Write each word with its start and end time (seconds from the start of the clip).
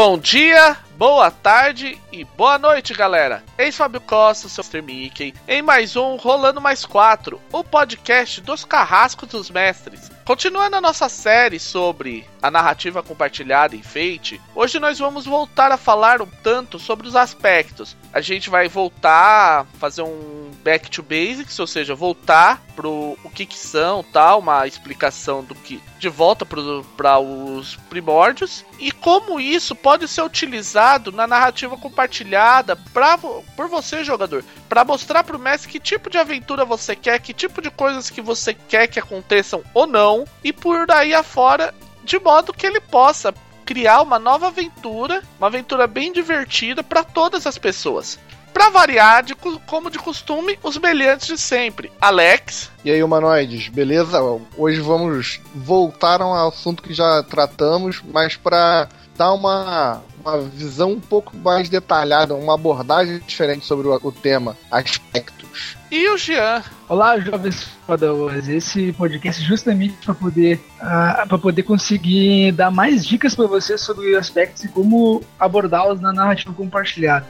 Bom 0.00 0.16
dia, 0.16 0.76
boa 0.96 1.28
tarde 1.28 2.00
e 2.12 2.22
boa 2.22 2.56
noite, 2.56 2.94
galera. 2.94 3.42
Eis 3.58 3.76
Fábio 3.76 4.00
Costa, 4.00 4.48
seu. 4.48 4.80
Mickey, 4.80 5.34
em 5.48 5.60
mais 5.60 5.96
um 5.96 6.14
Rolando 6.14 6.60
Mais 6.60 6.86
4, 6.86 7.40
o 7.50 7.64
podcast 7.64 8.40
dos 8.40 8.64
carrascos 8.64 9.28
dos 9.28 9.50
mestres. 9.50 10.08
Continuando 10.24 10.76
a 10.76 10.80
nossa 10.80 11.08
série 11.08 11.58
sobre 11.58 12.24
a 12.40 12.48
narrativa 12.48 13.02
compartilhada 13.02 13.74
em 13.74 13.82
Fate, 13.82 14.40
hoje 14.54 14.78
nós 14.78 15.00
vamos 15.00 15.26
voltar 15.26 15.72
a 15.72 15.76
falar 15.76 16.22
um 16.22 16.28
tanto 16.44 16.78
sobre 16.78 17.08
os 17.08 17.16
aspectos. 17.16 17.96
A 18.12 18.20
gente 18.20 18.48
vai 18.48 18.68
voltar 18.68 19.62
a 19.62 19.64
fazer 19.80 20.02
um 20.02 20.47
back 20.68 20.90
to 20.90 21.02
basics, 21.02 21.58
ou 21.58 21.66
seja, 21.66 21.94
voltar 21.94 22.62
pro 22.76 23.16
o 23.24 23.30
que 23.30 23.46
que 23.46 23.56
são, 23.56 24.04
tal, 24.04 24.40
uma 24.40 24.66
explicação 24.66 25.42
do 25.42 25.54
que 25.54 25.80
de 25.98 26.10
volta 26.10 26.44
para 26.44 27.18
os 27.18 27.76
primórdios. 27.88 28.66
E 28.78 28.92
como 28.92 29.40
isso 29.40 29.74
pode 29.74 30.06
ser 30.06 30.20
utilizado 30.20 31.10
na 31.10 31.26
narrativa 31.26 31.74
compartilhada 31.78 32.76
pra, 32.76 33.16
por 33.16 33.66
você, 33.66 34.04
jogador, 34.04 34.44
para 34.68 34.84
mostrar 34.84 35.24
para 35.24 35.38
o 35.38 35.40
mestre 35.40 35.72
que 35.72 35.80
tipo 35.80 36.10
de 36.10 36.18
aventura 36.18 36.66
você 36.66 36.94
quer, 36.94 37.18
que 37.18 37.32
tipo 37.32 37.62
de 37.62 37.70
coisas 37.70 38.10
que 38.10 38.20
você 38.20 38.52
quer 38.52 38.88
que 38.88 38.98
aconteçam 38.98 39.64
ou 39.72 39.86
não, 39.86 40.26
e 40.44 40.52
por 40.52 40.90
aí 40.90 41.14
afora, 41.14 41.74
de 42.04 42.18
modo 42.18 42.52
que 42.52 42.66
ele 42.66 42.78
possa 42.78 43.32
criar 43.64 44.02
uma 44.02 44.18
nova 44.18 44.48
aventura, 44.48 45.22
uma 45.38 45.46
aventura 45.46 45.86
bem 45.86 46.12
divertida 46.12 46.82
para 46.82 47.02
todas 47.02 47.46
as 47.46 47.56
pessoas. 47.56 48.18
Pra 48.58 48.70
variar, 48.70 49.22
de, 49.22 49.36
como 49.36 49.88
de 49.88 50.00
costume, 50.00 50.58
os 50.64 50.76
brilhantes 50.76 51.28
de 51.28 51.38
sempre. 51.38 51.92
Alex. 52.00 52.68
E 52.84 52.90
aí, 52.90 53.00
humanoides, 53.00 53.68
beleza? 53.68 54.20
Hoje 54.56 54.80
vamos 54.80 55.40
voltar 55.54 56.20
a 56.20 56.26
um 56.26 56.34
assunto 56.34 56.82
que 56.82 56.92
já 56.92 57.22
tratamos, 57.22 58.02
mas 58.12 58.34
para 58.34 58.88
dar 59.16 59.32
uma, 59.32 60.02
uma 60.20 60.40
visão 60.40 60.90
um 60.90 61.00
pouco 61.00 61.36
mais 61.36 61.68
detalhada, 61.68 62.34
uma 62.34 62.54
abordagem 62.54 63.20
diferente 63.24 63.64
sobre 63.64 63.86
o, 63.86 63.94
o 64.02 64.10
tema, 64.10 64.56
aspectos. 64.72 65.76
E 65.88 66.08
o 66.08 66.18
Jean? 66.18 66.60
Olá, 66.88 67.16
jovens 67.20 67.68
padawas. 67.86 68.48
Esse 68.48 68.92
podcast 68.92 69.40
é 69.40 69.46
justamente 69.46 69.94
para 70.04 70.14
poder 70.14 70.60
uh, 70.80 71.28
para 71.28 71.38
poder 71.38 71.62
conseguir 71.62 72.50
dar 72.50 72.72
mais 72.72 73.06
dicas 73.06 73.36
para 73.36 73.46
vocês 73.46 73.80
sobre 73.80 74.16
aspectos 74.16 74.64
e 74.64 74.68
como 74.68 75.22
abordá-los 75.38 76.00
na 76.00 76.12
narrativa 76.12 76.52
compartilhada. 76.52 77.24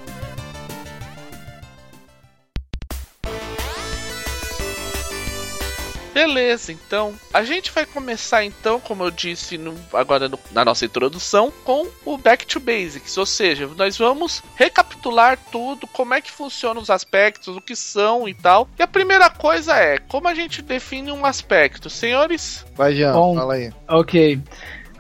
Beleza, 6.19 6.73
então 6.73 7.15
a 7.33 7.45
gente 7.45 7.71
vai 7.71 7.87
começar 7.87 8.45
então, 8.45 8.81
como 8.81 9.05
eu 9.05 9.11
disse 9.11 9.57
no, 9.57 9.73
agora 9.93 10.29
no, 10.29 10.37
na 10.51 10.65
nossa 10.65 10.85
introdução, 10.85 11.53
com 11.65 11.87
o 12.05 12.19
Back 12.19 12.45
to 12.45 12.59
Basics, 12.59 13.17
ou 13.17 13.25
seja, 13.25 13.69
nós 13.77 13.97
vamos 13.97 14.43
recapitular 14.57 15.39
tudo, 15.53 15.87
como 15.87 16.15
é 16.15 16.21
que 16.21 16.29
funcionam 16.29 16.83
os 16.83 16.91
aspectos, 16.91 17.57
o 17.57 17.61
que 17.61 17.77
são 17.77 18.29
e 18.29 18.35
tal. 18.35 18.69
E 18.77 18.83
a 18.83 18.87
primeira 18.89 19.31
coisa 19.31 19.77
é 19.77 19.99
como 19.99 20.27
a 20.27 20.35
gente 20.35 20.61
define 20.61 21.13
um 21.13 21.25
aspecto, 21.25 21.89
senhores? 21.89 22.67
Vai, 22.75 22.97
Jean, 22.97 23.13
Bom, 23.13 23.37
fala 23.37 23.55
aí. 23.55 23.73
Ok. 23.87 24.41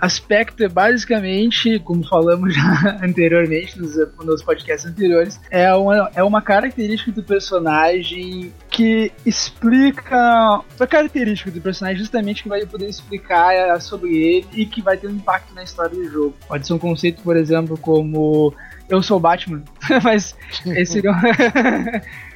Aspecto 0.00 0.62
é 0.62 0.68
basicamente, 0.68 1.78
como 1.80 2.06
falamos 2.06 2.54
já 2.54 2.98
anteriormente 3.02 3.78
nos, 3.78 3.94
nos 4.24 4.42
podcasts 4.42 4.90
anteriores, 4.90 5.40
é 5.50 5.72
uma, 5.74 6.10
é 6.14 6.22
uma 6.22 6.42
característica 6.42 7.12
do 7.12 7.22
personagem 7.22 8.52
que 8.70 9.12
explica 9.26 10.62
a 10.78 10.86
característica 10.86 11.50
do 11.50 11.60
personagem 11.60 11.98
justamente 11.98 12.42
que 12.42 12.48
vai 12.48 12.64
poder 12.64 12.88
explicar 12.88 13.52
é, 13.52 13.78
sobre 13.80 14.16
ele 14.16 14.46
e 14.52 14.66
que 14.66 14.80
vai 14.80 14.96
ter 14.96 15.08
um 15.08 15.12
impacto 15.12 15.54
na 15.54 15.62
história 15.62 15.96
do 15.96 16.08
jogo. 16.08 16.34
Pode 16.46 16.66
ser 16.66 16.72
um 16.74 16.78
conceito, 16.78 17.22
por 17.22 17.36
exemplo, 17.36 17.76
como 17.76 18.54
eu 18.88 19.02
sou 19.02 19.18
Batman, 19.18 19.62
mas 20.02 20.36
esse 20.64 21.02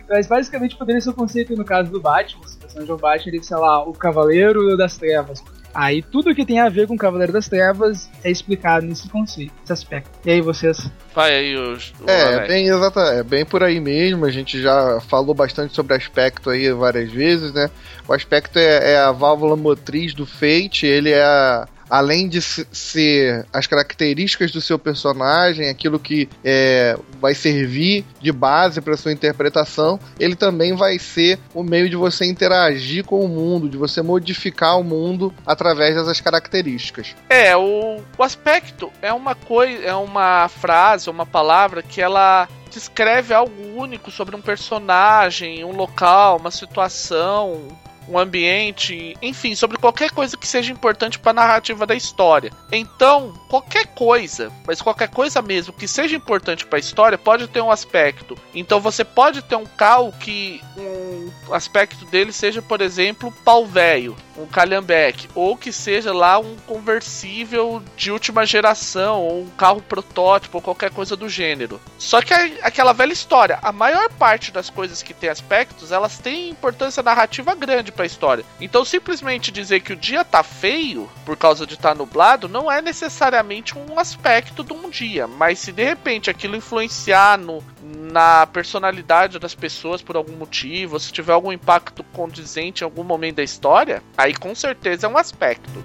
Mas 0.09 0.27
basicamente 0.27 0.77
poderia 0.77 1.01
ser 1.01 1.11
um 1.11 1.15
conceito 1.15 1.57
no 1.57 1.65
caso 1.65 1.91
do 1.91 2.01
Batman, 2.01 2.47
se 2.47 2.57
o 2.57 2.61
personagem 2.61 2.91
é 2.91 2.95
o 2.95 2.99
Batman, 2.99 3.33
ele, 3.33 3.43
sei 3.43 3.57
lá, 3.57 3.83
o 3.83 3.93
Cavaleiro 3.93 4.77
das 4.77 4.99
Trevas. 4.99 5.43
Aí 5.75 6.03
tudo 6.03 6.35
que 6.35 6.45
tem 6.45 6.61
a 6.61 6.69
ver 6.69 6.87
com 6.87 6.95
o 6.95 6.99
Cavaleiro 6.99 7.33
das 7.33 7.49
Trevas 7.49 8.11
é 8.23 8.31
explicado 8.31 8.87
nesse 8.87 9.09
conceito, 9.09 9.53
nesse 9.61 9.73
aspecto. 9.73 10.11
E 10.25 10.31
aí 10.31 10.41
vocês? 10.41 10.91
Vai 11.15 11.35
aí 11.35 11.57
os. 11.57 11.93
É, 12.07 12.35
é 12.35 12.47
bem 12.47 12.67
exata, 12.67 13.01
é 13.01 13.23
bem 13.23 13.45
por 13.45 13.63
aí 13.63 13.81
mesmo. 13.81 14.25
A 14.25 14.31
gente 14.31 14.61
já 14.61 15.01
falou 15.01 15.35
bastante 15.35 15.75
sobre 15.75 15.97
aspecto 15.97 16.51
aí 16.51 16.71
várias 16.73 17.11
vezes, 17.11 17.53
né? 17.53 17.71
O 18.07 18.13
aspecto 18.13 18.59
é, 18.59 18.93
é 18.93 18.99
a 18.99 19.13
válvula 19.13 19.57
motriz 19.57 20.15
do 20.15 20.27
Fate, 20.27 20.87
ele 20.87 21.11
é 21.11 21.23
a, 21.23 21.67
além 21.93 22.27
de 22.27 22.41
ser 22.41 23.45
as 23.53 23.67
características 23.67 24.51
do 24.51 24.63
seu 24.63 24.79
personagem, 24.79 25.69
aquilo 25.69 25.99
que 25.99 26.27
é, 26.43 26.97
vai 27.21 27.35
servir 27.35 28.03
de 28.19 28.33
base 28.33 28.81
para 28.81 28.97
sua 28.97 29.13
interpretação, 29.13 30.01
ele 30.19 30.35
também 30.35 30.75
vai 30.75 30.99
ser 30.99 31.39
o 31.53 31.63
meio 31.63 31.91
de 31.91 31.97
você 31.97 32.25
interagir 32.25 33.05
com 33.05 33.23
o 33.23 33.29
mundo, 33.29 33.69
de 33.69 33.77
você 33.77 34.01
modificar 34.01 34.81
o 34.81 34.83
mundo 34.83 35.35
através 35.45 35.95
dessas 35.95 36.19
características. 36.19 37.15
É, 37.29 37.55
o, 37.55 38.01
o 38.17 38.23
aspecto 38.23 38.91
é 39.03 39.13
uma 39.13 39.35
coisa, 39.35 39.85
é 39.85 39.95
uma 39.95 40.49
frase, 40.49 41.11
uma 41.11 41.27
palavra 41.27 41.83
que 41.83 42.01
ela 42.01 42.49
descreve 42.71 43.35
algo 43.35 43.53
único 43.77 44.11
sobre 44.11 44.35
um 44.35 44.41
personagem, 44.41 45.63
um 45.63 45.77
local, 45.77 46.39
uma 46.39 46.51
situação, 46.51 47.69
um 48.09 48.19
ambiente, 48.19 49.17
enfim, 49.23 49.55
sobre 49.55 49.79
qualquer 49.79 50.11
coisa 50.11 50.37
que 50.37 50.47
seja 50.47 50.73
importante 50.73 51.19
para 51.19 51.31
a 51.31 51.35
narrativa 51.35 51.87
da 51.87 51.95
história. 51.95 52.53
Então, 52.71 53.33
qualquer 53.49 53.87
coisa, 53.87 54.53
mas 54.67 54.83
qualquer 54.83 55.09
coisa 55.09 55.41
mesmo 55.43 55.73
que 55.73 55.87
seja 55.87 56.17
importante 56.17 56.67
para 56.67 56.79
a 56.79 56.81
história 56.81 57.19
pode 57.19 57.49
ter 57.49 57.61
um 57.61 57.71
aspecto. 57.71 58.37
Então 58.55 58.81
você 58.81 59.05
pode 59.05 59.43
ter 59.43 59.57
um 59.57 59.67
cal 59.67 60.13
que 60.13 60.61
um 60.77 61.55
aspecto 61.55 62.05
dele 62.07 62.33
seja, 62.33 62.61
por 62.61 62.81
exemplo, 62.81 63.33
pau 63.45 63.67
velho, 63.67 64.17
um 64.37 64.47
calhambeque, 64.47 65.29
ou 65.35 65.57
que 65.57 65.73
seja 65.73 66.13
lá 66.13 66.39
um 66.39 66.57
conversível 66.67 67.83
de 67.97 68.11
última 68.11 68.47
geração, 68.47 69.21
ou 69.21 69.43
um 69.43 69.49
carro 69.51 69.83
protótipo, 69.83 70.59
ou 70.59 70.63
qualquer 70.63 70.91
coisa 70.91 71.17
do 71.17 71.29
gênero. 71.29 71.81
Só 71.99 72.21
que 72.23 72.33
aquela 72.35 72.93
velha 72.93 73.13
história, 73.13 73.59
a 73.63 73.73
maior 73.73 74.11
parte 74.11 74.51
das 74.51 74.71
coisas 74.71 75.03
que 75.03 75.15
tem 75.15 75.31
aspectos, 75.31 75.93
elas 75.93 76.19
têm 76.19 76.51
importância 76.51 77.03
narrativa 77.03 77.55
grande 77.55 77.93
para 77.93 78.05
a 78.05 78.07
história. 78.07 78.45
Então, 78.61 78.85
simplesmente 78.85 79.51
dizer 79.51 79.81
que 79.81 79.93
o 79.93 79.97
dia 79.97 80.25
tá 80.25 80.43
feio 80.43 81.09
por 81.25 81.37
causa 81.37 81.67
de 81.67 81.75
estar 81.75 81.91
tá 81.91 81.95
nublado 81.95 82.49
não 82.49 82.71
é 82.71 82.81
necessariamente 82.83 83.77
um 83.79 83.99
aspecto 83.99 84.65
de 84.65 84.73
um 84.73 84.89
dia, 84.89 85.27
mas 85.27 85.59
se 85.59 85.73
de 85.73 85.85
repente 85.85 86.31
aquilo 86.31 86.57
influenciar 86.57 87.39
no, 87.39 87.63
na 87.83 88.47
personalidade 88.47 89.39
das 89.39 89.55
pessoas 89.55 90.03
por 90.03 90.17
algum 90.17 90.37
motivo, 90.37 90.99
se 90.99 91.13
tiver 91.13 91.33
algum 91.33 91.53
impacto 91.53 92.05
condizente 92.05 92.83
em 92.83 92.85
algum 92.85 93.05
momento 93.05 93.37
da 93.37 93.43
história, 93.43 94.03
aí 94.23 94.35
com 94.35 94.55
certeza 94.55 95.07
é 95.07 95.11
um 95.11 95.19
aspecto. 95.19 95.83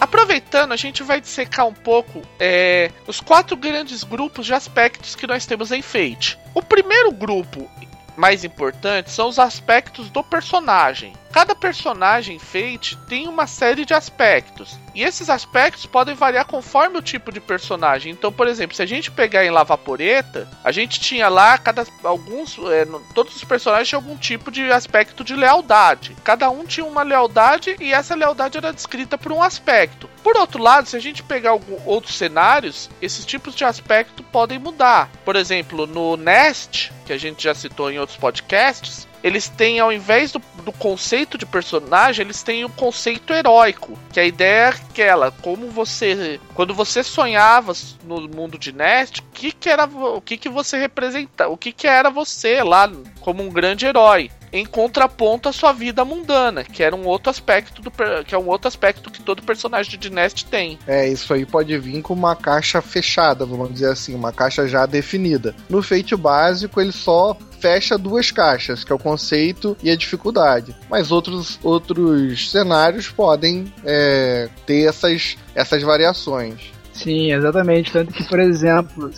Aproveitando, 0.00 0.72
a 0.72 0.76
gente 0.76 1.02
vai 1.02 1.20
dissecar 1.20 1.66
um 1.66 1.74
pouco 1.74 2.22
é, 2.40 2.90
os 3.06 3.20
quatro 3.20 3.56
grandes 3.56 4.02
grupos 4.02 4.46
de 4.46 4.54
aspectos 4.54 5.14
que 5.14 5.26
nós 5.26 5.44
temos 5.44 5.72
em 5.72 5.82
Fate. 5.82 6.38
O 6.54 6.62
primeiro 6.62 7.12
grupo 7.12 7.70
mais 8.16 8.44
importante 8.44 9.10
são 9.10 9.28
os 9.28 9.38
aspectos 9.38 10.08
do 10.08 10.24
personagem. 10.24 11.12
Cada 11.36 11.54
personagem 11.54 12.38
Fate 12.38 12.96
tem 13.06 13.28
uma 13.28 13.46
série 13.46 13.84
de 13.84 13.92
aspectos. 13.92 14.78
E 14.94 15.02
esses 15.02 15.28
aspectos 15.28 15.84
podem 15.84 16.14
variar 16.14 16.46
conforme 16.46 16.96
o 16.96 17.02
tipo 17.02 17.30
de 17.30 17.42
personagem. 17.42 18.10
Então, 18.10 18.32
por 18.32 18.48
exemplo, 18.48 18.74
se 18.74 18.80
a 18.80 18.86
gente 18.86 19.10
pegar 19.10 19.44
em 19.44 19.50
Lavaporeta, 19.50 20.48
a 20.64 20.72
gente 20.72 20.98
tinha 20.98 21.28
lá 21.28 21.58
cada 21.58 21.86
alguns 22.02 22.56
é, 22.70 22.86
todos 23.12 23.36
os 23.36 23.44
personagens 23.44 23.86
tinham 23.86 24.00
algum 24.00 24.16
tipo 24.16 24.50
de 24.50 24.72
aspecto 24.72 25.22
de 25.22 25.36
lealdade. 25.36 26.16
Cada 26.24 26.48
um 26.48 26.64
tinha 26.64 26.86
uma 26.86 27.02
lealdade 27.02 27.76
e 27.80 27.92
essa 27.92 28.14
lealdade 28.14 28.56
era 28.56 28.72
descrita 28.72 29.18
por 29.18 29.30
um 29.30 29.42
aspecto. 29.42 30.08
Por 30.22 30.38
outro 30.38 30.62
lado, 30.62 30.88
se 30.88 30.96
a 30.96 31.00
gente 31.00 31.22
pegar 31.22 31.50
algum, 31.50 31.76
outros 31.84 32.16
cenários, 32.16 32.88
esses 33.02 33.26
tipos 33.26 33.54
de 33.54 33.62
aspecto 33.62 34.22
podem 34.22 34.58
mudar. 34.58 35.10
Por 35.22 35.36
exemplo, 35.36 35.86
no 35.86 36.16
Nest, 36.16 36.90
que 37.04 37.12
a 37.12 37.18
gente 37.18 37.44
já 37.44 37.54
citou 37.54 37.90
em 37.90 37.98
outros 37.98 38.16
podcasts, 38.16 39.06
eles 39.26 39.48
têm, 39.48 39.80
ao 39.80 39.92
invés 39.92 40.30
do, 40.30 40.40
do, 40.64 40.70
conceito 40.70 41.36
de 41.36 41.44
personagem, 41.44 42.24
eles 42.24 42.44
têm 42.44 42.64
o 42.64 42.68
conceito 42.68 43.32
heróico. 43.32 43.98
Que 44.12 44.20
a 44.20 44.24
ideia 44.24 44.66
é 44.66 44.68
aquela, 44.68 45.32
como 45.32 45.68
você. 45.68 46.38
Quando 46.54 46.72
você 46.72 47.02
sonhava 47.02 47.72
no 48.04 48.20
mundo 48.28 48.56
de 48.56 48.70
Nest, 48.70 49.20
o 49.20 49.24
que, 49.34 49.50
que 49.50 49.68
era. 49.68 49.84
O 49.84 50.20
que, 50.20 50.36
que 50.36 50.48
você 50.48 50.78
representava? 50.78 51.50
O 51.50 51.56
que, 51.56 51.72
que 51.72 51.88
era 51.88 52.08
você 52.08 52.62
lá 52.62 52.88
como 53.20 53.42
um 53.42 53.50
grande 53.50 53.84
herói? 53.84 54.30
em 54.52 54.64
contraponto 54.64 55.48
à 55.48 55.52
sua 55.52 55.72
vida 55.72 56.04
mundana, 56.04 56.64
que 56.64 56.82
era 56.82 56.94
um 56.94 57.04
outro 57.04 57.28
aspecto 57.28 57.82
do 57.82 57.90
que 58.24 58.34
é 58.34 58.38
um 58.38 58.46
outro 58.46 58.68
aspecto 58.68 59.10
que 59.10 59.20
todo 59.20 59.42
personagem 59.42 59.98
de 59.98 60.08
Nest 60.08 60.46
tem. 60.46 60.78
É, 60.86 61.06
isso 61.06 61.34
aí 61.34 61.44
pode 61.44 61.76
vir 61.78 62.00
com 62.00 62.14
uma 62.14 62.34
caixa 62.34 62.80
fechada, 62.80 63.44
vamos 63.44 63.72
dizer 63.74 63.90
assim, 63.90 64.14
uma 64.14 64.32
caixa 64.32 64.66
já 64.66 64.86
definida. 64.86 65.54
No 65.68 65.82
feito 65.82 66.16
básico, 66.16 66.80
ele 66.80 66.92
só 66.92 67.36
fecha 67.66 67.98
duas 67.98 68.30
caixas, 68.30 68.84
que 68.84 68.92
é 68.92 68.94
o 68.94 68.98
conceito 68.98 69.76
e 69.82 69.90
a 69.90 69.96
dificuldade. 69.96 70.72
Mas 70.88 71.10
outros, 71.10 71.58
outros 71.64 72.48
cenários 72.52 73.08
podem 73.08 73.72
é, 73.84 74.48
ter 74.64 74.88
essas, 74.88 75.36
essas 75.52 75.82
variações. 75.82 76.70
Sim, 76.92 77.32
exatamente. 77.32 77.92
Tanto 77.92 78.12
que, 78.12 78.22
por 78.24 78.38
exemplo, 78.38 79.10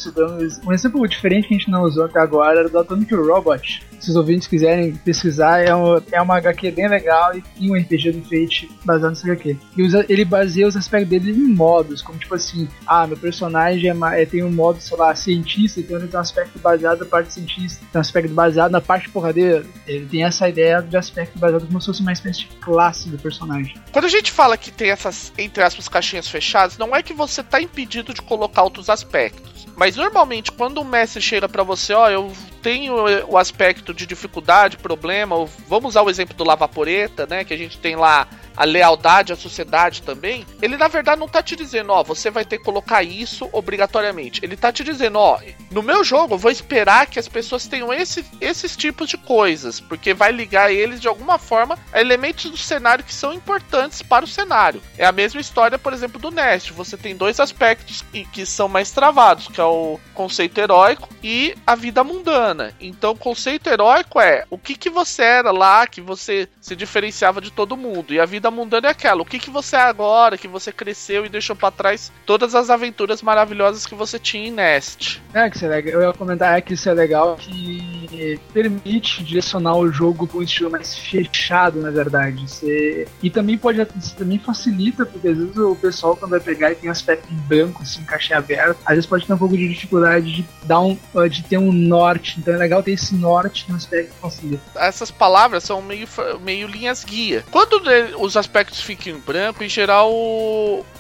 um 0.67 0.73
exemplo 0.73 1.06
diferente 1.06 1.47
que 1.47 1.55
a 1.55 1.59
gente 1.59 1.71
não 1.71 1.83
usou 1.83 2.06
até 2.06 2.19
agora 2.19 2.61
era 2.61 2.69
do 2.71 2.79
Atomic 2.79 3.15
Robot, 3.15 3.83
se 4.00 4.11
os 4.11 4.17
ouvintes 4.17 4.47
quiserem 4.47 4.95
pesquisar, 4.95 5.61
é, 5.61 5.75
um, 5.75 6.00
é 6.12 6.21
uma 6.21 6.37
HQ 6.37 6.71
bem 6.71 6.89
legal 6.89 7.33
e 7.59 7.71
um 7.71 7.75
RPG 7.75 8.12
do 8.12 8.23
Fate 8.23 8.71
baseado 8.85 9.11
nessa 9.11 9.27
HQ. 9.27 9.56
E 9.77 9.83
usa, 9.83 10.05
ele 10.09 10.25
baseia 10.25 10.67
os 10.67 10.77
aspectos 10.77 11.11
dele 11.11 11.33
em 11.33 11.55
modos, 11.55 12.03
como 12.03 12.19
tipo 12.19 12.35
assim, 12.35 12.69
ah, 12.87 13.06
meu 13.06 13.17
personagem 13.17 13.91
é, 13.91 14.23
é, 14.23 14.27
tem 14.27 14.43
um 14.43 14.50
modo, 14.50 14.81
sei 14.81 14.97
lá, 14.97 15.15
cientista, 15.15 15.81
então 15.81 15.97
ele 15.99 16.09
tem 16.09 16.19
um 16.19 16.23
aspecto 16.23 16.59
baseado 16.59 17.00
na 17.00 17.06
parte 17.06 17.33
cientista, 17.33 17.85
tem 17.93 17.99
um 17.99 18.00
aspecto 18.00 18.33
baseado 18.33 18.71
na 18.71 18.81
parte 18.81 19.09
porradeira. 19.11 19.65
Ele 19.87 20.06
tem 20.06 20.25
essa 20.25 20.49
ideia 20.49 20.81
de 20.81 20.97
aspecto 20.97 21.39
baseado 21.39 21.67
como 21.67 21.81
se 21.81 21.87
fosse 21.87 22.00
uma 22.00 22.12
espécie 22.12 22.41
de 22.41 22.47
classe 22.61 23.09
do 23.09 23.19
personagem. 23.19 23.75
Quando 23.93 24.06
a 24.06 24.09
gente 24.09 24.33
fala 24.33 24.56
que 24.56 24.71
tem 24.71 24.91
essas, 24.91 25.33
entre 25.37 25.62
aspas, 25.62 25.89
caixinhas 25.89 26.29
fechadas, 26.29 26.79
não 26.79 26.95
é 26.95 27.03
que 27.03 27.12
você 27.12 27.41
está 27.41 27.61
impedido 27.61 28.15
de 28.15 28.23
colocar 28.23 28.62
outros 28.62 28.89
aspectos. 28.89 29.68
Mas 29.79 29.95
normalmente, 29.95 30.51
quando 30.51 30.81
o 30.81 30.85
mestre 30.85 31.23
chega 31.23 31.49
para 31.49 31.63
você, 31.63 31.95
ó, 31.95 32.11
eu 32.11 32.33
tenho 32.61 32.97
o 33.29 33.39
aspecto 33.39 33.95
de 33.95 34.07
dificuldade, 34.07 34.77
problema, 34.77 35.37
vamos 35.69 35.91
usar 35.91 36.03
o 36.03 36.11
exemplo 36.11 36.35
do 36.35 36.43
Lavaporeta, 36.43 37.29
né, 37.29 37.45
que 37.45 37.55
a 37.55 37.57
gente 37.57 37.79
tem 37.79 37.95
lá 37.95 38.27
a 38.59 38.65
lealdade 38.65 39.33
à 39.33 39.37
sociedade 39.37 40.03
também, 40.03 40.45
ele 40.61 40.77
na 40.77 40.89
verdade 40.89 41.21
não 41.21 41.29
tá 41.29 41.41
te 41.41 41.55
dizendo, 41.55 41.93
ó, 41.93 42.03
você 42.03 42.29
vai 42.29 42.45
ter 42.45 42.59
que 42.59 42.65
colocar 42.65 43.05
isso 43.05 43.49
obrigatoriamente. 43.53 44.41
Ele 44.45 44.57
tá 44.57 44.73
te 44.73 44.83
dizendo, 44.83 45.17
ó, 45.17 45.39
no 45.71 45.81
meu 45.81 46.03
jogo 46.03 46.35
eu 46.35 46.39
vou 46.39 46.51
esperar 46.51 47.07
que 47.07 47.21
as 47.21 47.29
pessoas 47.29 47.69
tenham 47.69 47.93
esse, 47.93 48.25
esses 48.41 48.77
tipos 48.77 49.09
de 49.09 49.17
coisas, 49.17 49.79
porque 49.79 50.13
vai 50.13 50.33
ligar 50.33 50.73
eles 50.73 51.01
de 51.01 51.07
alguma 51.07 51.39
forma 51.39 51.79
a 51.93 52.01
elementos 52.01 52.51
do 52.51 52.57
cenário 52.57 53.05
que 53.05 53.15
são 53.15 53.33
importantes 53.33 54.03
para 54.03 54.25
o 54.25 54.29
cenário. 54.29 54.83
É 54.97 55.07
a 55.07 55.13
mesma 55.13 55.41
história, 55.41 55.79
por 55.79 55.93
exemplo, 55.93 56.19
do 56.19 56.33
Nest. 56.33 56.73
Você 56.73 56.97
tem 56.97 57.17
dois 57.17 57.39
aspectos 57.39 58.03
que, 58.11 58.25
que 58.25 58.45
são 58.45 58.67
mais 58.67 58.91
travados, 58.91 59.47
que 59.47 59.61
é 59.61 59.65
o 59.65 60.01
conceito 60.15 60.59
heróico 60.59 61.09
e 61.23 61.55
a 61.65 61.77
vida 61.77 62.03
mundana. 62.03 62.75
Então, 62.81 63.13
o 63.13 63.17
conceito 63.17 63.69
heróico 63.69 64.21
é 64.21 64.45
o 64.51 64.59
que, 64.59 64.75
que 64.75 64.91
você 64.91 65.23
era 65.23 65.53
lá, 65.53 65.87
que 65.87 66.01
você 66.01 66.49
se 66.61 66.75
diferenciava 66.75 67.41
de 67.41 67.53
todo 67.53 67.77
mundo, 67.77 68.13
e 68.13 68.19
a 68.19 68.27
vida 68.27 68.48
vida 68.49 68.50
mundana 68.50 68.89
é 68.89 68.91
aquela. 68.91 69.23
O 69.23 69.25
que, 69.25 69.39
que 69.39 69.50
você 69.50 69.77
é 69.77 69.81
agora, 69.81 70.39
que 70.39 70.49
você 70.49 70.73
cresceu 70.73 71.25
e 71.25 71.29
deixou 71.29 71.55
para 71.55 71.71
trás 71.71 72.12
todas 72.27 72.55
as 72.55 72.71
aventuras 72.71 73.23
maravilhosas 73.23 73.87
que 73.87 73.95
você 73.95 74.19
tinha 74.19 74.49
em 74.49 74.50
Nest. 74.50 75.23
É, 75.33 75.49
que 75.49 75.56
isso 75.56 75.67
é 75.67 75.69
legal. 75.69 75.95
Eu 75.95 76.09
ia 76.09 76.12
comentar 76.12 76.56
é 76.56 76.61
que 76.61 76.75
isso 76.75 76.89
é 76.89 76.95
legal 76.95 77.37
que 77.37 78.41
permite 78.53 79.23
direcionar 79.23 79.77
o 79.77 79.91
jogo 79.93 80.27
para 80.27 80.39
um 80.39 80.43
estilo 80.43 80.71
mais 80.71 80.97
fechado, 80.97 81.81
na 81.81 81.91
verdade. 81.91 82.49
Você... 82.49 83.06
E 83.23 83.31
também 83.31 83.56
pode 83.56 83.85
também 84.17 84.39
facilita, 84.39 85.05
porque 85.05 85.29
às 85.29 85.37
vezes 85.37 85.56
o 85.56 85.77
pessoal 85.77 86.17
quando 86.17 86.33
vai 86.33 86.41
pegar 86.41 86.73
e 86.73 86.75
tem 86.75 86.91
aspecto 86.91 87.33
em 87.33 87.37
branco, 87.37 87.83
assim, 87.83 88.03
caixa 88.05 88.37
aberto, 88.37 88.79
às 88.85 88.95
vezes 88.95 89.06
pode 89.06 89.27
ter 89.27 89.33
um 89.33 89.39
pouco 89.39 89.56
de 89.56 89.69
dificuldade 89.69 90.33
de 90.33 90.45
dar 90.65 90.81
um, 90.81 90.99
de 91.31 91.43
ter 91.45 91.59
um 91.59 91.73
norte. 91.73 92.39
Então 92.39 92.55
é 92.55 92.56
legal 92.56 92.83
ter 92.83 92.93
esse 92.93 93.15
norte 93.15 93.67
no 93.69 93.77
aspecto 93.77 94.15
que 94.15 94.21
facilita. 94.21 94.62
Essas 94.77 95.11
palavras 95.11 95.65
são 95.65 95.81
meio, 95.83 96.09
meio 96.41 96.67
linhas 96.67 97.05
guia. 97.05 97.45
Quando 97.50 97.81
os 98.19 98.37
aspectos 98.38 98.81
fiquem 98.81 99.14
em 99.14 99.19
branco, 99.19 99.62
em 99.62 99.69
geral 99.69 100.11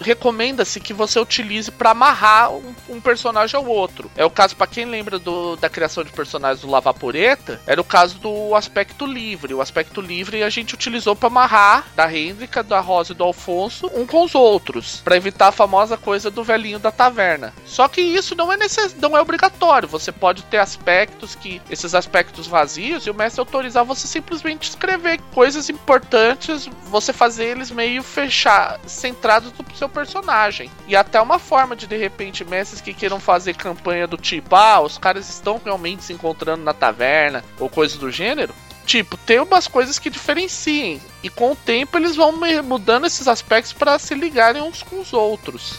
recomenda-se 0.00 0.80
que 0.80 0.92
você 0.92 1.18
utilize 1.18 1.70
para 1.70 1.90
amarrar 1.90 2.52
um, 2.52 2.74
um, 2.88 3.00
personagem 3.00 3.56
ao 3.56 3.66
outro. 3.66 4.10
É 4.16 4.24
o 4.24 4.30
caso 4.30 4.56
para 4.56 4.66
quem 4.66 4.84
lembra 4.84 5.18
do, 5.18 5.56
da 5.56 5.68
criação 5.68 6.04
de 6.04 6.12
personagens 6.12 6.60
do 6.60 6.70
Lavaporeta, 6.70 7.60
era 7.66 7.80
o 7.80 7.84
caso 7.84 8.18
do 8.18 8.54
aspecto 8.54 9.06
livre. 9.06 9.54
O 9.54 9.60
aspecto 9.60 10.00
livre 10.00 10.42
a 10.42 10.50
gente 10.50 10.74
utilizou 10.74 11.14
para 11.16 11.28
amarrar 11.28 11.86
da 11.94 12.12
Hendrika, 12.12 12.62
da 12.62 12.80
Rosa 12.80 13.12
e 13.12 13.16
do 13.16 13.24
Alfonso 13.24 13.90
um 13.94 14.06
com 14.06 14.24
os 14.24 14.34
outros, 14.34 15.00
para 15.04 15.16
evitar 15.16 15.48
a 15.48 15.52
famosa 15.52 15.96
coisa 15.96 16.30
do 16.30 16.44
velhinho 16.44 16.78
da 16.78 16.90
taverna. 16.90 17.52
Só 17.64 17.88
que 17.88 18.00
isso 18.00 18.34
não 18.34 18.52
é 18.52 18.56
necess... 18.56 18.94
não 18.94 19.16
é 19.16 19.20
obrigatório. 19.20 19.88
Você 19.88 20.10
pode 20.10 20.42
ter 20.44 20.58
aspectos 20.58 21.34
que 21.34 21.60
esses 21.70 21.94
aspectos 21.94 22.46
vazios 22.46 23.06
e 23.06 23.10
o 23.10 23.14
mestre 23.14 23.40
autorizar 23.40 23.84
você 23.84 24.06
simplesmente 24.06 24.68
escrever 24.68 25.20
coisas 25.32 25.68
importantes, 25.68 26.68
você 26.84 27.12
fazer 27.18 27.46
eles 27.46 27.70
meio 27.72 28.02
fechar, 28.02 28.78
centrados 28.86 29.52
no 29.52 29.76
seu 29.76 29.88
personagem. 29.88 30.70
E 30.86 30.94
até 30.94 31.20
uma 31.20 31.38
forma 31.38 31.74
de 31.74 31.88
de 31.88 31.96
repente 31.96 32.44
mestres 32.44 32.80
que 32.80 32.94
queiram 32.94 33.18
fazer 33.18 33.54
campanha 33.56 34.06
do 34.06 34.16
tipo, 34.16 34.54
ah, 34.54 34.80
os 34.80 34.96
caras 34.96 35.28
estão 35.28 35.60
realmente 35.62 36.04
se 36.04 36.12
encontrando 36.12 36.62
na 36.62 36.72
taverna 36.72 37.44
ou 37.58 37.68
coisas 37.68 37.98
do 37.98 38.10
gênero. 38.10 38.54
Tipo, 38.86 39.18
tem 39.18 39.40
umas 39.40 39.66
coisas 39.66 39.98
que 39.98 40.08
diferenciem. 40.08 41.02
E 41.22 41.28
com 41.28 41.52
o 41.52 41.56
tempo 41.56 41.98
eles 41.98 42.16
vão 42.16 42.32
mudando 42.62 43.06
esses 43.06 43.26
aspectos 43.26 43.72
para 43.72 43.98
se 43.98 44.14
ligarem 44.14 44.62
uns 44.62 44.82
com 44.82 45.00
os 45.00 45.12
outros. 45.12 45.78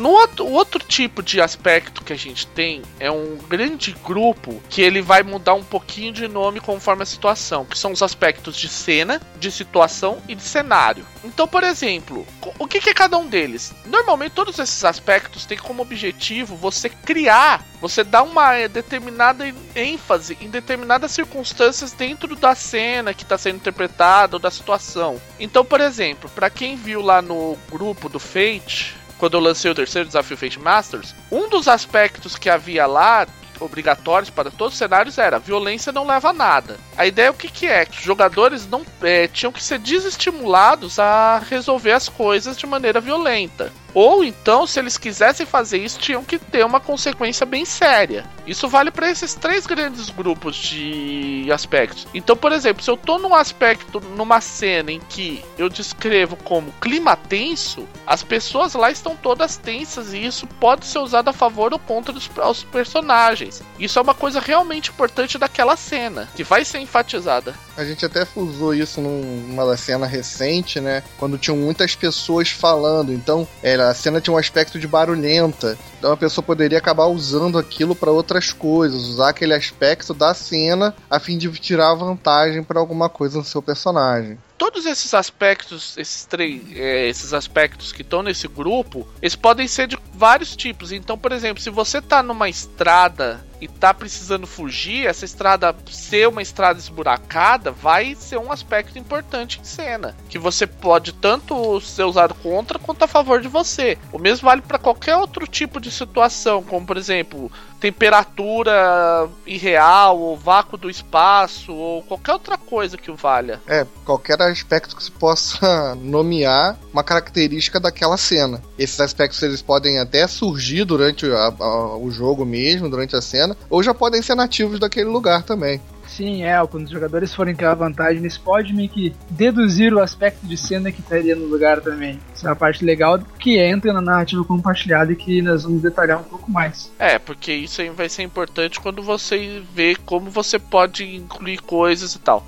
No 0.00 0.12
outro, 0.12 0.46
outro 0.46 0.82
tipo 0.82 1.22
de 1.22 1.42
aspecto 1.42 2.02
que 2.02 2.14
a 2.14 2.16
gente 2.16 2.46
tem 2.46 2.80
é 2.98 3.10
um 3.10 3.36
grande 3.36 3.94
grupo 4.02 4.58
que 4.70 4.80
ele 4.80 5.02
vai 5.02 5.22
mudar 5.22 5.52
um 5.52 5.62
pouquinho 5.62 6.10
de 6.10 6.26
nome 6.26 6.58
conforme 6.58 7.02
a 7.02 7.06
situação, 7.06 7.66
que 7.66 7.78
são 7.78 7.92
os 7.92 8.02
aspectos 8.02 8.56
de 8.56 8.66
cena, 8.66 9.20
de 9.38 9.52
situação 9.52 10.22
e 10.26 10.34
de 10.34 10.42
cenário. 10.42 11.04
Então, 11.22 11.46
por 11.46 11.62
exemplo, 11.62 12.26
o 12.58 12.66
que 12.66 12.88
é 12.88 12.94
cada 12.94 13.18
um 13.18 13.26
deles? 13.26 13.74
Normalmente 13.84 14.32
todos 14.32 14.58
esses 14.58 14.82
aspectos 14.86 15.44
têm 15.44 15.58
como 15.58 15.82
objetivo 15.82 16.56
você 16.56 16.88
criar, 16.88 17.62
você 17.78 18.02
dar 18.02 18.22
uma 18.22 18.66
determinada 18.68 19.52
ênfase 19.76 20.38
em 20.40 20.48
determinadas 20.48 21.10
circunstâncias 21.10 21.92
dentro 21.92 22.34
da 22.34 22.54
cena 22.54 23.12
que 23.12 23.22
está 23.22 23.36
sendo 23.36 23.56
interpretada 23.56 24.36
ou 24.36 24.40
da 24.40 24.50
situação. 24.50 25.20
Então, 25.38 25.62
por 25.62 25.82
exemplo, 25.82 26.30
para 26.30 26.48
quem 26.48 26.74
viu 26.74 27.02
lá 27.02 27.20
no 27.20 27.58
grupo 27.70 28.08
do 28.08 28.18
Fate, 28.18 28.98
quando 29.20 29.34
eu 29.34 29.40
lancei 29.40 29.70
o 29.70 29.74
terceiro 29.74 30.08
desafio 30.08 30.36
Fate 30.36 30.58
Masters, 30.58 31.14
um 31.30 31.46
dos 31.50 31.68
aspectos 31.68 32.36
que 32.36 32.48
havia 32.48 32.86
lá 32.86 33.26
obrigatórios 33.60 34.30
para 34.30 34.50
todos 34.50 34.72
os 34.72 34.78
cenários 34.78 35.18
era 35.18 35.38
violência 35.38 35.92
não 35.92 36.06
leva 36.06 36.30
a 36.30 36.32
nada. 36.32 36.78
A 36.96 37.06
ideia 37.06 37.26
é 37.26 37.30
o 37.30 37.34
que, 37.34 37.48
que 37.48 37.66
é? 37.66 37.84
Que 37.84 37.98
os 37.98 38.04
jogadores 38.04 38.66
não 38.66 38.82
é, 39.02 39.28
tinham 39.28 39.52
que 39.52 39.62
ser 39.62 39.78
desestimulados 39.78 40.98
a 40.98 41.38
resolver 41.38 41.92
as 41.92 42.08
coisas 42.08 42.56
de 42.56 42.66
maneira 42.66 42.98
violenta. 42.98 43.70
Ou 43.92 44.24
então, 44.24 44.66
se 44.66 44.78
eles 44.78 44.96
quisessem 44.96 45.44
fazer 45.44 45.78
isso, 45.78 45.98
tinham 45.98 46.24
que 46.24 46.38
ter 46.38 46.64
uma 46.64 46.80
consequência 46.80 47.44
bem 47.44 47.66
séria. 47.66 48.24
Isso 48.50 48.68
vale 48.68 48.90
para 48.90 49.08
esses 49.08 49.32
três 49.32 49.64
grandes 49.64 50.10
grupos 50.10 50.56
de 50.56 51.48
aspectos. 51.52 52.04
Então, 52.12 52.36
por 52.36 52.50
exemplo, 52.50 52.82
se 52.82 52.90
eu 52.90 52.96
tô 52.96 53.16
num 53.16 53.32
aspecto, 53.32 54.00
numa 54.16 54.40
cena 54.40 54.90
em 54.90 54.98
que 54.98 55.44
eu 55.56 55.68
descrevo 55.68 56.34
como 56.34 56.72
clima 56.80 57.14
tenso, 57.14 57.86
as 58.04 58.24
pessoas 58.24 58.74
lá 58.74 58.90
estão 58.90 59.14
todas 59.14 59.56
tensas 59.56 60.12
e 60.12 60.26
isso 60.26 60.48
pode 60.48 60.84
ser 60.84 60.98
usado 60.98 61.28
a 61.28 61.32
favor 61.32 61.72
ou 61.72 61.78
contra 61.78 62.12
os 62.12 62.64
personagens. 62.64 63.62
Isso 63.78 64.00
é 64.00 64.02
uma 64.02 64.14
coisa 64.14 64.40
realmente 64.40 64.90
importante 64.90 65.38
daquela 65.38 65.76
cena, 65.76 66.28
que 66.34 66.42
vai 66.42 66.64
ser 66.64 66.80
enfatizada. 66.80 67.54
A 67.76 67.84
gente 67.84 68.04
até 68.04 68.26
usou 68.34 68.74
isso 68.74 69.00
numa 69.00 69.76
cena 69.76 70.08
recente, 70.08 70.80
né? 70.80 71.04
Quando 71.18 71.38
tinham 71.38 71.56
muitas 71.56 71.94
pessoas 71.94 72.50
falando. 72.50 73.12
Então, 73.12 73.46
é, 73.62 73.76
a 73.76 73.94
cena 73.94 74.20
tinha 74.20 74.34
um 74.34 74.38
aspecto 74.38 74.76
de 74.76 74.88
barulhenta. 74.88 75.78
Então 76.00 76.12
a 76.12 76.16
pessoa 76.16 76.42
poderia 76.42 76.78
acabar 76.78 77.06
usando 77.06 77.58
aquilo 77.58 77.94
para 77.94 78.10
outras 78.40 78.52
coisas, 78.52 79.02
usar 79.02 79.28
aquele 79.28 79.54
aspecto 79.54 80.14
da 80.14 80.32
cena 80.32 80.94
a 81.10 81.20
fim 81.20 81.36
de 81.36 81.50
tirar 81.52 81.94
vantagem 81.94 82.64
para 82.64 82.80
alguma 82.80 83.08
coisa 83.08 83.38
no 83.38 83.44
seu 83.44 83.60
personagem 83.60 84.38
todos 84.60 84.84
esses 84.84 85.14
aspectos, 85.14 85.96
esses 85.96 86.26
três, 86.26 86.60
é, 86.76 87.08
esses 87.08 87.32
aspectos 87.32 87.92
que 87.92 88.02
estão 88.02 88.22
nesse 88.22 88.46
grupo, 88.46 89.08
eles 89.22 89.34
podem 89.34 89.66
ser 89.66 89.88
de 89.88 89.98
vários 90.12 90.54
tipos. 90.54 90.92
Então, 90.92 91.16
por 91.16 91.32
exemplo, 91.32 91.62
se 91.62 91.70
você 91.70 92.02
tá 92.02 92.22
numa 92.22 92.46
estrada 92.46 93.42
e 93.58 93.66
tá 93.66 93.94
precisando 93.94 94.46
fugir, 94.46 95.06
essa 95.06 95.24
estrada 95.24 95.74
ser 95.90 96.28
uma 96.28 96.42
estrada 96.42 96.78
esburacada 96.78 97.70
vai 97.70 98.14
ser 98.14 98.38
um 98.38 98.52
aspecto 98.52 98.98
importante 98.98 99.60
em 99.60 99.64
cena, 99.64 100.14
que 100.28 100.38
você 100.38 100.66
pode 100.66 101.14
tanto 101.14 101.80
ser 101.80 102.04
usado 102.04 102.34
contra 102.34 102.78
quanto 102.78 103.02
a 103.02 103.08
favor 103.08 103.40
de 103.40 103.48
você. 103.48 103.96
O 104.12 104.18
mesmo 104.18 104.46
vale 104.46 104.60
para 104.60 104.78
qualquer 104.78 105.16
outro 105.16 105.46
tipo 105.46 105.80
de 105.80 105.90
situação, 105.90 106.62
como 106.62 106.86
por 106.86 106.98
exemplo, 106.98 107.50
temperatura 107.80 109.28
irreal, 109.46 110.18
ou 110.20 110.36
vácuo 110.36 110.76
do 110.76 110.90
espaço, 110.90 111.72
ou 111.72 112.02
qualquer 112.02 112.32
outra 112.32 112.58
coisa 112.58 112.96
que 112.96 113.10
o 113.10 113.16
valha. 113.16 113.60
É, 113.66 113.86
qualquer 114.04 114.40
aspecto 114.42 114.94
que 114.94 115.02
se 115.02 115.10
possa 115.10 115.94
nomear 116.00 116.78
uma 116.92 117.02
característica 117.02 117.80
daquela 117.80 118.16
cena. 118.16 118.62
Esses 118.78 119.00
aspectos 119.00 119.42
eles 119.42 119.62
podem 119.62 119.98
até 119.98 120.26
surgir 120.26 120.84
durante 120.84 121.26
a, 121.26 121.54
a, 121.58 121.96
o 121.96 122.10
jogo 122.10 122.44
mesmo, 122.44 122.88
durante 122.88 123.16
a 123.16 123.22
cena, 123.22 123.56
ou 123.70 123.82
já 123.82 123.94
podem 123.94 124.20
ser 124.20 124.34
nativos 124.34 124.78
daquele 124.78 125.08
lugar 125.08 125.42
também. 125.42 125.80
Sim, 126.10 126.42
é, 126.42 126.66
quando 126.66 126.84
os 126.84 126.90
jogadores 126.90 127.32
forem 127.32 127.54
criar 127.54 127.74
vantagem, 127.74 128.18
eles 128.18 128.36
podem 128.36 128.74
meio 128.74 128.88
que 128.88 129.14
deduzir 129.30 129.94
o 129.94 130.00
aspecto 130.00 130.44
de 130.44 130.56
cena 130.56 130.90
que 130.90 131.00
estaria 131.00 131.36
no 131.36 131.46
lugar 131.46 131.80
também. 131.80 132.18
Isso 132.34 132.48
é 132.48 132.50
a 132.50 132.56
parte 132.56 132.84
legal 132.84 133.18
que 133.38 133.58
entra 133.58 133.92
na 133.92 134.00
narrativa 134.00 134.44
compartilhada 134.44 135.12
e 135.12 135.16
que 135.16 135.40
nós 135.40 135.62
vamos 135.62 135.80
detalhar 135.80 136.18
um 136.18 136.24
pouco 136.24 136.50
mais. 136.50 136.92
É, 136.98 137.18
porque 137.18 137.52
isso 137.52 137.80
aí 137.80 137.90
vai 137.90 138.08
ser 138.08 138.24
importante 138.24 138.80
quando 138.80 139.02
você 139.02 139.62
vê 139.72 139.94
como 140.04 140.30
você 140.30 140.58
pode 140.58 141.04
incluir 141.16 141.58
coisas 141.58 142.14
e 142.14 142.18
tal. 142.18 142.44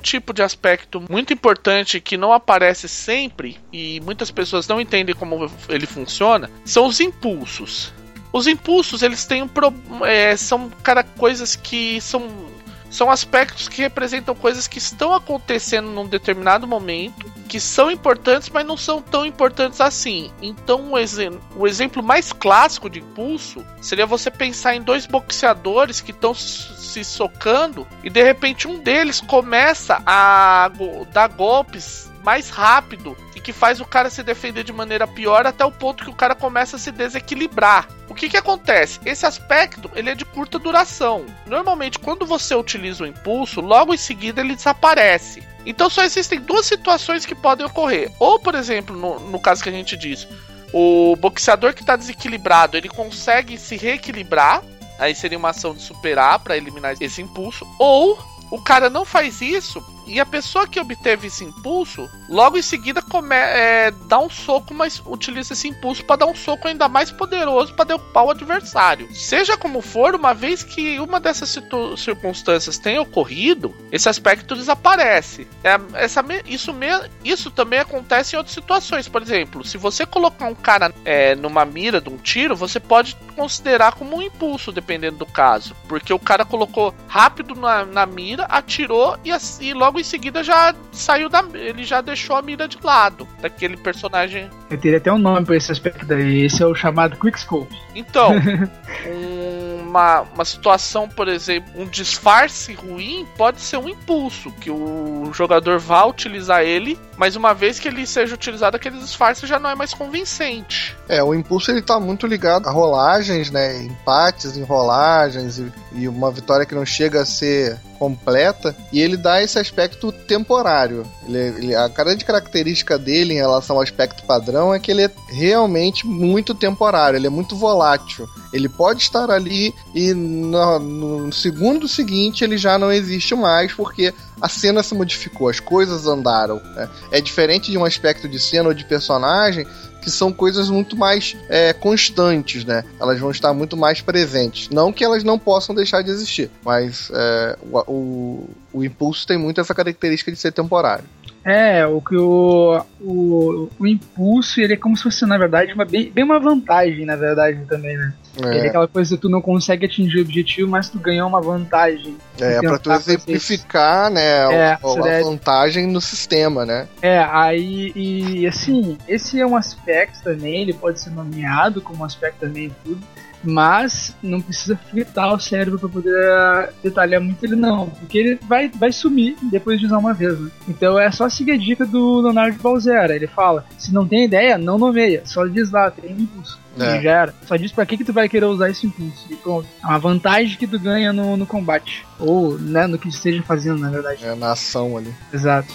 Tipo 0.00 0.32
de 0.32 0.42
aspecto 0.42 1.04
muito 1.08 1.32
importante 1.32 2.00
que 2.00 2.16
não 2.16 2.32
aparece 2.32 2.88
sempre 2.88 3.58
e 3.72 4.00
muitas 4.00 4.30
pessoas 4.30 4.66
não 4.66 4.80
entendem 4.80 5.14
como 5.14 5.50
ele 5.68 5.86
funciona 5.86 6.50
são 6.64 6.86
os 6.86 7.00
impulsos. 7.00 7.92
Os 8.32 8.46
impulsos 8.46 9.02
eles 9.02 9.24
têm 9.24 9.42
um 9.42 9.48
pro, 9.48 9.72
é, 10.04 10.36
são 10.36 10.70
cara 10.82 11.02
coisas 11.02 11.56
que 11.56 12.00
são 12.00 12.49
são 12.90 13.08
aspectos 13.08 13.68
que 13.68 13.80
representam 13.80 14.34
coisas 14.34 14.66
que 14.66 14.78
estão 14.78 15.14
acontecendo 15.14 15.88
num 15.88 16.06
determinado 16.06 16.66
momento, 16.66 17.30
que 17.48 17.60
são 17.60 17.90
importantes, 17.90 18.50
mas 18.50 18.66
não 18.66 18.76
são 18.76 19.00
tão 19.00 19.24
importantes 19.24 19.80
assim. 19.80 20.30
Então, 20.42 20.92
o, 20.92 21.60
o 21.60 21.66
exemplo 21.66 22.02
mais 22.02 22.32
clássico 22.32 22.90
de 22.90 22.98
impulso 22.98 23.64
seria 23.80 24.06
você 24.06 24.30
pensar 24.30 24.74
em 24.74 24.82
dois 24.82 25.06
boxeadores 25.06 26.00
que 26.00 26.10
estão 26.10 26.34
se 26.34 27.04
socando 27.04 27.86
e 28.02 28.10
de 28.10 28.22
repente 28.22 28.66
um 28.66 28.80
deles 28.80 29.20
começa 29.20 30.02
a 30.04 30.70
dar 31.12 31.28
golpes 31.28 32.10
mais 32.24 32.50
rápido 32.50 33.16
e 33.40 33.42
que 33.42 33.52
faz 33.52 33.80
o 33.80 33.86
cara 33.86 34.10
se 34.10 34.22
defender 34.22 34.62
de 34.62 34.72
maneira 34.72 35.06
pior 35.06 35.46
até 35.46 35.64
o 35.64 35.72
ponto 35.72 36.04
que 36.04 36.10
o 36.10 36.14
cara 36.14 36.34
começa 36.34 36.76
a 36.76 36.78
se 36.78 36.92
desequilibrar. 36.92 37.88
O 38.06 38.14
que 38.14 38.28
que 38.28 38.36
acontece? 38.36 39.00
Esse 39.04 39.24
aspecto 39.24 39.90
ele 39.94 40.10
é 40.10 40.14
de 40.14 40.26
curta 40.26 40.58
duração. 40.58 41.24
Normalmente 41.46 41.98
quando 41.98 42.26
você 42.26 42.54
utiliza 42.54 43.04
o 43.04 43.06
impulso, 43.06 43.62
logo 43.62 43.94
em 43.94 43.96
seguida 43.96 44.42
ele 44.42 44.54
desaparece. 44.54 45.42
Então 45.64 45.88
só 45.88 46.02
existem 46.02 46.40
duas 46.40 46.66
situações 46.66 47.24
que 47.24 47.34
podem 47.34 47.64
ocorrer. 47.64 48.12
Ou, 48.18 48.38
por 48.38 48.54
exemplo, 48.54 48.94
no, 48.94 49.18
no 49.18 49.40
caso 49.40 49.62
que 49.62 49.70
a 49.70 49.72
gente 49.72 49.96
diz, 49.96 50.28
o 50.72 51.16
boxeador 51.16 51.72
que 51.72 51.82
está 51.82 51.96
desequilibrado, 51.96 52.76
ele 52.76 52.88
consegue 52.88 53.56
se 53.56 53.76
reequilibrar 53.76 54.62
Aí 55.00 55.14
seria 55.14 55.38
uma 55.38 55.48
ação 55.48 55.74
de 55.74 55.80
superar 55.80 56.38
para 56.40 56.58
eliminar 56.58 56.94
esse 57.00 57.22
impulso. 57.22 57.66
Ou 57.78 58.18
o 58.50 58.60
cara 58.60 58.90
não 58.90 59.06
faz 59.06 59.40
isso 59.40 59.82
e 60.10 60.18
a 60.18 60.26
pessoa 60.26 60.66
que 60.66 60.80
obteve 60.80 61.28
esse 61.28 61.44
impulso, 61.44 62.10
logo 62.28 62.58
em 62.58 62.62
seguida 62.62 63.00
come, 63.00 63.36
é, 63.36 63.92
dá 64.08 64.18
um 64.18 64.28
soco, 64.28 64.74
mas 64.74 65.00
utiliza 65.06 65.52
esse 65.52 65.68
impulso 65.68 66.04
para 66.04 66.16
dar 66.16 66.26
um 66.26 66.34
soco 66.34 66.66
ainda 66.66 66.88
mais 66.88 67.12
poderoso 67.12 67.74
para 67.74 67.84
derrubar 67.84 68.24
o 68.24 68.30
adversário. 68.30 69.08
Seja 69.14 69.56
como 69.56 69.80
for, 69.80 70.16
uma 70.16 70.34
vez 70.34 70.64
que 70.64 70.98
uma 70.98 71.20
dessas 71.20 71.56
circunstâncias 71.96 72.76
tenha 72.76 73.00
ocorrido, 73.00 73.72
esse 73.92 74.08
aspecto 74.08 74.56
desaparece. 74.56 75.46
É, 75.62 75.78
essa, 75.94 76.24
isso, 76.44 76.72
me, 76.72 76.88
isso 77.24 77.48
também 77.48 77.78
acontece 77.78 78.34
em 78.34 78.38
outras 78.38 78.54
situações. 78.54 79.08
Por 79.08 79.22
exemplo, 79.22 79.64
se 79.64 79.78
você 79.78 80.04
colocar 80.04 80.46
um 80.46 80.56
cara 80.56 80.92
é, 81.04 81.36
numa 81.36 81.64
mira 81.64 82.00
de 82.00 82.08
um 82.08 82.16
tiro, 82.16 82.56
você 82.56 82.80
pode 82.80 83.16
considerar 83.36 83.92
como 83.94 84.16
um 84.16 84.22
impulso, 84.22 84.72
dependendo 84.72 85.18
do 85.18 85.26
caso. 85.26 85.76
Porque 85.86 86.12
o 86.12 86.18
cara 86.18 86.44
colocou 86.44 86.92
rápido 87.06 87.54
na, 87.54 87.84
na 87.84 88.04
mira, 88.06 88.44
atirou 88.46 89.16
e, 89.24 89.30
e 89.64 89.72
logo 89.72 89.99
em 90.00 90.04
seguida 90.04 90.42
já 90.42 90.74
saiu 90.92 91.28
da. 91.28 91.44
Ele 91.54 91.84
já 91.84 92.00
deixou 92.00 92.36
a 92.36 92.42
mira 92.42 92.66
de 92.66 92.78
lado 92.82 93.26
daquele 93.40 93.76
personagem. 93.76 94.50
Eu 94.70 94.78
teria 94.78 94.98
até 94.98 95.12
um 95.12 95.18
nome 95.18 95.44
pra 95.44 95.56
esse 95.56 95.70
aspecto 95.70 96.04
daí. 96.06 96.44
Esse 96.44 96.62
é 96.62 96.66
o 96.66 96.74
chamado 96.74 97.16
Quickscope. 97.16 97.76
Então, 97.94 98.32
uma, 99.90 100.20
uma 100.20 100.44
situação, 100.44 101.08
por 101.08 101.28
exemplo, 101.28 101.72
um 101.76 101.86
disfarce 101.86 102.72
ruim 102.72 103.26
pode 103.36 103.60
ser 103.60 103.76
um 103.76 103.88
impulso, 103.88 104.50
que 104.52 104.70
o 104.70 105.30
jogador 105.32 105.78
vá 105.78 106.04
utilizar 106.04 106.62
ele, 106.62 106.98
mas 107.16 107.34
uma 107.34 107.52
vez 107.52 107.78
que 107.78 107.88
ele 107.88 108.06
seja 108.06 108.34
utilizado, 108.34 108.76
aquele 108.76 108.98
disfarce 108.98 109.46
já 109.46 109.58
não 109.58 109.68
é 109.68 109.74
mais 109.74 109.92
convincente. 109.92 110.96
É, 111.08 111.22
o 111.22 111.34
impulso 111.34 111.70
ele 111.70 111.82
tá 111.82 111.98
muito 111.98 112.26
ligado 112.26 112.68
a 112.68 112.72
rolagens, 112.72 113.50
né? 113.50 113.82
Empates 113.82 114.56
em 114.56 114.62
rolagens 114.62 115.58
e, 115.58 115.72
e 115.92 116.08
uma 116.08 116.30
vitória 116.30 116.64
que 116.64 116.74
não 116.74 116.86
chega 116.86 117.22
a 117.22 117.26
ser 117.26 117.78
completa 118.00 118.74
e 118.90 118.98
ele 118.98 119.18
dá 119.18 119.42
esse 119.42 119.58
aspecto 119.58 120.10
temporário. 120.10 121.06
Ele, 121.28 121.38
ele, 121.38 121.74
a 121.74 121.86
grande 121.86 122.24
característica 122.24 122.98
dele 122.98 123.34
em 123.34 123.36
relação 123.36 123.76
ao 123.76 123.82
aspecto 123.82 124.24
padrão 124.24 124.72
é 124.72 124.80
que 124.80 124.90
ele 124.90 125.02
é 125.04 125.10
realmente 125.28 126.06
muito 126.06 126.54
temporário, 126.54 127.18
ele 127.18 127.26
é 127.26 127.30
muito 127.30 127.54
volátil. 127.54 128.26
Ele 128.52 128.68
pode 128.68 129.02
estar 129.02 129.30
ali 129.30 129.74
e 129.94 130.14
no, 130.14 130.78
no 130.78 131.32
segundo 131.32 131.86
seguinte 131.86 132.42
ele 132.42 132.56
já 132.56 132.78
não 132.78 132.90
existe 132.90 133.34
mais 133.34 133.72
porque 133.72 134.14
a 134.40 134.48
cena 134.48 134.82
se 134.82 134.94
modificou, 134.94 135.48
as 135.48 135.60
coisas 135.60 136.06
andaram. 136.06 136.60
Né? 136.74 136.88
É 137.10 137.20
diferente 137.20 137.70
de 137.70 137.78
um 137.78 137.84
aspecto 137.84 138.28
de 138.28 138.38
cena 138.38 138.68
ou 138.68 138.74
de 138.74 138.84
personagem 138.84 139.66
que 140.00 140.10
são 140.10 140.32
coisas 140.32 140.70
muito 140.70 140.96
mais 140.96 141.36
é, 141.48 141.72
constantes, 141.72 142.64
né? 142.64 142.84
Elas 142.98 143.18
vão 143.20 143.30
estar 143.30 143.52
muito 143.52 143.76
mais 143.76 144.00
presentes. 144.00 144.68
Não 144.70 144.92
que 144.92 145.04
elas 145.04 145.22
não 145.22 145.38
possam 145.38 145.74
deixar 145.74 146.02
de 146.02 146.10
existir, 146.10 146.50
mas 146.64 147.10
é, 147.12 147.58
o, 147.70 147.78
o, 147.92 148.50
o 148.72 148.84
impulso 148.84 149.26
tem 149.26 149.36
muito 149.36 149.60
essa 149.60 149.74
característica 149.74 150.32
de 150.32 150.38
ser 150.38 150.52
temporário. 150.52 151.04
É, 151.44 151.86
o 151.86 152.00
que 152.00 152.16
o, 152.16 152.82
o, 153.00 153.68
o 153.78 153.86
impulso, 153.86 154.60
ele 154.60 154.74
é 154.74 154.76
como 154.76 154.96
se 154.96 155.02
fosse, 155.02 155.24
na 155.24 155.38
verdade, 155.38 155.72
uma, 155.72 155.84
bem, 155.84 156.10
bem 156.10 156.22
uma 156.22 156.38
vantagem, 156.38 157.06
na 157.06 157.16
verdade, 157.16 157.64
também, 157.66 157.96
né? 157.96 158.12
É. 158.42 158.48
Ele 158.48 158.66
é 158.66 158.68
aquela 158.68 158.86
coisa 158.86 159.16
que 159.16 159.22
tu 159.22 159.28
não 159.28 159.40
consegue 159.40 159.86
atingir 159.86 160.18
o 160.18 160.22
objetivo, 160.22 160.70
mas 160.70 160.90
tu 160.90 160.98
ganhou 160.98 161.26
uma 161.26 161.40
vantagem. 161.40 162.16
É, 162.38 162.56
é 162.56 162.60
pra 162.60 162.78
tu 162.78 162.92
exemplificar, 162.92 164.10
né, 164.10 164.52
é, 164.52 164.72
a, 164.72 164.74
a 164.74 165.22
vantagem 165.22 165.86
no 165.86 166.00
sistema, 166.00 166.66
né? 166.66 166.86
É, 167.00 167.18
aí, 167.18 167.92
e 167.96 168.46
assim, 168.46 168.98
esse 169.08 169.40
é 169.40 169.46
um 169.46 169.56
aspecto 169.56 170.22
também, 170.22 170.62
ele 170.62 170.74
pode 170.74 171.00
ser 171.00 171.10
nomeado 171.10 171.80
como 171.80 172.02
um 172.02 172.04
aspecto 172.04 172.40
também 172.40 172.70
tudo, 172.84 173.00
mas 173.42 174.14
não 174.22 174.40
precisa 174.40 174.76
fritar 174.76 175.32
o 175.34 175.40
cérebro 175.40 175.78
para 175.78 175.88
poder 175.88 176.72
detalhar 176.82 177.20
muito 177.20 177.42
ele 177.44 177.56
não, 177.56 177.88
porque 177.90 178.18
ele 178.18 178.38
vai, 178.48 178.68
vai 178.68 178.92
sumir 178.92 179.36
depois 179.50 179.80
de 179.80 179.86
usar 179.86 179.98
uma 179.98 180.14
vez, 180.14 180.38
né? 180.38 180.50
Então 180.68 180.98
é 180.98 181.10
só 181.10 181.28
seguir 181.28 181.52
a 181.52 181.56
dica 181.56 181.86
do 181.86 182.20
Leonardo 182.20 182.62
Balzera, 182.62 183.14
ele 183.14 183.26
fala, 183.26 183.64
se 183.78 183.92
não 183.92 184.06
tem 184.06 184.24
ideia, 184.24 184.58
não 184.58 184.78
nomeia, 184.78 185.22
só 185.24 185.46
diz 185.46 185.70
lá, 185.70 185.90
tem 185.90 186.12
impulso. 186.12 186.58
É. 186.78 187.00
Já 187.00 187.10
era. 187.10 187.34
Só 187.46 187.56
diz 187.56 187.72
pra 187.72 187.84
que, 187.84 187.96
que 187.96 188.04
tu 188.04 188.12
vai 188.12 188.28
querer 188.28 188.46
usar 188.46 188.70
esse 188.70 188.86
impulso. 188.86 189.26
E 189.28 189.36
pronto. 189.36 189.66
É 189.82 189.86
uma 189.86 189.98
vantagem 189.98 190.56
que 190.56 190.66
tu 190.66 190.78
ganha 190.78 191.12
no, 191.12 191.36
no 191.36 191.46
combate. 191.46 192.06
Ou, 192.18 192.56
né, 192.58 192.86
no 192.86 192.98
que 192.98 193.08
esteja 193.08 193.42
fazendo, 193.42 193.80
na 193.80 193.90
verdade. 193.90 194.24
É, 194.24 194.34
na 194.34 194.52
ação 194.52 194.96
ali. 194.96 195.12
Exato. 195.32 195.74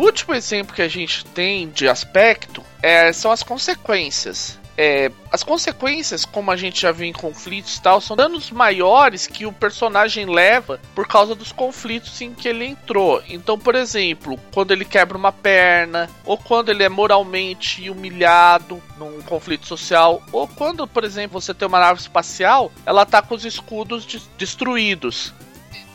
O 0.00 0.04
último 0.04 0.32
exemplo 0.34 0.74
que 0.74 0.80
a 0.80 0.88
gente 0.88 1.26
tem 1.26 1.68
de 1.68 1.86
aspecto 1.86 2.64
é, 2.82 3.12
são 3.12 3.30
as 3.30 3.42
consequências. 3.42 4.58
É, 4.74 5.12
as 5.30 5.42
consequências, 5.42 6.24
como 6.24 6.50
a 6.50 6.56
gente 6.56 6.80
já 6.80 6.90
viu 6.90 7.06
em 7.06 7.12
conflitos 7.12 7.76
e 7.76 7.82
tal, 7.82 8.00
são 8.00 8.16
danos 8.16 8.50
maiores 8.50 9.26
que 9.26 9.44
o 9.44 9.52
personagem 9.52 10.24
leva 10.24 10.80
por 10.94 11.06
causa 11.06 11.34
dos 11.34 11.52
conflitos 11.52 12.18
em 12.22 12.32
que 12.32 12.48
ele 12.48 12.64
entrou. 12.64 13.22
Então, 13.28 13.58
por 13.58 13.74
exemplo, 13.74 14.40
quando 14.54 14.70
ele 14.70 14.86
quebra 14.86 15.18
uma 15.18 15.32
perna, 15.32 16.08
ou 16.24 16.38
quando 16.38 16.70
ele 16.70 16.82
é 16.82 16.88
moralmente 16.88 17.90
humilhado 17.90 18.82
num 18.96 19.20
conflito 19.20 19.66
social, 19.66 20.22
ou 20.32 20.48
quando, 20.48 20.86
por 20.86 21.04
exemplo, 21.04 21.38
você 21.38 21.52
tem 21.52 21.68
uma 21.68 21.78
nave 21.78 22.00
espacial, 22.00 22.72
ela 22.86 23.04
tá 23.04 23.20
com 23.20 23.34
os 23.34 23.44
escudos 23.44 24.06
de 24.06 24.18
destruídos 24.38 25.34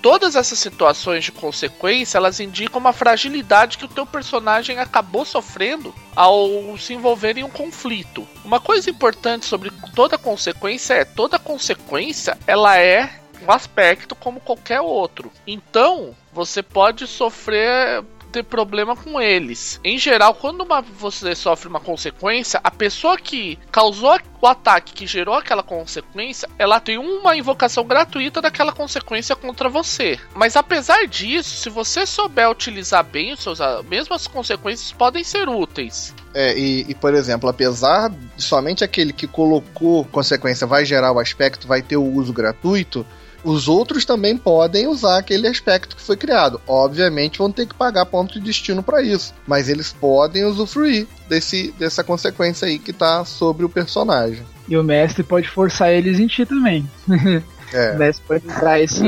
todas 0.05 0.35
essas 0.35 0.59
situações 0.59 1.24
de 1.24 1.31
consequência, 1.31 2.19
elas 2.19 2.39
indicam 2.39 2.79
uma 2.79 2.93
fragilidade 2.93 3.75
que 3.75 3.85
o 3.85 3.88
teu 3.88 4.05
personagem 4.05 4.77
acabou 4.77 5.25
sofrendo 5.25 5.91
ao 6.15 6.77
se 6.77 6.93
envolver 6.93 7.39
em 7.39 7.43
um 7.43 7.50
conflito. 7.50 8.27
Uma 8.43 8.59
coisa 8.59 8.88
importante 8.88 9.47
sobre 9.47 9.71
toda 9.95 10.15
consequência 10.15 10.93
é 10.93 11.03
toda 11.03 11.39
consequência, 11.39 12.38
ela 12.45 12.77
é 12.77 13.19
um 13.41 13.51
aspecto 13.51 14.13
como 14.13 14.39
qualquer 14.39 14.79
outro. 14.79 15.31
Então, 15.47 16.15
você 16.31 16.62
pode 16.62 17.07
sofrer 17.07 18.03
ter 18.36 18.44
problema 18.44 18.96
com 18.98 19.22
eles. 19.22 19.80
Em 19.82 19.98
geral, 19.98 20.34
quando 20.34 20.62
uma, 20.62 20.82
você 20.82 21.34
sofre 21.34 21.70
uma 21.70 21.80
consequência, 21.80 22.60
a 22.62 22.70
pessoa 22.70 23.18
que 23.18 23.58
causou 23.72 24.20
o 24.42 24.48
ataque 24.48 24.94
que 24.94 25.08
gerou 25.08 25.36
aquela 25.36 25.63
consequência, 25.63 26.50
ela 26.60 26.82
tem 26.82 26.98
uma 26.98 27.38
invocação 27.38 27.86
gratuita 27.86 28.42
daquela 28.42 28.74
consequência 28.74 29.36
contra 29.36 29.70
você. 29.70 30.20
Mas 30.34 30.58
apesar 30.58 31.08
disso, 31.08 31.58
se 31.58 31.70
você 31.70 32.06
souber 32.06 32.50
utilizar 32.50 33.06
bem 33.06 33.32
os 33.32 33.39
seus, 33.39 33.60
mesmo 33.89 34.13
as 34.13 34.27
consequências 34.27 34.92
podem 34.92 35.24
ser 35.24 35.48
úteis. 35.48 36.13
É, 36.34 36.58
e, 36.58 36.86
e, 36.89 36.94
por 36.94 37.13
exemplo, 37.13 37.50
apesar 37.50 38.10
de 38.10 38.44
somente 38.44 38.84
aquele 38.84 39.13
que 39.13 39.25
colocou 39.25 40.04
consequência 40.06 40.68
vai 40.68 40.84
gerar 40.84 41.13
o 41.13 41.20
aspecto, 41.20 41.65
vai 41.65 41.82
ter 41.82 41.96
o 41.96 42.04
uso 42.04 42.34
gratuito, 42.34 43.06
os 43.45 43.67
outros 43.67 44.03
também 44.03 44.35
podem 44.35 44.87
usar 44.87 45.19
aquele 45.19 45.47
aspecto 45.47 45.95
que 45.95 46.01
foi 46.01 46.17
criado. 46.17 46.59
Obviamente 46.67 47.37
vão 47.37 47.51
ter 47.51 47.67
que 47.67 47.75
pagar 47.75 48.05
ponto 48.07 48.33
de 48.33 48.39
destino 48.39 48.81
para 48.81 49.03
isso, 49.03 49.33
mas 49.47 49.69
eles 49.69 49.93
podem 49.93 50.43
usufruir 50.43 51.07
desse, 51.29 51.71
dessa 51.77 52.03
consequência 52.03 52.67
aí 52.67 52.79
que 52.79 52.91
tá 52.91 53.23
sobre 53.23 53.63
o 53.63 53.69
personagem. 53.69 54.43
E 54.67 54.75
o 54.75 54.83
mestre 54.83 55.23
pode 55.23 55.47
forçar 55.47 55.91
eles 55.91 56.19
em 56.19 56.27
ti 56.27 56.45
também. 56.45 56.89
É. 57.09 57.45
O 57.95 57.97
mestre 57.97 58.25
pode 58.27 58.45
entrar 58.47 58.79
isso 58.79 59.03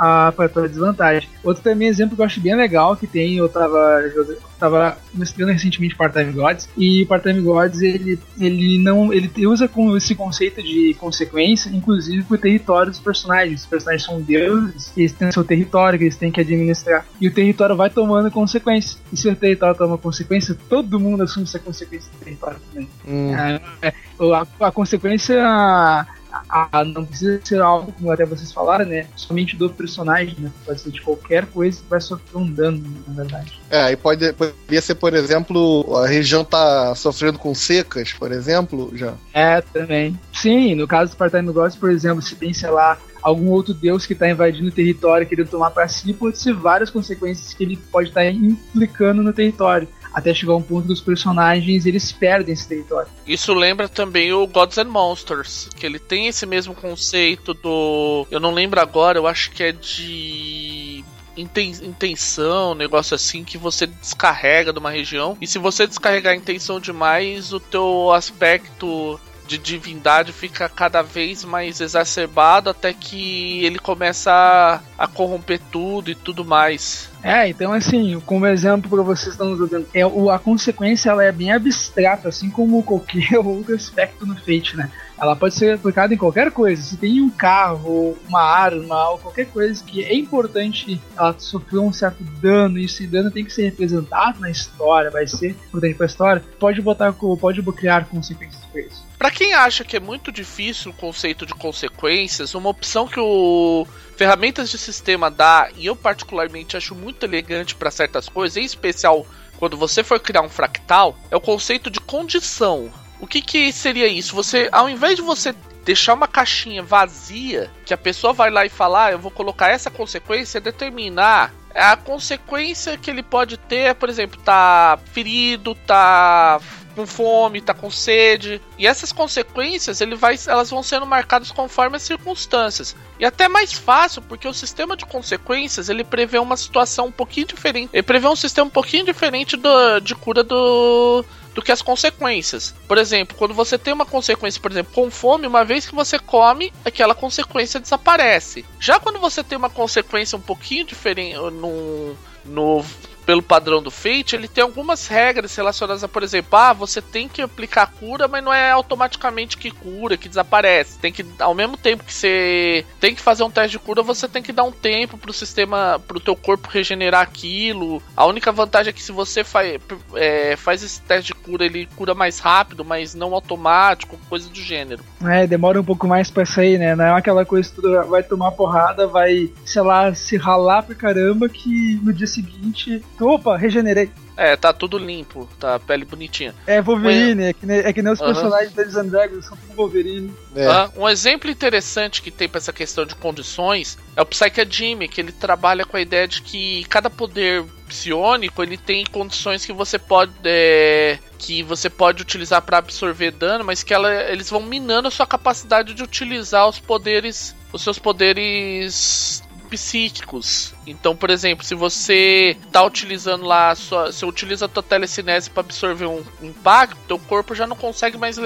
a, 0.00 0.32
desvantagem. 0.66 1.28
Outro 1.44 1.62
também 1.62 1.86
exemplo 1.86 2.16
que 2.16 2.22
eu 2.22 2.26
acho 2.26 2.40
bem 2.40 2.56
legal 2.56 2.96
que 2.96 3.06
tem, 3.06 3.36
eu 3.36 3.48
tava, 3.50 4.00
eu 4.14 4.38
tava 4.58 4.96
mestrando 5.12 5.52
recentemente 5.52 5.94
Part-Time 5.94 6.32
Gods 6.32 6.70
e 6.76 7.04
Part-Time 7.04 7.42
Gods 7.42 7.82
ele, 7.82 8.18
ele 8.40 8.78
não 8.78 9.12
ele 9.12 9.30
usa 9.46 9.68
com 9.68 9.94
esse 9.94 10.14
conceito 10.14 10.62
de 10.62 10.94
consequência, 10.98 11.68
inclusive 11.68 12.22
pro 12.24 12.38
território 12.38 12.90
dos 12.90 13.00
personagens. 13.00 13.60
Os 13.60 13.66
personagens 13.66 14.04
são 14.04 14.22
deuses, 14.22 14.90
eles 14.96 15.12
têm 15.12 15.30
seu 15.30 15.44
território 15.44 15.98
que 15.98 16.06
eles 16.06 16.16
têm 16.16 16.32
que 16.32 16.40
administrar 16.40 17.04
e 17.20 17.28
o 17.28 17.34
território 17.34 17.76
vai 17.76 17.90
tomando 17.90 18.30
consequência. 18.30 18.98
E 19.12 19.16
se 19.18 19.28
o 19.28 19.36
território 19.36 19.76
toma 19.76 19.98
consequência, 19.98 20.56
todo 20.68 20.98
mundo 20.98 21.24
assume 21.24 21.44
essa 21.44 21.58
consequência 21.58 22.10
do 22.10 22.24
território 22.24 22.58
também. 22.70 22.88
Hum. 23.06 23.34
É, 23.34 23.60
é, 23.82 23.94
a, 24.34 24.66
a 24.66 24.72
consequência 24.72 26.06
a, 26.48 26.84
não 26.84 27.04
precisa 27.04 27.40
ser 27.42 27.60
algo, 27.60 27.92
como 27.92 28.10
até 28.10 28.24
vocês 28.24 28.52
falaram, 28.52 28.84
né? 28.84 29.06
Somente 29.16 29.56
do 29.56 29.70
personagem, 29.70 30.36
né? 30.38 30.50
Pode 30.64 30.80
ser 30.80 30.90
de 30.90 31.00
qualquer 31.00 31.46
coisa 31.46 31.80
que 31.80 31.88
vai 31.88 32.00
sofrer 32.00 32.36
um 32.36 32.50
dano, 32.50 32.82
na 33.06 33.14
verdade. 33.14 33.60
É, 33.70 33.92
e 33.92 33.96
pode, 33.96 34.32
poderia 34.32 34.80
ser, 34.80 34.94
por 34.94 35.14
exemplo, 35.14 35.96
a 35.96 36.06
região 36.06 36.44
tá 36.44 36.94
sofrendo 36.94 37.38
com 37.38 37.54
secas, 37.54 38.12
por 38.12 38.32
exemplo, 38.32 38.90
já. 38.94 39.14
É, 39.32 39.60
também. 39.60 40.18
Sim, 40.32 40.74
no 40.74 40.86
caso 40.86 41.12
do 41.12 41.16
Part-Time 41.16 41.52
Gods, 41.52 41.76
por 41.76 41.90
exemplo, 41.90 42.22
se 42.22 42.34
tem, 42.34 42.52
sei 42.52 42.70
lá, 42.70 42.98
algum 43.22 43.50
outro 43.50 43.74
deus 43.74 44.06
que 44.06 44.12
está 44.12 44.28
invadindo 44.28 44.68
o 44.68 44.72
território, 44.72 45.26
querendo 45.26 45.48
tomar 45.48 45.70
para 45.70 45.86
si, 45.88 46.12
pode 46.12 46.38
ser 46.38 46.54
várias 46.54 46.90
consequências 46.90 47.52
que 47.54 47.62
ele 47.62 47.76
pode 47.76 48.08
estar 48.08 48.22
tá 48.22 48.30
implicando 48.30 49.22
no 49.22 49.32
território 49.32 49.88
até 50.12 50.34
chegar 50.34 50.54
um 50.54 50.62
ponto 50.62 50.86
que 50.86 50.92
os 50.92 51.00
personagens 51.00 51.86
eles 51.86 52.12
perdem 52.12 52.52
esse 52.52 52.68
território. 52.68 53.08
Isso 53.26 53.52
lembra 53.54 53.88
também 53.88 54.32
o 54.32 54.46
Gods 54.46 54.78
and 54.78 54.84
Monsters, 54.84 55.68
que 55.76 55.86
ele 55.86 55.98
tem 55.98 56.26
esse 56.26 56.46
mesmo 56.46 56.74
conceito 56.74 57.54
do. 57.54 58.26
Eu 58.30 58.40
não 58.40 58.52
lembro 58.52 58.80
agora, 58.80 59.18
eu 59.18 59.26
acho 59.26 59.50
que 59.52 59.62
é 59.62 59.72
de 59.72 61.04
intenção, 61.36 62.74
negócio 62.74 63.14
assim 63.14 63.44
que 63.44 63.56
você 63.56 63.86
descarrega 63.86 64.72
de 64.72 64.78
uma 64.78 64.90
região. 64.90 65.36
E 65.40 65.46
se 65.46 65.58
você 65.58 65.86
descarregar 65.86 66.32
a 66.32 66.36
intenção 66.36 66.78
demais, 66.78 67.52
o 67.52 67.60
teu 67.60 68.12
aspecto 68.12 69.18
de 69.50 69.58
divindade 69.58 70.32
fica 70.32 70.68
cada 70.68 71.02
vez 71.02 71.44
mais 71.44 71.80
exacerbado 71.80 72.70
até 72.70 72.92
que 72.92 73.64
ele 73.64 73.80
começa 73.80 74.30
a, 74.30 74.80
a 74.96 75.08
corromper 75.08 75.60
tudo 75.72 76.08
e 76.08 76.14
tudo 76.14 76.44
mais. 76.44 77.10
É, 77.20 77.48
então 77.48 77.72
assim, 77.72 78.20
como 78.24 78.46
exemplo 78.46 78.88
para 78.88 79.02
vocês 79.02 79.32
estão 79.32 79.50
usando, 79.50 79.86
é, 79.92 80.06
o, 80.06 80.30
a 80.30 80.38
consequência 80.38 81.10
ela 81.10 81.24
é 81.24 81.32
bem 81.32 81.50
abstrata, 81.50 82.28
assim 82.28 82.48
como 82.48 82.80
qualquer 82.84 83.38
outro 83.44 83.74
aspecto 83.74 84.24
no 84.24 84.36
Fate, 84.36 84.76
né? 84.76 84.88
Ela 85.20 85.36
pode 85.36 85.54
ser 85.54 85.74
aplicada 85.74 86.14
em 86.14 86.16
qualquer 86.16 86.50
coisa. 86.50 86.80
Se 86.80 86.96
tem 86.96 87.20
um 87.20 87.28
carro, 87.28 88.16
uma 88.28 88.42
arma, 88.42 89.10
ou 89.10 89.18
qualquer 89.18 89.46
coisa 89.46 89.82
que 89.84 90.02
é 90.02 90.14
importante 90.14 91.00
ela 91.16 91.34
sofreu 91.38 91.84
um 91.84 91.92
certo 91.92 92.24
dano, 92.40 92.78
e 92.78 92.86
esse 92.86 93.06
dano 93.06 93.30
tem 93.30 93.44
que 93.44 93.52
ser 93.52 93.64
representado 93.64 94.40
na 94.40 94.50
história, 94.50 95.10
vai 95.10 95.26
ser 95.26 95.50
importante 95.50 96.02
a 96.02 96.06
história, 96.06 96.44
pode 96.58 96.80
botar, 96.80 97.12
pode 97.12 97.62
criar 97.72 98.06
consequências 98.06 98.64
para 98.64 98.80
isso. 98.80 99.04
Para 99.18 99.30
quem 99.30 99.52
acha 99.52 99.84
que 99.84 99.96
é 99.96 100.00
muito 100.00 100.32
difícil 100.32 100.90
o 100.90 100.94
conceito 100.94 101.44
de 101.44 101.52
consequências, 101.52 102.54
uma 102.54 102.70
opção 102.70 103.06
que 103.06 103.20
o 103.20 103.86
ferramentas 104.16 104.70
de 104.70 104.78
sistema 104.78 105.30
dá, 105.30 105.68
e 105.76 105.86
eu 105.86 105.94
particularmente 105.94 106.76
acho 106.76 106.94
muito 106.94 107.24
elegante 107.24 107.74
para 107.74 107.90
certas 107.90 108.28
coisas, 108.28 108.56
em 108.56 108.64
especial 108.64 109.26
quando 109.58 109.76
você 109.76 110.02
for 110.02 110.18
criar 110.18 110.40
um 110.40 110.48
fractal, 110.48 111.18
é 111.30 111.36
o 111.36 111.40
conceito 111.40 111.90
de 111.90 112.00
condição. 112.00 112.90
O 113.20 113.26
que, 113.26 113.42
que 113.42 113.72
seria 113.72 114.06
isso? 114.06 114.34
Você, 114.34 114.68
ao 114.72 114.88
invés 114.88 115.16
de 115.16 115.22
você 115.22 115.54
deixar 115.84 116.14
uma 116.14 116.28
caixinha 116.28 116.82
vazia, 116.82 117.70
que 117.84 117.94
a 117.94 117.98
pessoa 117.98 118.32
vai 118.32 118.50
lá 118.50 118.64
e 118.64 118.68
falar, 118.68 119.06
ah, 119.06 119.12
eu 119.12 119.18
vou 119.18 119.30
colocar 119.30 119.68
essa 119.68 119.90
consequência, 119.90 120.60
determinar 120.60 121.52
a 121.74 121.96
consequência 121.96 122.96
que 122.96 123.10
ele 123.10 123.22
pode 123.22 123.56
ter, 123.56 123.94
por 123.94 124.08
exemplo, 124.08 124.40
tá 124.42 124.98
ferido, 125.12 125.74
tá 125.74 126.60
com 126.94 127.06
fome, 127.06 127.60
tá 127.60 127.72
com 127.72 127.90
sede. 127.90 128.60
E 128.76 128.86
essas 128.86 129.12
consequências 129.12 130.00
ele 130.00 130.16
vai, 130.16 130.36
elas 130.46 130.70
vão 130.70 130.82
sendo 130.82 131.06
marcadas 131.06 131.50
conforme 131.50 131.96
as 131.96 132.02
circunstâncias. 132.02 132.96
E 133.18 133.24
até 133.24 133.48
mais 133.48 133.72
fácil, 133.72 134.22
porque 134.22 134.48
o 134.48 134.54
sistema 134.54 134.96
de 134.96 135.06
consequências 135.06 135.88
ele 135.88 136.04
prevê 136.04 136.38
uma 136.38 136.56
situação 136.56 137.06
um 137.06 137.12
pouquinho 137.12 137.46
diferente. 137.46 137.90
Ele 137.92 138.02
prevê 138.02 138.26
um 138.26 138.36
sistema 138.36 138.66
um 138.66 138.70
pouquinho 138.70 139.04
diferente 139.04 139.56
do, 139.56 140.00
de 140.00 140.14
cura 140.14 140.42
do, 140.42 141.24
do 141.54 141.62
que 141.62 141.72
as 141.72 141.82
consequências. 141.82 142.74
Por 142.86 142.98
exemplo, 142.98 143.36
quando 143.36 143.54
você 143.54 143.78
tem 143.78 143.92
uma 143.92 144.06
consequência, 144.06 144.60
por 144.60 144.70
exemplo, 144.70 144.92
com 144.92 145.10
fome, 145.10 145.46
uma 145.46 145.64
vez 145.64 145.86
que 145.86 145.94
você 145.94 146.18
come, 146.18 146.72
aquela 146.84 147.14
consequência 147.14 147.80
desaparece. 147.80 148.64
Já 148.78 148.98
quando 149.00 149.18
você 149.18 149.42
tem 149.42 149.58
uma 149.58 149.70
consequência 149.70 150.36
um 150.36 150.40
pouquinho 150.40 150.84
diferente 150.84 151.36
no, 151.36 152.16
no 152.44 152.84
pelo 153.30 153.42
padrão 153.44 153.80
do 153.80 153.92
Fate, 153.92 154.34
ele 154.34 154.48
tem 154.48 154.60
algumas 154.60 155.06
regras 155.06 155.54
relacionadas 155.54 156.02
a, 156.02 156.08
por 156.08 156.24
exemplo, 156.24 156.58
ah, 156.58 156.72
você 156.72 157.00
tem 157.00 157.28
que 157.28 157.40
aplicar 157.40 157.86
cura, 157.86 158.26
mas 158.26 158.42
não 158.42 158.52
é 158.52 158.72
automaticamente 158.72 159.56
que 159.56 159.70
cura, 159.70 160.16
que 160.16 160.28
desaparece. 160.28 160.98
Tem 160.98 161.12
que, 161.12 161.24
ao 161.38 161.54
mesmo 161.54 161.76
tempo 161.76 162.02
que 162.02 162.12
você 162.12 162.84
tem 162.98 163.14
que 163.14 163.20
fazer 163.20 163.44
um 163.44 163.50
teste 163.50 163.70
de 163.70 163.78
cura, 163.78 164.02
você 164.02 164.26
tem 164.26 164.42
que 164.42 164.52
dar 164.52 164.64
um 164.64 164.72
tempo 164.72 165.16
pro 165.16 165.32
sistema, 165.32 166.02
pro 166.08 166.18
teu 166.18 166.34
corpo 166.34 166.68
regenerar 166.68 167.22
aquilo. 167.22 168.02
A 168.16 168.26
única 168.26 168.50
vantagem 168.50 168.90
é 168.90 168.92
que 168.92 169.00
se 169.00 169.12
você 169.12 169.44
faz, 169.44 169.80
é, 170.16 170.56
faz 170.56 170.82
esse 170.82 171.00
teste 171.00 171.28
de 171.28 171.34
cura, 171.34 171.64
ele 171.64 171.86
cura 171.94 172.16
mais 172.16 172.40
rápido, 172.40 172.84
mas 172.84 173.14
não 173.14 173.32
automático, 173.32 174.18
coisa 174.28 174.48
do 174.48 174.58
gênero. 174.58 175.04
É, 175.24 175.46
demora 175.46 175.80
um 175.80 175.84
pouco 175.84 176.04
mais 176.04 176.32
pra 176.32 176.44
sair, 176.44 176.78
né? 176.78 176.96
Não 176.96 177.04
é 177.04 177.12
aquela 177.12 177.44
coisa 177.44 177.70
que 177.70 177.80
tu 177.80 178.08
vai 178.08 178.24
tomar 178.24 178.50
porrada, 178.50 179.06
vai, 179.06 179.52
sei 179.64 179.82
lá, 179.82 180.12
se 180.16 180.36
ralar 180.36 180.82
pra 180.82 180.96
caramba, 180.96 181.48
que 181.48 182.00
no 182.02 182.12
dia 182.12 182.26
seguinte 182.26 183.00
Opa, 183.24 183.56
regenerei. 183.56 184.10
É, 184.36 184.56
tá 184.56 184.72
tudo 184.72 184.96
limpo, 184.96 185.46
tá 185.58 185.74
a 185.74 185.78
pele 185.78 186.06
bonitinha. 186.06 186.54
É 186.66 186.80
Wolverine, 186.80 187.42
é 187.44 187.52
que, 187.52 187.66
nem, 187.66 187.78
é 187.80 187.92
que 187.92 188.00
nem 188.00 188.12
os 188.12 188.18
personagens 188.18 188.72
deles 188.72 188.94
Dragons 188.94 189.44
são 189.44 189.56
como 189.56 189.74
Wolverine. 189.74 190.32
É. 190.56 190.66
Ah, 190.66 190.90
um 190.96 191.06
exemplo 191.06 191.50
interessante 191.50 192.22
que 192.22 192.30
tem 192.30 192.48
pra 192.48 192.56
essa 192.56 192.72
questão 192.72 193.04
de 193.04 193.14
condições 193.14 193.98
é 194.16 194.22
o 194.22 194.26
Psyche 194.26 194.66
Jimmy, 194.68 195.08
que 195.08 195.20
ele 195.20 195.30
trabalha 195.30 195.84
com 195.84 195.96
a 195.96 196.00
ideia 196.00 196.26
de 196.26 196.40
que 196.40 196.84
cada 196.84 197.10
poder 197.10 197.64
psionico 197.86 198.62
ele 198.62 198.78
tem 198.78 199.04
condições 199.04 199.66
que 199.66 199.72
você 199.72 199.98
pode 199.98 200.32
é, 200.44 201.18
que 201.36 201.62
você 201.62 201.90
pode 201.90 202.22
utilizar 202.22 202.62
para 202.62 202.78
absorver 202.78 203.32
dano, 203.32 203.64
mas 203.64 203.82
que 203.82 203.92
ela, 203.92 204.10
eles 204.30 204.48
vão 204.48 204.62
minando 204.62 205.08
a 205.08 205.10
sua 205.10 205.26
capacidade 205.26 205.92
de 205.92 206.02
utilizar 206.02 206.68
os 206.68 206.78
poderes, 206.78 207.54
os 207.72 207.82
seus 207.82 207.98
poderes 207.98 209.39
psíquicos. 209.70 210.74
Então, 210.86 211.14
por 211.14 211.30
exemplo, 211.30 211.64
se 211.64 211.74
você 211.74 212.56
tá 212.72 212.82
utilizando 212.84 213.44
lá, 213.44 213.74
sua, 213.74 214.12
você 214.12 214.26
utiliza 214.26 214.64
a 214.64 214.68
tua 214.68 214.82
telecinese 214.82 215.48
para 215.48 215.60
absorver 215.60 216.06
um 216.06 216.22
impacto, 216.42 216.98
teu 217.06 217.18
corpo 217.18 217.54
já 217.54 217.66
não 217.66 217.76
consegue 217.76 218.18
mais 218.18 218.36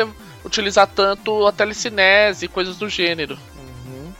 utilizar 0.45 0.87
tanto 0.87 1.47
a 1.47 1.53
telecinese 1.53 2.45
e 2.45 2.49
coisas 2.49 2.77
do 2.77 2.89
gênero. 2.89 3.39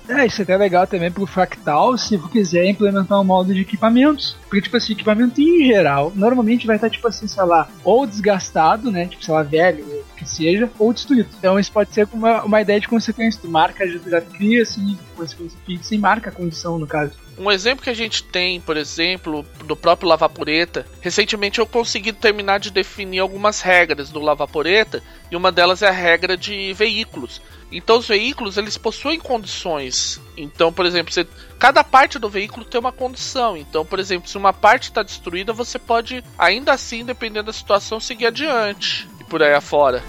É, 0.09 0.27
isso 0.27 0.43
é 0.43 0.45
até 0.45 0.57
legal 0.57 0.87
também 0.87 1.11
pro 1.11 1.27
Fractal, 1.27 1.97
se 1.97 2.19
quiser 2.29 2.67
implementar 2.67 3.19
um 3.19 3.25
modo 3.25 3.55
de 3.55 3.63
equipamentos. 3.63 4.37
Porque, 4.43 4.61
tipo 4.61 4.77
assim, 4.77 4.93
equipamento 4.93 5.41
em 5.41 5.65
geral, 5.65 6.13
normalmente 6.15 6.67
vai 6.67 6.77
estar, 6.77 6.91
tipo 6.91 7.09
assim, 7.09 7.27
sei 7.27 7.45
lá, 7.45 7.69
ou 7.83 8.07
desgastado, 8.07 8.91
né? 8.91 9.07
Tipo, 9.07 9.25
sei 9.25 9.33
lá, 9.33 9.43
velho, 9.43 9.94
que 10.25 10.31
seja, 10.31 10.71
ou 10.79 10.93
destruído. 10.93 11.29
Então 11.39 11.59
isso 11.59 11.71
pode 11.71 11.93
ser 11.93 12.09
uma, 12.13 12.43
uma 12.43 12.61
ideia 12.61 12.81
de 12.81 12.89
consequência. 12.89 13.41
Tu 13.41 13.49
marca, 13.49 13.87
já, 13.87 13.99
já 13.99 14.21
cria, 14.21 14.63
assim, 14.63 14.99
consequência 15.17 15.95
e 15.95 15.99
marca 15.99 16.31
a 16.31 16.33
condição, 16.33 16.79
no 16.79 16.87
caso. 16.87 17.13
Um 17.37 17.51
exemplo 17.51 17.83
que 17.83 17.91
a 17.91 17.95
gente 17.95 18.23
tem, 18.23 18.61
por 18.61 18.77
exemplo, 18.77 19.45
do 19.65 19.75
próprio 19.75 20.09
Lavaporeta, 20.09 20.87
recentemente 21.01 21.59
eu 21.59 21.67
consegui 21.67 22.13
terminar 22.13 22.61
de 22.61 22.71
definir 22.71 23.19
algumas 23.19 23.61
regras 23.61 24.11
do 24.11 24.21
Lavaporeta, 24.21 25.03
e 25.31 25.37
uma 25.37 25.51
delas 25.51 25.83
é 25.83 25.89
a 25.89 25.93
regra 25.93 26.37
de 26.37 26.73
veículos. 26.75 27.43
Então 27.73 27.99
os 27.99 28.07
veículos 28.07 28.57
eles 28.57 28.79
possuem 28.79 29.19
condições. 29.19 30.21
Então, 30.37 30.73
por 30.73 30.87
exemplo, 30.87 31.13
você, 31.13 31.27
cada 31.59 31.83
parte 31.83 32.21
do 32.21 32.29
veículo 32.29 32.65
tem 32.65 32.81
uma 32.81 32.93
condição. 32.93 33.57
Então, 33.57 33.85
por 33.85 33.99
exemplo, 33.99 34.29
se 34.29 34.39
uma 34.39 34.53
parte 34.53 34.85
está 34.85 35.03
destruída, 35.03 35.53
você 35.53 35.77
pode, 35.77 36.23
ainda 36.39 36.73
assim, 36.73 37.05
dependendo 37.05 37.47
da 37.47 37.53
situação, 37.53 37.99
seguir 37.99 38.27
adiante 38.27 39.09
por 39.35 39.43
aí 39.43 39.53
afora. 39.53 40.01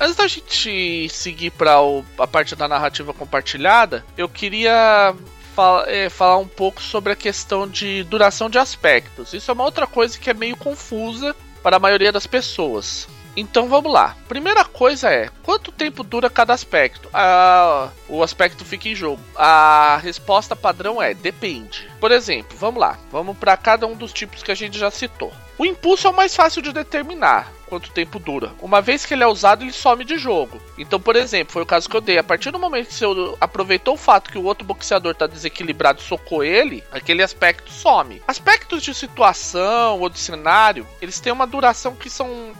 Antes 0.00 0.16
da 0.16 0.26
gente 0.26 1.08
seguir 1.08 1.52
para 1.52 1.76
a 2.18 2.26
parte 2.26 2.56
da 2.56 2.66
narrativa 2.66 3.14
compartilhada, 3.14 4.04
eu 4.18 4.28
queria 4.28 5.14
fala, 5.54 5.88
é, 5.88 6.08
falar 6.10 6.38
um 6.38 6.48
pouco 6.48 6.82
sobre 6.82 7.12
a 7.12 7.16
questão 7.16 7.68
de 7.68 8.02
duração 8.02 8.50
de 8.50 8.58
aspectos. 8.58 9.32
Isso 9.32 9.52
é 9.52 9.54
uma 9.54 9.62
outra 9.62 9.86
coisa 9.86 10.18
que 10.18 10.28
é 10.28 10.34
meio 10.34 10.56
confusa 10.56 11.32
para 11.62 11.76
a 11.76 11.78
maioria 11.78 12.10
das 12.10 12.26
pessoas. 12.26 13.06
Então 13.36 13.68
vamos 13.68 13.92
lá. 13.92 14.16
Primeira 14.28 14.64
coisa 14.64 15.10
é, 15.10 15.28
quanto 15.42 15.72
tempo 15.72 16.02
dura 16.02 16.28
cada 16.28 16.52
aspecto? 16.52 17.08
Ah, 17.12 17.88
o 18.08 18.22
aspecto 18.22 18.64
fica 18.64 18.88
em 18.88 18.94
jogo. 18.94 19.22
A 19.36 19.98
resposta 20.02 20.54
padrão 20.54 21.00
é 21.00 21.14
depende. 21.14 21.88
Por 22.00 22.10
exemplo, 22.10 22.56
vamos 22.58 22.80
lá. 22.80 22.98
Vamos 23.10 23.36
para 23.36 23.56
cada 23.56 23.86
um 23.86 23.94
dos 23.94 24.12
tipos 24.12 24.42
que 24.42 24.52
a 24.52 24.54
gente 24.54 24.78
já 24.78 24.90
citou. 24.90 25.32
O 25.58 25.64
impulso 25.64 26.06
é 26.06 26.10
o 26.10 26.14
mais 26.14 26.34
fácil 26.34 26.62
de 26.62 26.72
determinar 26.72 27.50
quanto 27.72 27.90
tempo 27.90 28.18
dura. 28.18 28.52
Uma 28.60 28.82
vez 28.82 29.06
que 29.06 29.14
ele 29.14 29.22
é 29.22 29.26
usado, 29.26 29.64
ele 29.64 29.72
some 29.72 30.04
de 30.04 30.18
jogo. 30.18 30.60
Então, 30.76 31.00
por 31.00 31.16
exemplo, 31.16 31.54
foi 31.54 31.62
o 31.62 31.66
caso 31.66 31.88
que 31.88 31.96
eu 31.96 32.02
dei. 32.02 32.18
A 32.18 32.22
partir 32.22 32.50
do 32.50 32.58
momento 32.58 32.88
que 32.88 32.94
você 32.94 33.06
aproveitou 33.40 33.94
o 33.94 33.98
fato 33.98 34.30
que 34.30 34.36
o 34.36 34.44
outro 34.44 34.66
boxeador 34.66 35.14
tá 35.14 35.26
desequilibrado 35.26 35.98
e 36.00 36.04
socou 36.04 36.44
ele, 36.44 36.84
aquele 36.92 37.22
aspecto 37.22 37.70
some. 37.70 38.22
Aspectos 38.28 38.82
de 38.82 38.92
situação 38.92 40.00
ou 40.00 40.10
de 40.10 40.18
cenário, 40.18 40.86
eles 41.00 41.18
têm 41.18 41.32
uma 41.32 41.46
duração 41.46 41.94
que 41.94 42.10
são 42.10 42.52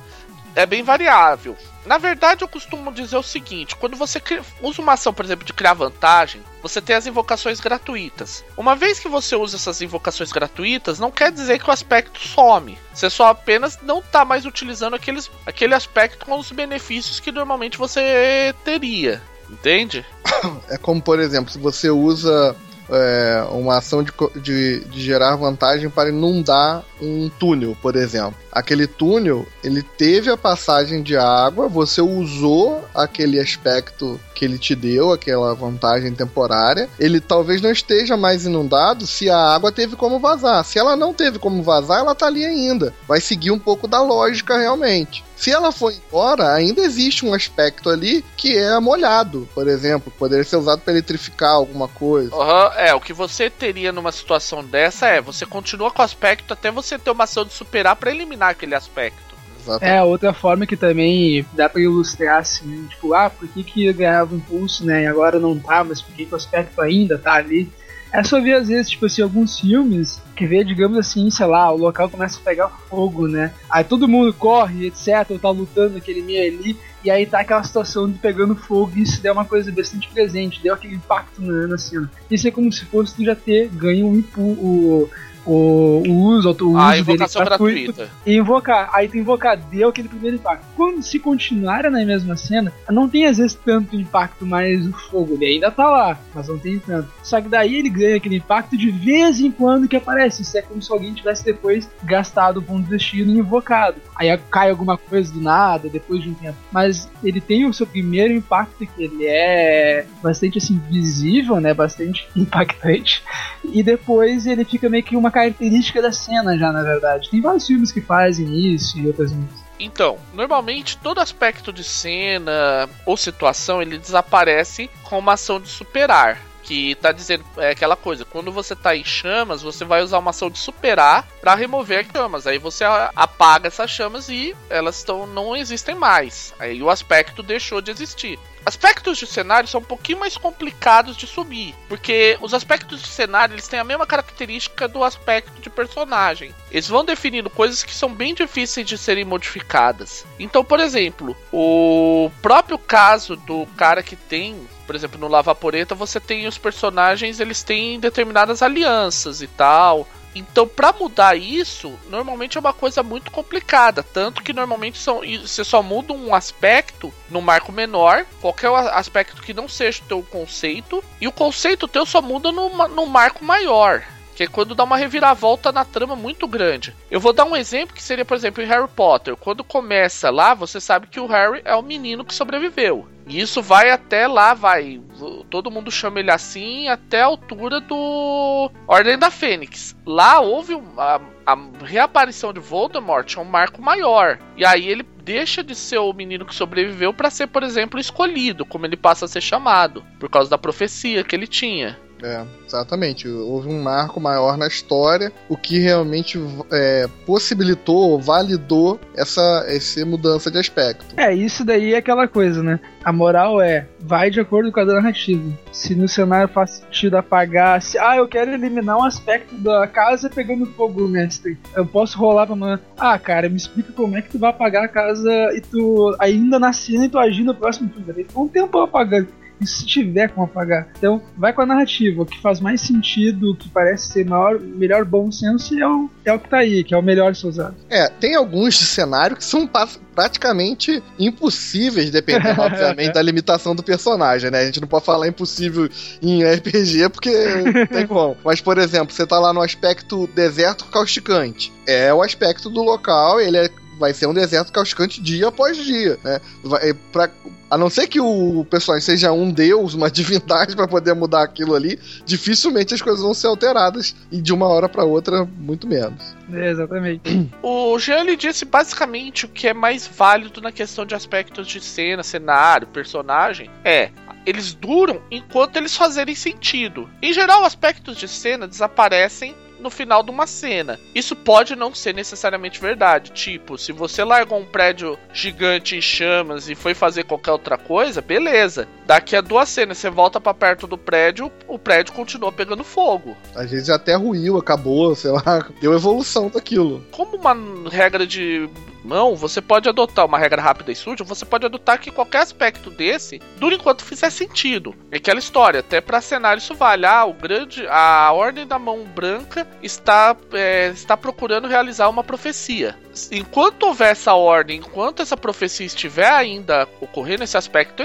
é 0.54 0.66
bem 0.66 0.82
variável. 0.82 1.56
Na 1.84 1.98
verdade, 1.98 2.44
eu 2.44 2.48
costumo 2.48 2.92
dizer 2.92 3.16
o 3.16 3.22
seguinte: 3.22 3.74
quando 3.76 3.96
você 3.96 4.22
usa 4.60 4.80
uma 4.80 4.92
ação, 4.92 5.12
por 5.12 5.24
exemplo, 5.24 5.44
de 5.44 5.52
criar 5.52 5.74
vantagem, 5.74 6.42
você 6.62 6.80
tem 6.80 6.94
as 6.94 7.06
invocações 7.06 7.60
gratuitas. 7.60 8.44
Uma 8.56 8.76
vez 8.76 9.00
que 9.00 9.08
você 9.08 9.34
usa 9.34 9.56
essas 9.56 9.82
invocações 9.82 10.30
gratuitas, 10.30 10.98
não 10.98 11.10
quer 11.10 11.32
dizer 11.32 11.58
que 11.58 11.68
o 11.68 11.72
aspecto 11.72 12.20
some. 12.20 12.78
Você 12.94 13.10
só 13.10 13.28
apenas 13.28 13.78
não 13.82 13.98
está 13.98 14.24
mais 14.24 14.46
utilizando 14.46 14.94
aqueles, 14.94 15.30
aquele 15.44 15.74
aspecto 15.74 16.24
com 16.24 16.38
os 16.38 16.52
benefícios 16.52 17.18
que 17.18 17.32
normalmente 17.32 17.78
você 17.78 18.54
teria. 18.64 19.20
Entende? 19.50 20.04
É 20.68 20.76
como, 20.78 21.00
por 21.00 21.20
exemplo, 21.20 21.52
se 21.52 21.58
você 21.58 21.88
usa 21.90 22.56
é, 22.92 23.44
uma 23.50 23.78
ação 23.78 24.02
de, 24.02 24.12
de, 24.40 24.80
de, 24.84 25.00
gerar 25.00 25.34
vantagem 25.36 25.88
para 25.88 26.10
inundar 26.10 26.84
um 27.00 27.28
túnel, 27.28 27.76
por 27.80 27.96
exemplo. 27.96 28.34
Aquele 28.52 28.86
túnel, 28.86 29.46
ele 29.64 29.82
teve 29.82 30.30
a 30.30 30.36
passagem 30.36 31.02
de 31.02 31.16
água, 31.16 31.68
você 31.68 32.02
usou 32.02 32.84
aquele 32.94 33.40
aspecto 33.40 34.20
que 34.34 34.44
ele 34.44 34.58
te 34.58 34.74
deu, 34.74 35.10
aquela 35.10 35.54
vantagem 35.54 36.12
temporária. 36.12 36.88
Ele 36.98 37.18
talvez 37.18 37.62
não 37.62 37.70
esteja 37.70 38.16
mais 38.16 38.44
inundado 38.44 39.06
se 39.06 39.30
a 39.30 39.38
água 39.38 39.72
teve 39.72 39.96
como 39.96 40.18
vazar. 40.18 40.62
Se 40.64 40.78
ela 40.78 40.94
não 40.94 41.14
teve 41.14 41.38
como 41.38 41.62
vazar, 41.62 42.00
ela 42.00 42.14
tá 42.14 42.26
ali 42.26 42.44
ainda. 42.44 42.92
Vai 43.08 43.20
seguir 43.20 43.50
um 43.50 43.58
pouco 43.58 43.88
da 43.88 44.02
lógica 44.02 44.58
realmente. 44.58 45.24
Se 45.42 45.50
ela 45.50 45.72
for 45.72 45.92
embora, 45.92 46.54
ainda 46.54 46.82
existe 46.82 47.26
um 47.26 47.34
aspecto 47.34 47.90
ali 47.90 48.24
que 48.36 48.56
é 48.56 48.78
molhado, 48.78 49.48
por 49.52 49.66
exemplo, 49.66 50.12
poderia 50.16 50.44
ser 50.44 50.54
usado 50.54 50.82
para 50.82 50.92
eletrificar 50.92 51.50
alguma 51.50 51.88
coisa. 51.88 52.32
Uhum, 52.32 52.72
é, 52.76 52.94
o 52.94 53.00
que 53.00 53.12
você 53.12 53.50
teria 53.50 53.90
numa 53.90 54.12
situação 54.12 54.64
dessa 54.64 55.08
é 55.08 55.20
você 55.20 55.44
continua 55.44 55.90
com 55.90 56.00
o 56.00 56.04
aspecto 56.04 56.52
até 56.52 56.70
você 56.70 56.96
ter 56.96 57.10
uma 57.10 57.24
ação 57.24 57.44
de 57.44 57.52
superar 57.52 57.96
para 57.96 58.12
eliminar 58.12 58.50
aquele 58.50 58.76
aspecto. 58.76 59.34
Exatamente. 59.60 59.96
É, 59.96 60.00
outra 60.00 60.32
forma 60.32 60.64
que 60.64 60.76
também 60.76 61.44
dá 61.54 61.68
pra 61.68 61.80
ilustrar 61.82 62.38
assim, 62.38 62.86
tipo, 62.86 63.12
ah, 63.12 63.28
por 63.28 63.48
que 63.48 63.64
que 63.64 63.92
ganhava 63.92 64.36
impulso, 64.36 64.86
né, 64.86 65.02
e 65.02 65.06
agora 65.08 65.40
não 65.40 65.58
tá, 65.58 65.82
mas 65.82 66.00
por 66.00 66.14
que, 66.14 66.24
que 66.24 66.32
o 66.32 66.36
aspecto 66.36 66.80
ainda 66.80 67.18
tá 67.18 67.32
ali? 67.32 67.68
É 68.12 68.22
só 68.22 68.40
ver 68.40 68.54
às 68.54 68.68
vezes, 68.68 68.90
tipo 68.90 69.06
assim, 69.06 69.22
alguns 69.22 69.58
filmes 69.58 70.20
que 70.36 70.46
vê, 70.46 70.62
digamos 70.62 70.98
assim, 70.98 71.30
sei 71.30 71.46
lá, 71.46 71.72
o 71.72 71.78
local 71.78 72.10
começa 72.10 72.38
a 72.38 72.42
pegar 72.42 72.68
fogo, 72.68 73.26
né? 73.26 73.52
Aí 73.70 73.82
todo 73.82 74.08
mundo 74.08 74.34
corre, 74.34 74.86
etc, 74.86 75.30
ou 75.30 75.38
tá 75.38 75.48
lutando 75.48 75.96
aquele 75.96 76.20
meio 76.20 76.52
ali, 76.52 76.76
e 77.02 77.10
aí 77.10 77.24
tá 77.24 77.40
aquela 77.40 77.62
situação 77.62 78.10
de 78.10 78.18
pegando 78.18 78.54
fogo, 78.54 78.92
e 78.96 79.02
isso 79.02 79.22
deu 79.22 79.32
uma 79.32 79.44
coisa 79.46 79.72
bastante 79.72 80.08
presente, 80.08 80.62
deu 80.62 80.74
aquele 80.74 80.96
impacto 80.96 81.40
na 81.40 81.78
cena. 81.78 82.10
Isso 82.30 82.46
é 82.46 82.50
como 82.50 82.70
se 82.70 82.84
fosse 82.84 83.14
tu 83.14 83.24
já 83.24 83.34
ter 83.34 83.68
ganho 83.68 84.06
um 84.06 84.16
impulso 84.16 85.10
o, 85.46 86.02
o 86.06 86.12
uso, 86.12 86.56
o 86.60 86.76
uso 86.76 86.94
invocação 86.96 87.44
gratuita. 87.44 88.10
E 88.24 88.36
invocar. 88.36 88.90
Aí 88.92 89.08
tu 89.08 89.16
invocar, 89.16 89.56
deu 89.56 89.88
aquele 89.88 90.08
primeiro 90.08 90.36
impacto. 90.36 90.64
Quando 90.76 91.02
se 91.02 91.18
continuar 91.18 91.90
na 91.90 92.04
mesma 92.04 92.36
cena, 92.36 92.72
não 92.88 93.08
tem 93.08 93.26
às 93.26 93.38
vezes 93.38 93.54
tanto 93.54 93.96
impacto, 93.96 94.46
mas 94.46 94.86
o 94.86 94.92
fogo 94.92 95.34
ele 95.34 95.46
ainda 95.46 95.70
tá 95.70 95.88
lá, 95.88 96.18
mas 96.34 96.48
não 96.48 96.58
tem 96.58 96.78
tanto. 96.78 97.08
Só 97.22 97.40
que 97.40 97.48
daí 97.48 97.76
ele 97.76 97.88
ganha 97.88 98.16
aquele 98.16 98.36
impacto 98.36 98.76
de 98.76 98.90
vez 98.90 99.40
em 99.40 99.50
quando 99.50 99.88
que 99.88 99.96
aparece. 99.96 100.42
Isso 100.42 100.56
é 100.56 100.62
como 100.62 100.80
se 100.80 100.92
alguém 100.92 101.12
tivesse 101.12 101.44
depois 101.44 101.88
gastado 102.02 102.58
o 102.58 102.62
ponto 102.62 102.84
de 102.84 102.90
destino 102.90 103.32
e 103.32 103.38
invocado. 103.38 103.96
Aí 104.14 104.36
cai 104.50 104.70
alguma 104.70 104.96
coisa 104.96 105.32
do 105.32 105.40
nada, 105.40 105.88
depois 105.88 106.22
de 106.22 106.30
um 106.30 106.34
tempo. 106.34 106.56
Mas 106.70 107.08
ele 107.22 107.40
tem 107.40 107.66
o 107.66 107.72
seu 107.72 107.86
primeiro 107.86 108.32
impacto, 108.32 108.86
que 108.86 109.02
ele 109.02 109.26
é 109.26 110.06
bastante 110.22 110.58
assim 110.58 110.80
visível, 110.88 111.60
né? 111.60 111.74
Bastante 111.74 112.28
impactante. 112.36 113.22
E 113.64 113.82
depois 113.82 114.46
ele 114.46 114.64
fica 114.64 114.88
meio 114.88 115.02
que 115.02 115.16
uma 115.16 115.31
característica 115.32 116.00
da 116.00 116.12
cena 116.12 116.56
já, 116.56 116.70
na 116.72 116.82
verdade. 116.82 117.30
Tem 117.30 117.40
vários 117.40 117.66
filmes 117.66 117.90
que 117.90 118.00
fazem 118.00 118.72
isso 118.72 118.98
e 118.98 119.06
outras. 119.06 119.32
Então, 119.78 120.18
normalmente 120.32 120.96
todo 120.96 121.20
aspecto 121.20 121.72
de 121.72 121.82
cena 121.82 122.88
ou 123.04 123.16
situação 123.16 123.82
ele 123.82 123.98
desaparece 123.98 124.88
com 125.02 125.18
uma 125.18 125.32
ação 125.32 125.60
de 125.60 125.68
superar. 125.68 126.38
Que 126.62 126.94
tá 126.94 127.10
dizendo 127.10 127.44
é 127.56 127.70
aquela 127.70 127.96
coisa, 127.96 128.24
quando 128.24 128.52
você 128.52 128.76
tá 128.76 128.94
em 128.96 129.02
chamas, 129.02 129.62
você 129.62 129.84
vai 129.84 130.00
usar 130.00 130.20
uma 130.20 130.30
ação 130.30 130.48
de 130.48 130.60
superar 130.60 131.26
para 131.40 131.56
remover 131.56 132.06
as 132.06 132.12
chamas. 132.12 132.46
Aí 132.46 132.56
você 132.56 132.84
apaga 133.16 133.66
essas 133.66 133.90
chamas 133.90 134.28
e 134.28 134.54
elas 134.70 134.98
estão 134.98 135.26
não 135.26 135.56
existem 135.56 135.96
mais. 135.96 136.54
Aí 136.60 136.80
o 136.80 136.88
aspecto 136.88 137.42
deixou 137.42 137.80
de 137.80 137.90
existir. 137.90 138.38
Aspectos 138.64 139.18
de 139.18 139.26
cenário 139.26 139.68
são 139.68 139.80
um 139.80 139.84
pouquinho 139.84 140.20
mais 140.20 140.36
complicados 140.36 141.16
de 141.16 141.26
subir, 141.26 141.74
porque 141.88 142.38
os 142.40 142.54
aspectos 142.54 143.02
de 143.02 143.08
cenário 143.08 143.54
eles 143.54 143.66
têm 143.66 143.80
a 143.80 143.84
mesma 143.84 144.06
característica 144.06 144.86
do 144.86 145.02
aspecto 145.02 145.60
de 145.60 145.68
personagem. 145.68 146.54
Eles 146.70 146.88
vão 146.88 147.04
definindo 147.04 147.50
coisas 147.50 147.82
que 147.82 147.94
são 147.94 148.14
bem 148.14 148.34
difíceis 148.34 148.86
de 148.86 148.96
serem 148.96 149.24
modificadas. 149.24 150.24
Então, 150.38 150.64
por 150.64 150.78
exemplo, 150.78 151.36
o 151.52 152.30
próprio 152.40 152.78
caso 152.78 153.36
do 153.36 153.66
cara 153.76 154.02
que 154.02 154.14
tem, 154.14 154.68
por 154.86 154.94
exemplo, 154.94 155.18
no 155.18 155.28
Lava 155.28 155.54
Poreta, 155.54 155.94
você 155.94 156.20
tem 156.20 156.46
os 156.46 156.56
personagens, 156.56 157.40
eles 157.40 157.62
têm 157.62 157.98
determinadas 157.98 158.62
alianças 158.62 159.42
e 159.42 159.48
tal. 159.48 160.06
Então, 160.34 160.66
para 160.66 160.92
mudar 160.92 161.36
isso, 161.36 161.92
normalmente 162.08 162.56
é 162.56 162.60
uma 162.60 162.72
coisa 162.72 163.02
muito 163.02 163.30
complicada. 163.30 164.02
Tanto 164.02 164.42
que 164.42 164.52
normalmente 164.52 164.98
são, 164.98 165.20
você 165.40 165.64
só 165.64 165.82
muda 165.82 166.12
um 166.12 166.34
aspecto 166.34 167.12
no 167.30 167.42
marco 167.42 167.70
menor, 167.70 168.24
qualquer 168.40 168.70
aspecto 168.70 169.42
que 169.42 169.54
não 169.54 169.68
seja 169.68 170.02
o 170.02 170.06
teu 170.06 170.22
conceito, 170.22 171.02
e 171.20 171.28
o 171.28 171.32
conceito 171.32 171.88
teu 171.88 172.06
só 172.06 172.22
muda 172.22 172.50
no, 172.50 172.88
no 172.88 173.06
marco 173.06 173.44
maior. 173.44 174.02
Que 174.34 174.44
é 174.44 174.46
quando 174.46 174.74
dá 174.74 174.84
uma 174.84 174.96
reviravolta 174.96 175.70
na 175.70 175.84
trama 175.84 176.16
muito 176.16 176.48
grande. 176.48 176.96
Eu 177.10 177.20
vou 177.20 177.34
dar 177.34 177.44
um 177.44 177.54
exemplo 177.54 177.94
que 177.94 178.02
seria, 178.02 178.24
por 178.24 178.34
exemplo, 178.34 178.62
em 178.62 178.66
Harry 178.66 178.88
Potter. 178.88 179.36
Quando 179.36 179.62
começa 179.62 180.30
lá, 180.30 180.54
você 180.54 180.80
sabe 180.80 181.06
que 181.06 181.20
o 181.20 181.26
Harry 181.26 181.60
é 181.66 181.74
o 181.74 181.82
menino 181.82 182.24
que 182.24 182.34
sobreviveu. 182.34 183.06
E 183.26 183.40
isso 183.40 183.62
vai 183.62 183.90
até 183.90 184.26
lá, 184.26 184.54
vai. 184.54 185.00
Todo 185.48 185.70
mundo 185.70 185.90
chama 185.90 186.20
ele 186.20 186.30
assim, 186.30 186.88
até 186.88 187.22
a 187.22 187.26
altura 187.26 187.80
do 187.80 188.70
Ordem 188.86 189.18
da 189.18 189.30
Fênix. 189.30 189.96
Lá 190.04 190.40
houve 190.40 190.80
a, 190.98 191.20
a 191.46 191.58
reaparição 191.84 192.52
de 192.52 192.60
Voldemort, 192.60 193.36
é 193.36 193.40
um 193.40 193.44
marco 193.44 193.80
maior. 193.80 194.38
E 194.56 194.64
aí 194.64 194.88
ele 194.88 195.04
deixa 195.24 195.62
de 195.62 195.74
ser 195.74 195.98
o 195.98 196.12
menino 196.12 196.44
que 196.44 196.54
sobreviveu 196.54 197.12
para 197.12 197.30
ser, 197.30 197.46
por 197.46 197.62
exemplo, 197.62 198.00
escolhido, 198.00 198.64
como 198.64 198.86
ele 198.86 198.96
passa 198.96 199.24
a 199.24 199.28
ser 199.28 199.40
chamado, 199.40 200.04
por 200.18 200.28
causa 200.28 200.50
da 200.50 200.58
profecia 200.58 201.22
que 201.22 201.34
ele 201.34 201.46
tinha. 201.46 201.98
É, 202.22 202.44
exatamente. 202.66 203.28
Houve 203.28 203.68
um 203.68 203.82
marco 203.82 204.20
maior 204.20 204.56
na 204.56 204.66
história, 204.66 205.32
o 205.48 205.56
que 205.56 205.78
realmente 205.78 206.38
é, 206.70 207.08
possibilitou, 207.26 208.18
validou 208.20 208.98
essa, 209.16 209.64
essa 209.66 210.04
mudança 210.06 210.50
de 210.50 210.58
aspecto. 210.58 211.04
É, 211.16 211.34
isso 211.34 211.64
daí 211.64 211.94
é 211.94 211.96
aquela 211.96 212.28
coisa, 212.28 212.62
né? 212.62 212.78
A 213.04 213.12
moral 213.12 213.60
é, 213.60 213.86
vai 214.00 214.30
de 214.30 214.40
acordo 214.40 214.70
com 214.70 214.80
a 214.80 214.84
narrativa. 214.84 215.42
Se 215.72 215.94
no 215.94 216.08
cenário 216.08 216.48
faz 216.48 216.70
sentido 216.70 217.16
apagar, 217.16 217.82
se, 217.82 217.98
ah, 217.98 218.16
eu 218.16 218.28
quero 218.28 218.52
eliminar 218.52 218.96
um 218.96 219.04
aspecto 219.04 219.56
da 219.56 219.86
casa 219.86 220.30
pegando 220.30 220.66
fogo, 220.66 221.08
mestre. 221.08 221.58
Eu 221.74 221.84
posso 221.84 222.18
rolar 222.18 222.46
pra 222.46 222.54
manhã. 222.54 222.80
Ah, 222.96 223.18
cara, 223.18 223.48
me 223.48 223.56
explica 223.56 223.92
como 223.92 224.16
é 224.16 224.22
que 224.22 224.30
tu 224.30 224.38
vai 224.38 224.50
apagar 224.50 224.84
a 224.84 224.88
casa 224.88 225.30
e 225.54 225.60
tu 225.60 226.14
ainda 226.18 226.58
na 226.58 226.72
cena 226.72 227.06
e 227.06 227.08
tu 227.08 227.18
agir 227.18 227.42
no 227.42 227.54
próximo 227.54 227.88
turno. 227.88 228.14
Ficou 228.14 228.44
um 228.44 228.48
tempo 228.48 228.78
apagando 228.78 229.28
se 229.66 229.86
tiver 229.86 230.28
como 230.28 230.46
apagar. 230.46 230.88
Então, 230.96 231.22
vai 231.36 231.52
com 231.52 231.62
a 231.62 231.66
narrativa. 231.66 232.22
O 232.22 232.26
que 232.26 232.40
faz 232.40 232.60
mais 232.60 232.80
sentido, 232.80 233.52
o 233.52 233.56
que 233.56 233.68
parece 233.68 234.12
ser 234.12 234.26
maior, 234.26 234.60
melhor 234.60 235.04
bom 235.04 235.30
senso 235.30 235.78
é 235.78 235.86
o, 235.86 236.10
é 236.24 236.32
o 236.32 236.38
que 236.38 236.48
tá 236.48 236.58
aí, 236.58 236.84
que 236.84 236.94
é 236.94 236.98
o 236.98 237.02
melhor 237.02 237.32
de 237.32 237.38
ser 237.38 237.46
usado. 237.48 237.76
É, 237.88 238.08
tem 238.08 238.34
alguns 238.34 238.78
cenários 238.78 239.38
que 239.38 239.44
são 239.44 239.68
praticamente 240.14 241.02
impossíveis, 241.18 242.10
dependendo, 242.10 242.60
obviamente, 242.62 243.12
da 243.12 243.22
limitação 243.22 243.74
do 243.74 243.82
personagem, 243.82 244.50
né? 244.50 244.60
A 244.60 244.64
gente 244.64 244.80
não 244.80 244.88
pode 244.88 245.04
falar 245.04 245.28
impossível 245.28 245.88
em 246.20 246.44
RPG 246.44 247.08
porque 247.10 247.30
não 247.30 247.86
tem 247.86 248.06
como. 248.06 248.36
Mas, 248.44 248.60
por 248.60 248.78
exemplo, 248.78 249.14
você 249.14 249.26
tá 249.26 249.38
lá 249.38 249.52
no 249.52 249.60
aspecto 249.60 250.26
deserto 250.28 250.84
causticante. 250.86 251.72
É 251.86 252.12
o 252.12 252.22
aspecto 252.22 252.70
do 252.70 252.82
local, 252.82 253.40
ele 253.40 253.58
é 253.58 253.68
vai 254.02 254.12
ser 254.12 254.26
um 254.26 254.34
deserto 254.34 254.72
causcante 254.72 255.22
dia 255.22 255.46
após 255.46 255.76
dia, 255.76 256.18
né? 256.24 256.40
Vai, 256.64 256.90
é, 256.90 256.94
pra, 257.12 257.30
a 257.70 257.78
não 257.78 257.88
ser 257.88 258.08
que 258.08 258.20
o 258.20 258.66
personagem 258.68 259.06
seja 259.06 259.30
um 259.30 259.48
deus, 259.48 259.94
uma 259.94 260.10
divindade 260.12 260.74
para 260.74 260.88
poder 260.88 261.14
mudar 261.14 261.44
aquilo 261.44 261.72
ali, 261.76 262.00
dificilmente 262.26 262.92
as 262.94 263.00
coisas 263.00 263.22
vão 263.22 263.32
ser 263.32 263.46
alteradas 263.46 264.16
e 264.30 264.42
de 264.42 264.52
uma 264.52 264.66
hora 264.66 264.88
para 264.88 265.04
outra 265.04 265.44
muito 265.44 265.86
menos. 265.86 266.20
É, 266.52 266.70
exatamente. 266.70 267.22
O 267.62 267.98
Jean 267.98 268.24
lhe 268.24 268.36
disse 268.36 268.64
basicamente 268.64 269.44
o 269.44 269.48
que 269.48 269.68
é 269.68 269.74
mais 269.74 270.06
válido 270.06 270.60
na 270.60 270.72
questão 270.72 271.06
de 271.06 271.14
aspectos 271.14 271.68
de 271.68 271.80
cena, 271.80 272.22
cenário, 272.22 272.88
personagem. 272.88 273.70
É, 273.84 274.10
eles 274.44 274.72
duram 274.72 275.22
enquanto 275.30 275.76
eles 275.76 275.96
fazerem 275.96 276.34
sentido. 276.34 277.08
Em 277.22 277.32
geral, 277.32 277.64
aspectos 277.64 278.16
de 278.16 278.26
cena 278.26 278.66
desaparecem 278.66 279.54
no 279.82 279.90
final 279.90 280.22
de 280.22 280.30
uma 280.30 280.46
cena. 280.46 280.98
Isso 281.14 281.34
pode 281.36 281.76
não 281.76 281.94
ser 281.94 282.14
necessariamente 282.14 282.80
verdade. 282.80 283.32
Tipo, 283.32 283.76
se 283.76 283.92
você 283.92 284.24
largou 284.24 284.58
um 284.58 284.64
prédio 284.64 285.18
gigante 285.32 285.96
em 285.96 286.00
chamas 286.00 286.68
e 286.68 286.74
foi 286.74 286.94
fazer 286.94 287.24
qualquer 287.24 287.52
outra 287.52 287.76
coisa, 287.76 288.22
beleza. 288.22 288.88
Daqui 289.06 289.36
a 289.36 289.40
duas 289.40 289.68
cenas 289.68 289.98
você 289.98 290.08
volta 290.08 290.40
para 290.40 290.54
perto 290.54 290.86
do 290.86 290.96
prédio, 290.96 291.50
o 291.66 291.78
prédio 291.78 292.14
continua 292.14 292.52
pegando 292.52 292.84
fogo. 292.84 293.36
Às 293.54 293.70
vezes 293.70 293.90
até 293.90 294.14
ruiu, 294.14 294.56
acabou, 294.56 295.14
sei 295.14 295.32
lá, 295.32 295.66
deu 295.80 295.92
evolução 295.92 296.48
daquilo. 296.48 297.04
Como 297.10 297.36
uma 297.36 297.54
regra 297.90 298.26
de 298.26 298.68
mão, 299.04 299.36
você 299.36 299.60
pode 299.60 299.88
adotar 299.88 300.26
uma 300.26 300.38
regra 300.38 300.62
rápida 300.62 300.92
e 300.92 300.96
suja, 300.96 301.24
você 301.24 301.44
pode 301.44 301.66
adotar 301.66 302.00
que 302.00 302.10
qualquer 302.10 302.42
aspecto 302.42 302.90
desse 302.90 303.40
dure 303.58 303.76
enquanto 303.76 304.04
fizer 304.04 304.30
sentido. 304.30 304.94
É 305.10 305.16
aquela 305.16 305.38
história, 305.38 305.80
até 305.80 306.00
para 306.00 306.20
cenário 306.20 306.60
isso 306.60 306.74
vale. 306.74 307.06
Ah, 307.06 307.24
o 307.24 307.32
grande, 307.32 307.86
a 307.88 308.30
ordem 308.32 308.66
da 308.66 308.78
mão 308.78 309.04
branca 309.04 309.66
está, 309.82 310.36
é, 310.52 310.88
está 310.88 311.16
procurando 311.16 311.68
realizar 311.68 312.08
uma 312.08 312.24
profecia. 312.24 312.96
Enquanto 313.30 313.84
houver 313.84 314.12
essa 314.12 314.34
ordem, 314.34 314.78
enquanto 314.78 315.22
essa 315.22 315.36
profecia 315.36 315.86
estiver 315.86 316.30
ainda 316.30 316.88
ocorrendo, 317.00 317.44
esse 317.44 317.56
aspecto 317.56 318.02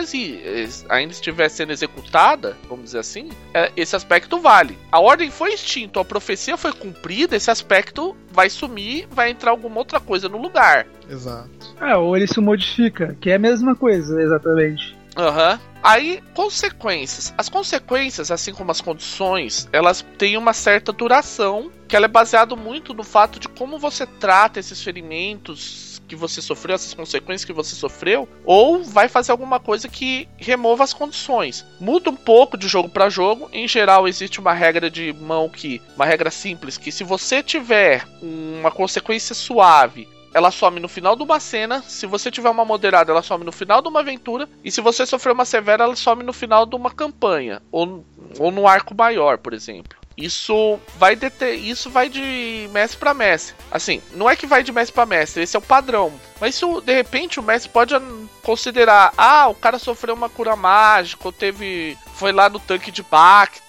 ainda 0.90 1.12
estiver 1.12 1.50
sendo 1.50 1.72
executada, 1.72 2.58
vamos 2.68 2.86
dizer 2.86 3.00
assim, 3.00 3.30
é, 3.54 3.72
esse 3.76 3.96
aspecto 3.96 4.40
vale. 4.40 4.78
A 4.92 5.00
ordem 5.00 5.32
foi 5.32 5.54
extinta, 5.54 6.02
a 6.02 6.06
profecia 6.06 6.58
foi 6.58 6.74
cumprida, 6.74 7.36
esse 7.36 7.52
aspecto 7.52 8.16
vai 8.32 8.50
sumir, 8.50 9.08
vai 9.12 9.30
entrar 9.30 9.52
alguma 9.52 9.78
outra 9.78 10.00
coisa 10.00 10.28
no 10.28 10.38
lugar. 10.38 10.88
Exato. 11.10 11.50
É, 11.80 11.96
ou 11.96 12.16
ele 12.16 12.28
se 12.28 12.40
modifica, 12.40 13.16
que 13.22 13.30
é 13.30 13.36
a 13.36 13.40
mesma 13.40 13.76
coisa, 13.76 14.22
exatamente. 14.22 14.97
Aham. 15.18 15.54
Uhum. 15.54 15.60
Aí, 15.84 16.22
consequências. 16.34 17.34
As 17.38 17.50
consequências, 17.50 18.30
assim 18.30 18.54
como 18.54 18.72
as 18.72 18.82
condições, 18.82 19.70
elas 19.72 20.06
têm 20.18 20.38
uma 20.38 20.54
certa 20.54 20.92
duração, 20.92 21.72
que 21.88 21.96
ela 21.96 22.06
é 22.06 22.10
baseado 22.10 22.58
muito 22.58 22.94
no 22.94 23.04
fato 23.04 23.40
de 23.40 23.48
como 23.48 23.80
você 23.80 24.06
trata 24.06 24.60
esses 24.60 24.84
ferimentos 24.84 26.02
que 26.08 26.16
você 26.16 26.42
sofreu, 26.42 26.76
essas 26.76 26.94
consequências 26.94 27.46
que 27.46 27.54
você 27.54 27.76
sofreu, 27.76 28.28
ou 28.46 28.84
vai 28.84 29.08
fazer 29.08 29.32
alguma 29.32 29.60
coisa 29.60 29.88
que 29.88 30.28
remova 30.38 30.84
as 30.84 30.94
condições. 30.94 31.66
Muda 31.80 32.10
um 32.10 32.16
pouco 32.16 32.58
de 32.58 32.68
jogo 32.68 32.90
para 32.90 33.10
jogo. 33.10 33.50
Em 33.52 33.68
geral, 33.68 34.08
existe 34.08 34.40
uma 34.40 34.54
regra 34.54 34.90
de 34.90 35.14
mão 35.14 35.50
que, 35.50 35.82
uma 35.96 36.06
regra 36.06 36.32
simples, 36.32 36.78
que 36.78 36.92
se 36.92 37.04
você 37.04 37.44
tiver 37.44 38.06
uma 38.22 38.72
consequência 38.72 39.36
suave 39.36 40.08
ela 40.34 40.52
some 40.52 40.80
no 40.80 40.88
final 40.88 41.16
de 41.16 41.24
uma 41.24 41.40
cena. 41.40 41.82
Se 41.82 42.06
você 42.06 42.30
tiver 42.30 42.50
uma 42.50 42.66
moderada, 42.66 43.12
ela 43.12 43.22
some 43.22 43.44
no 43.44 43.52
final 43.52 43.82
de 43.82 43.88
uma 43.88 44.02
aventura. 44.02 44.48
E 44.64 44.72
se 44.72 44.82
você 44.82 45.06
sofrer 45.06 45.34
uma 45.34 45.46
severa, 45.46 45.84
ela 45.84 45.96
some 45.96 46.24
no 46.24 46.34
final 46.34 46.66
de 46.66 46.76
uma 46.76 46.92
campanha. 46.92 47.62
Ou, 47.72 48.06
ou 48.40 48.52
no 48.52 48.68
arco 48.68 48.96
maior, 48.96 49.38
por 49.38 49.54
exemplo. 49.54 49.98
Isso 50.18 50.80
vai 50.98 51.16
deter, 51.16 51.54
isso 51.60 51.92
vai 51.92 52.10
de 52.10 52.68
mestre 52.74 52.98
para 52.98 53.14
mestre. 53.14 53.54
Assim, 53.70 54.02
não 54.16 54.28
é 54.28 54.36
que 54.36 54.48
vai 54.48 54.64
de 54.64 54.72
mestre 54.72 54.96
para 54.96 55.06
mestre, 55.06 55.44
esse 55.44 55.56
é 55.56 55.60
o 55.60 55.62
padrão. 55.62 56.12
Mas 56.42 56.56
isso, 56.56 56.82
de 56.82 56.92
repente, 56.92 57.40
o 57.40 57.44
mestre 57.44 57.70
pode 57.70 57.94
considerar, 58.42 59.14
ah, 59.16 59.48
o 59.48 59.54
cara 59.54 59.78
sofreu 59.78 60.16
uma 60.16 60.28
cura 60.28 60.56
mágica, 60.56 61.28
ou 61.28 61.32
teve. 61.32 61.96
Foi 62.16 62.32
lá 62.32 62.50
no 62.50 62.60
tanque 62.60 62.90
de 62.90 63.04
Bacta, 63.04 63.62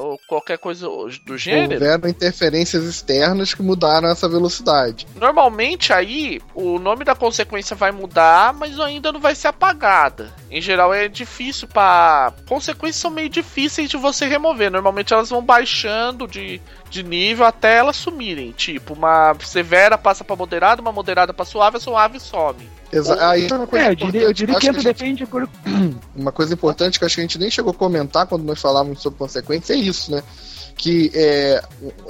ou 0.00 0.18
qualquer 0.26 0.58
coisa 0.58 0.86
do 1.24 1.36
gênero. 1.36 1.74
Houveram 1.74 2.08
interferências 2.08 2.84
externas 2.84 3.54
que 3.54 3.62
mudaram 3.62 4.08
essa 4.08 4.28
velocidade. 4.28 5.06
Normalmente 5.16 5.92
aí 5.92 6.40
o 6.54 6.78
nome 6.78 7.04
da 7.04 7.14
consequência 7.14 7.76
vai 7.76 7.92
mudar, 7.92 8.52
mas 8.52 8.78
ainda 8.78 9.12
não 9.12 9.20
vai 9.20 9.34
ser 9.34 9.48
apagada. 9.48 10.32
Em 10.50 10.60
geral 10.60 10.92
é 10.92 11.08
difícil 11.08 11.68
para. 11.68 12.32
Consequências 12.48 13.00
são 13.00 13.10
meio 13.10 13.28
difíceis 13.28 13.90
de 13.90 13.96
você 13.96 14.26
remover. 14.26 14.70
Normalmente 14.70 15.12
elas 15.12 15.30
vão 15.30 15.42
baixando 15.42 16.26
de, 16.26 16.60
de 16.94 17.02
nível 17.02 17.44
até 17.44 17.76
elas 17.76 17.96
sumirem. 17.96 18.52
Tipo, 18.52 18.94
uma 18.94 19.34
severa 19.44 19.98
passa 19.98 20.22
para 20.22 20.36
moderada, 20.36 20.80
uma 20.80 20.92
moderada 20.92 21.34
para 21.34 21.44
suave, 21.44 21.76
a 21.76 21.80
suave 21.80 22.20
some. 22.20 22.70
Exa 22.92 23.28
aí 23.28 23.48
é 23.50 23.54
uma 23.54 23.66
coisa 23.66 23.86
é, 23.86 23.90
eu 23.90 23.94
diria, 23.96 24.22
eu 24.22 24.32
diria 24.32 24.54
que, 24.54 24.68
que 24.68 24.72
gente, 24.72 24.84
depende 24.84 25.26
por... 25.26 25.48
Uma 26.14 26.30
coisa 26.30 26.54
importante 26.54 26.96
que 26.96 27.04
acho 27.04 27.16
que 27.16 27.20
a 27.20 27.24
gente 27.24 27.38
nem 27.38 27.50
chegou 27.50 27.72
a 27.72 27.74
comentar 27.74 28.24
quando 28.26 28.44
nós 28.44 28.60
falávamos 28.60 29.02
sobre 29.02 29.18
consequência 29.18 29.72
é 29.72 29.76
isso, 29.76 30.12
né? 30.12 30.22
Que 30.76 31.10
é, 31.12 31.60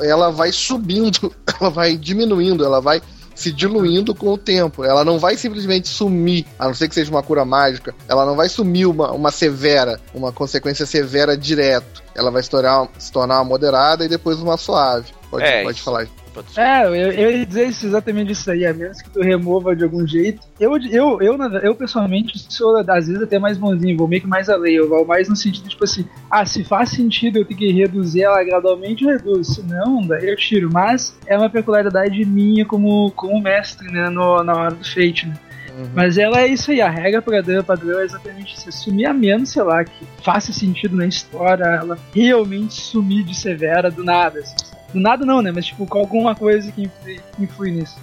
ela 0.01 0.31
vai 0.31 0.53
subindo, 0.53 1.35
ela 1.59 1.70
vai 1.70 1.97
diminuindo, 1.97 2.62
ela 2.62 2.83
vai 2.83 3.01
se 3.35 3.53
diluindo 3.53 4.14
com 4.14 4.33
o 4.33 4.38
tempo. 4.38 4.85
Ela 4.85 5.05
não 5.05 5.18
vai 5.18 5.37
simplesmente 5.37 5.88
sumir, 5.88 6.47
a 6.59 6.66
não 6.66 6.75
ser 6.75 6.88
que 6.88 6.94
seja 6.94 7.11
uma 7.11 7.23
cura 7.23 7.44
mágica, 7.44 7.94
ela 8.09 8.25
não 8.25 8.37
vai 8.37 8.49
sumir 8.49 8.87
uma, 8.87 9.12
uma 9.12 9.31
severa, 9.31 10.01
uma 10.14 10.33
consequência 10.33 10.87
severa 10.87 11.37
direto. 11.37 12.03
Ela 12.14 12.31
vai 12.31 12.42
se 12.42 12.51
tornar, 12.51 12.88
se 12.99 13.11
tornar 13.11 13.37
uma 13.37 13.44
moderada 13.44 14.05
e 14.05 14.09
depois 14.09 14.38
uma 14.38 14.57
suave. 14.57 15.12
Pode, 15.31 15.44
é, 15.44 15.62
pode 15.62 15.83
falar. 15.83 16.07
É, 16.57 16.87
eu, 16.87 16.94
eu 16.94 17.31
ia 17.31 17.47
dizer 17.47 17.68
isso, 17.68 17.87
exatamente 17.87 18.33
isso 18.33 18.51
aí, 18.51 18.66
a 18.66 18.75
menos 18.75 19.01
que 19.01 19.11
tu 19.11 19.20
remova 19.20 19.75
de 19.75 19.85
algum 19.85 20.07
jeito. 20.07 20.40
Eu, 20.59 20.77
eu, 20.77 21.20
eu, 21.20 21.37
eu 21.62 21.75
pessoalmente 21.75 22.38
sou, 22.49 22.77
às 22.79 23.07
vezes, 23.07 23.23
até 23.23 23.38
mais 23.38 23.59
bonzinho, 23.59 23.97
vou 23.97 24.09
meio 24.09 24.23
que 24.23 24.29
mais 24.29 24.49
além, 24.49 24.75
eu 24.75 24.88
vou 24.88 25.05
mais 25.07 25.29
no 25.29 25.37
sentido, 25.37 25.68
tipo 25.68 25.85
assim, 25.85 26.05
ah, 26.31 26.44
se 26.44 26.64
faz 26.64 26.90
sentido 26.90 27.38
eu 27.38 27.44
ter 27.44 27.55
que 27.55 27.70
reduzir 27.73 28.23
ela 28.23 28.42
gradualmente, 28.42 29.05
eu 29.05 29.11
reduzo, 29.11 29.55
se 29.55 29.62
não, 29.62 30.01
daí 30.07 30.29
eu 30.29 30.37
tiro. 30.37 30.70
Mas 30.73 31.16
é 31.27 31.37
uma 31.37 31.51
peculiaridade 31.51 32.25
minha 32.25 32.64
como, 32.64 33.11
como 33.12 33.40
mestre, 33.40 33.90
né, 33.92 34.09
no, 34.09 34.42
na 34.42 34.55
hora 34.55 34.75
do 34.75 34.85
fate, 34.85 35.27
né. 35.27 35.35
Uhum. 35.77 35.90
Mas 35.92 36.18
ela 36.18 36.40
é 36.40 36.47
isso 36.47 36.70
aí, 36.70 36.81
a 36.81 36.88
regra 36.88 37.20
padrão, 37.20 37.64
padrão 37.64 37.99
é 37.99 38.05
exatamente 38.05 38.55
isso. 38.55 38.70
Sumir 38.70 39.07
a 39.07 39.12
menos, 39.12 39.51
sei 39.51 39.62
lá, 39.62 39.85
que 39.85 40.07
faça 40.23 40.53
sentido 40.53 40.97
na 40.97 41.07
história, 41.07 41.64
ela 41.64 41.99
realmente 42.14 42.75
sumir 42.75 43.25
de 43.25 43.35
severa 43.35 43.90
do 43.90 44.05
nada. 44.05 44.38
Assim. 44.38 44.74
Do 44.95 45.01
nada 45.01 45.27
não, 45.27 45.43
né? 45.43 45.51
Mas 45.51 45.67
tipo, 45.67 45.85
com 45.89 45.99
alguma 45.99 46.37
coisa 46.37 46.71
que 46.71 46.89
influi, 47.37 47.73
nisso. 47.73 47.99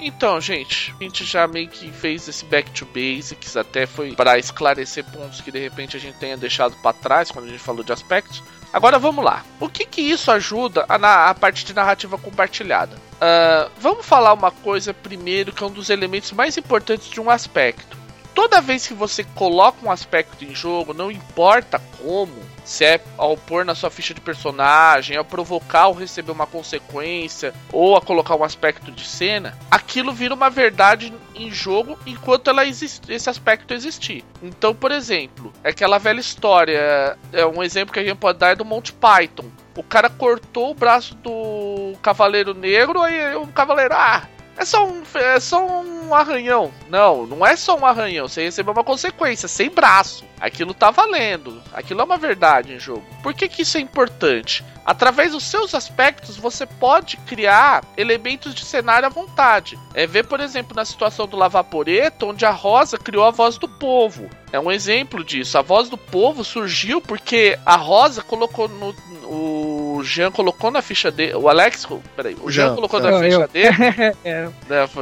Então, 0.00 0.40
gente, 0.40 0.92
a 0.98 1.04
gente 1.04 1.24
já 1.24 1.46
meio 1.46 1.68
que 1.68 1.92
fez 1.92 2.26
esse 2.26 2.44
back 2.44 2.72
to 2.72 2.86
basics, 2.86 3.56
até 3.56 3.86
foi 3.86 4.16
para 4.16 4.36
esclarecer 4.36 5.04
pontos 5.04 5.40
que 5.40 5.52
de 5.52 5.60
repente 5.60 5.96
a 5.96 6.00
gente 6.00 6.18
tenha 6.18 6.36
deixado 6.36 6.74
para 6.82 6.92
trás 6.92 7.30
quando 7.30 7.44
a 7.44 7.48
gente 7.50 7.62
falou 7.62 7.84
de 7.84 7.92
aspectos. 7.92 8.42
Agora 8.72 8.98
vamos 8.98 9.24
lá. 9.24 9.44
O 9.60 9.68
que 9.68 9.86
que 9.86 10.00
isso 10.00 10.32
ajuda 10.32 10.84
a, 10.88 10.98
na, 10.98 11.28
a 11.28 11.34
parte 11.34 11.64
de 11.64 11.72
narrativa 11.72 12.18
compartilhada? 12.18 12.96
Uh, 12.96 13.70
vamos 13.78 14.04
falar 14.04 14.32
uma 14.32 14.50
coisa 14.50 14.92
primeiro 14.92 15.52
que 15.52 15.62
é 15.62 15.66
um 15.66 15.70
dos 15.70 15.88
elementos 15.88 16.32
mais 16.32 16.56
importantes 16.56 17.08
de 17.08 17.20
um 17.20 17.30
aspecto 17.30 18.05
toda 18.36 18.60
vez 18.60 18.86
que 18.86 18.92
você 18.92 19.24
coloca 19.24 19.78
um 19.82 19.90
aspecto 19.90 20.44
em 20.44 20.54
jogo, 20.54 20.92
não 20.92 21.10
importa 21.10 21.80
como, 22.02 22.34
se 22.66 22.84
é 22.84 23.00
ao 23.16 23.34
pôr 23.34 23.64
na 23.64 23.74
sua 23.74 23.90
ficha 23.90 24.12
de 24.12 24.20
personagem, 24.20 25.16
ao 25.16 25.24
provocar 25.24 25.86
ou 25.86 25.94
receber 25.94 26.32
uma 26.32 26.46
consequência, 26.46 27.54
ou 27.72 27.96
a 27.96 28.02
colocar 28.02 28.36
um 28.36 28.44
aspecto 28.44 28.92
de 28.92 29.06
cena, 29.06 29.56
aquilo 29.70 30.12
vira 30.12 30.34
uma 30.34 30.50
verdade 30.50 31.14
em 31.34 31.50
jogo 31.50 31.98
enquanto 32.04 32.50
ela 32.50 32.66
existe, 32.66 33.10
esse 33.10 33.30
aspecto 33.30 33.72
existir. 33.72 34.22
Então, 34.42 34.74
por 34.74 34.92
exemplo, 34.92 35.50
é 35.64 35.70
aquela 35.70 35.96
velha 35.96 36.20
história, 36.20 37.16
é 37.32 37.46
um 37.46 37.62
exemplo 37.62 37.94
que 37.94 38.00
a 38.00 38.04
gente 38.04 38.18
pode 38.18 38.38
dar 38.38 38.50
é 38.50 38.54
do 38.54 38.66
Monty 38.66 38.92
Python. 38.92 39.46
O 39.74 39.82
cara 39.82 40.10
cortou 40.10 40.72
o 40.72 40.74
braço 40.74 41.14
do 41.14 41.94
Cavaleiro 42.02 42.52
Negro, 42.52 43.00
aí 43.00 43.34
o 43.34 43.46
Cavaleiro, 43.46 43.94
ah, 43.94 44.28
é 44.58 44.64
só 44.64 44.86
um, 44.86 45.02
é 45.14 45.40
só 45.40 45.66
um 45.80 45.95
arranhão. 46.14 46.72
Não, 46.88 47.26
não 47.26 47.46
é 47.46 47.56
só 47.56 47.76
um 47.76 47.86
arranhão. 47.86 48.28
Você 48.28 48.42
recebeu 48.44 48.72
uma 48.72 48.84
consequência, 48.84 49.48
sem 49.48 49.70
braço. 49.70 50.24
Aquilo 50.40 50.74
tá 50.74 50.90
valendo. 50.90 51.62
Aquilo 51.72 52.00
é 52.00 52.04
uma 52.04 52.18
verdade 52.18 52.72
em 52.72 52.78
jogo. 52.78 53.04
Por 53.22 53.32
que, 53.32 53.48
que 53.48 53.62
isso 53.62 53.78
é 53.78 53.80
importante? 53.80 54.64
Através 54.84 55.32
dos 55.32 55.42
seus 55.42 55.74
aspectos, 55.74 56.36
você 56.36 56.64
pode 56.64 57.16
criar 57.18 57.84
elementos 57.96 58.54
de 58.54 58.64
cenário 58.64 59.06
à 59.06 59.08
vontade. 59.08 59.76
É 59.94 60.06
ver, 60.06 60.26
por 60.26 60.38
exemplo, 60.38 60.76
na 60.76 60.84
situação 60.84 61.26
do 61.26 61.36
Lavaporeto, 61.36 62.26
onde 62.28 62.44
a 62.44 62.52
Rosa 62.52 62.96
criou 62.96 63.24
a 63.24 63.32
voz 63.32 63.58
do 63.58 63.68
povo. 63.68 64.30
É 64.52 64.60
um 64.60 64.70
exemplo 64.70 65.24
disso. 65.24 65.58
A 65.58 65.62
voz 65.62 65.88
do 65.88 65.98
povo 65.98 66.44
surgiu 66.44 67.00
porque 67.00 67.58
a 67.66 67.76
Rosa 67.76 68.22
colocou 68.22 68.68
no. 68.68 68.94
O 69.24 70.04
Jean 70.04 70.30
colocou 70.30 70.70
na 70.70 70.80
ficha 70.80 71.10
dele. 71.10 71.34
O 71.34 71.48
Alex. 71.48 71.86
Peraí. 72.14 72.36
O 72.40 72.50
Jean, 72.50 72.68
Jean 72.68 72.74
colocou 72.76 73.00
na 73.00 73.18
ficha 73.18 73.40
eu. 73.42 73.48
dele. 73.48 73.76
é. 74.24 74.48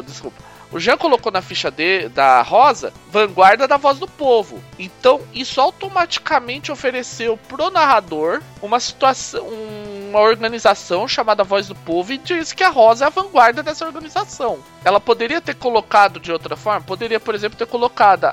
Desculpa. 0.06 0.53
O 0.74 0.80
Jean 0.80 0.98
colocou 0.98 1.30
na 1.30 1.40
ficha 1.40 1.70
de, 1.70 2.08
da 2.08 2.42
Rosa 2.42 2.92
vanguarda 3.08 3.66
da 3.66 3.76
voz 3.76 3.98
do 3.98 4.08
povo. 4.08 4.60
Então, 4.78 5.22
isso 5.32 5.60
automaticamente 5.60 6.72
ofereceu 6.72 7.38
pro 7.48 7.70
narrador 7.70 8.42
uma 8.60 8.80
situação. 8.80 9.46
Um 9.46 9.94
uma 10.14 10.20
organização 10.20 11.08
chamada 11.08 11.42
Voz 11.42 11.66
do 11.66 11.74
Povo 11.74 12.12
e 12.12 12.18
diz 12.18 12.52
que 12.52 12.62
a 12.62 12.68
Rosa 12.68 13.04
é 13.04 13.08
a 13.08 13.10
vanguarda 13.10 13.64
dessa 13.64 13.84
organização. 13.84 14.60
Ela 14.84 15.00
poderia 15.00 15.40
ter 15.40 15.56
colocado 15.56 16.20
de 16.20 16.30
outra 16.30 16.56
forma, 16.56 16.80
poderia, 16.82 17.18
por 17.18 17.34
exemplo, 17.34 17.58
ter 17.58 17.66
colocado 17.66 18.32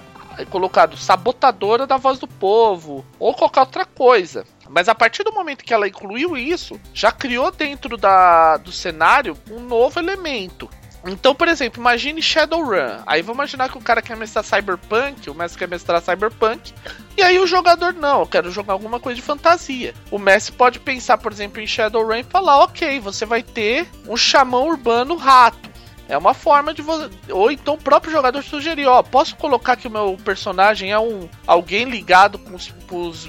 colocado 0.50 0.96
sabotadora 0.96 1.86
da 1.86 1.98
voz 1.98 2.18
do 2.18 2.28
povo 2.28 3.06
ou 3.20 3.34
qualquer 3.34 3.60
outra 3.62 3.86
coisa. 3.86 4.46
Mas 4.70 4.88
a 4.88 4.96
partir 4.96 5.24
do 5.24 5.34
momento 5.34 5.64
que 5.64 5.74
ela 5.74 5.88
incluiu 5.88 6.38
isso, 6.38 6.80
já 6.94 7.12
criou 7.12 7.52
dentro 7.52 7.98
da, 7.98 8.58
do 8.58 8.72
cenário 8.72 9.38
um 9.52 9.60
novo 9.60 10.00
elemento. 10.00 10.70
Então, 11.06 11.34
por 11.34 11.48
exemplo, 11.48 11.82
imagine 11.82 12.22
Shadowrun. 12.22 13.02
Aí 13.08 13.22
vamos 13.22 13.38
imaginar 13.38 13.70
que 13.70 13.78
o 13.78 13.82
cara 13.82 14.02
quer 14.02 14.16
mestrar 14.16 14.44
Cyberpunk, 14.44 15.30
o 15.30 15.34
mestre 15.34 15.60
quer 15.60 15.68
mestrar 15.68 16.02
Cyberpunk. 16.02 16.74
E 17.18 17.24
aí 17.24 17.40
o 17.40 17.48
jogador 17.48 17.94
não, 17.94 18.20
eu 18.20 18.28
quero 18.28 18.52
jogar 18.52 18.74
alguma 18.74 19.00
coisa 19.00 19.16
de 19.16 19.22
fantasia. 19.22 19.94
O 20.12 20.20
mestre 20.20 20.56
pode 20.56 20.80
pensar, 20.80 21.18
por 21.18 21.32
exemplo, 21.32 21.62
em 21.62 21.68
Shadowrun 21.68 22.18
e 22.18 22.24
falar: 22.24 22.64
ok, 22.64 23.00
você 23.00 23.26
vai 23.26 23.42
ter 23.42 23.88
um 24.08 24.16
xamã 24.16 24.60
urbano 24.60 25.16
rato. 25.16 25.72
É 26.08 26.18
uma 26.18 26.34
forma 26.34 26.74
de 26.74 26.82
você. 26.82 27.10
Ou 27.30 27.50
então 27.50 27.76
o 27.76 27.78
próprio 27.78 28.12
jogador 28.12 28.44
sugerir: 28.44 28.86
ó, 28.86 29.02
posso 29.02 29.36
colocar 29.38 29.78
que 29.78 29.88
o 29.88 29.92
meu 29.92 30.18
personagem 30.24 30.92
é 30.92 31.00
um 31.00 31.28
alguém 31.48 31.86
ligado 31.86 32.38
com 32.38 32.54
os, 32.54 32.72
com 32.88 33.08
os 33.08 33.28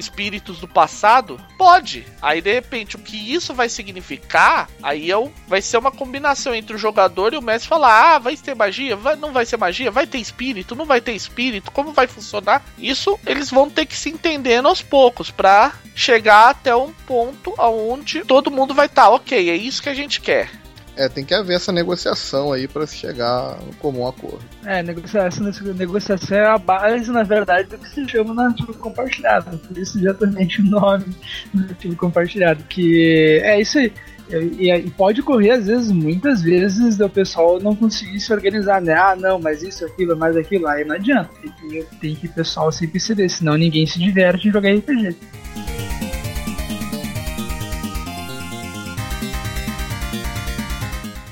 espíritos 0.00 0.58
do 0.58 0.66
passado? 0.66 1.40
Pode. 1.56 2.04
Aí 2.20 2.40
de 2.40 2.52
repente 2.52 2.96
o 2.96 2.98
que 2.98 3.32
isso 3.32 3.54
vai 3.54 3.68
significar, 3.68 4.68
aí 4.82 5.10
é 5.10 5.20
vai 5.46 5.60
ser 5.60 5.76
uma 5.76 5.92
combinação 5.92 6.54
entre 6.54 6.74
o 6.74 6.78
jogador 6.78 7.32
e 7.32 7.36
o 7.36 7.42
mestre 7.42 7.68
falar: 7.68 8.16
"Ah, 8.16 8.18
vai 8.18 8.36
ter 8.36 8.54
magia? 8.54 8.96
Vai, 8.96 9.16
não 9.16 9.32
vai 9.32 9.46
ser 9.46 9.56
magia? 9.56 9.90
Vai 9.90 10.06
ter 10.06 10.18
espírito? 10.18 10.74
Não 10.74 10.86
vai 10.86 11.00
ter 11.00 11.12
espírito? 11.12 11.70
Como 11.70 11.92
vai 11.92 12.06
funcionar?" 12.06 12.64
Isso 12.78 13.18
eles 13.26 13.50
vão 13.50 13.68
ter 13.70 13.86
que 13.86 13.96
se 13.96 14.10
entendendo 14.10 14.66
aos 14.66 14.82
poucos 14.82 15.30
para 15.30 15.72
chegar 15.94 16.50
até 16.50 16.74
um 16.74 16.92
ponto 17.06 17.54
aonde 17.58 18.24
todo 18.24 18.50
mundo 18.50 18.74
vai 18.74 18.86
estar, 18.86 19.02
tá, 19.02 19.10
OK, 19.10 19.50
é 19.50 19.56
isso 19.56 19.82
que 19.82 19.88
a 19.88 19.94
gente 19.94 20.20
quer. 20.20 20.59
É, 21.00 21.08
tem 21.08 21.24
que 21.24 21.32
haver 21.32 21.56
essa 21.56 21.72
negociação 21.72 22.52
aí 22.52 22.68
para 22.68 22.86
se 22.86 22.94
chegar 22.94 23.58
no 23.64 23.74
comum 23.76 24.06
acordo. 24.06 24.44
É, 24.66 24.82
negociação, 24.82 25.50
negociação 25.74 26.36
é 26.36 26.46
a 26.46 26.58
base, 26.58 27.10
na 27.10 27.22
verdade, 27.22 27.70
do 27.70 27.78
que 27.78 27.88
se 27.88 28.06
chama 28.06 28.34
narrativa 28.34 28.74
compartilhada. 28.74 29.56
Por 29.56 29.78
isso 29.78 29.98
exatamente 29.98 30.60
o 30.60 30.64
nome 30.66 31.06
narrativa 31.54 31.94
compartilhada. 31.96 32.62
Que 32.68 33.40
é 33.42 33.58
isso 33.58 33.78
aí. 33.78 33.90
E, 34.30 34.70
e, 34.70 34.90
pode 34.90 35.22
ocorrer, 35.22 35.54
às 35.54 35.66
vezes, 35.66 35.90
muitas 35.90 36.42
vezes, 36.42 36.98
do 36.98 37.08
pessoal 37.08 37.58
não 37.58 37.74
conseguir 37.74 38.20
se 38.20 38.30
organizar, 38.30 38.82
né? 38.82 38.92
Ah, 38.92 39.16
não, 39.16 39.40
mas 39.40 39.62
isso, 39.62 39.86
aquilo, 39.86 40.14
mais 40.14 40.36
aquilo. 40.36 40.68
Aí 40.68 40.84
não 40.84 40.96
adianta. 40.96 41.30
Tem 41.40 41.50
que, 41.50 41.96
tem 41.96 42.14
que 42.14 42.26
o 42.26 42.32
pessoal 42.32 42.70
sempre 42.70 43.00
ceder, 43.00 43.30
senão 43.30 43.56
ninguém 43.56 43.86
se 43.86 43.98
diverte 43.98 44.48
em 44.48 44.52
jogar 44.52 44.70
RPG. 44.70 45.16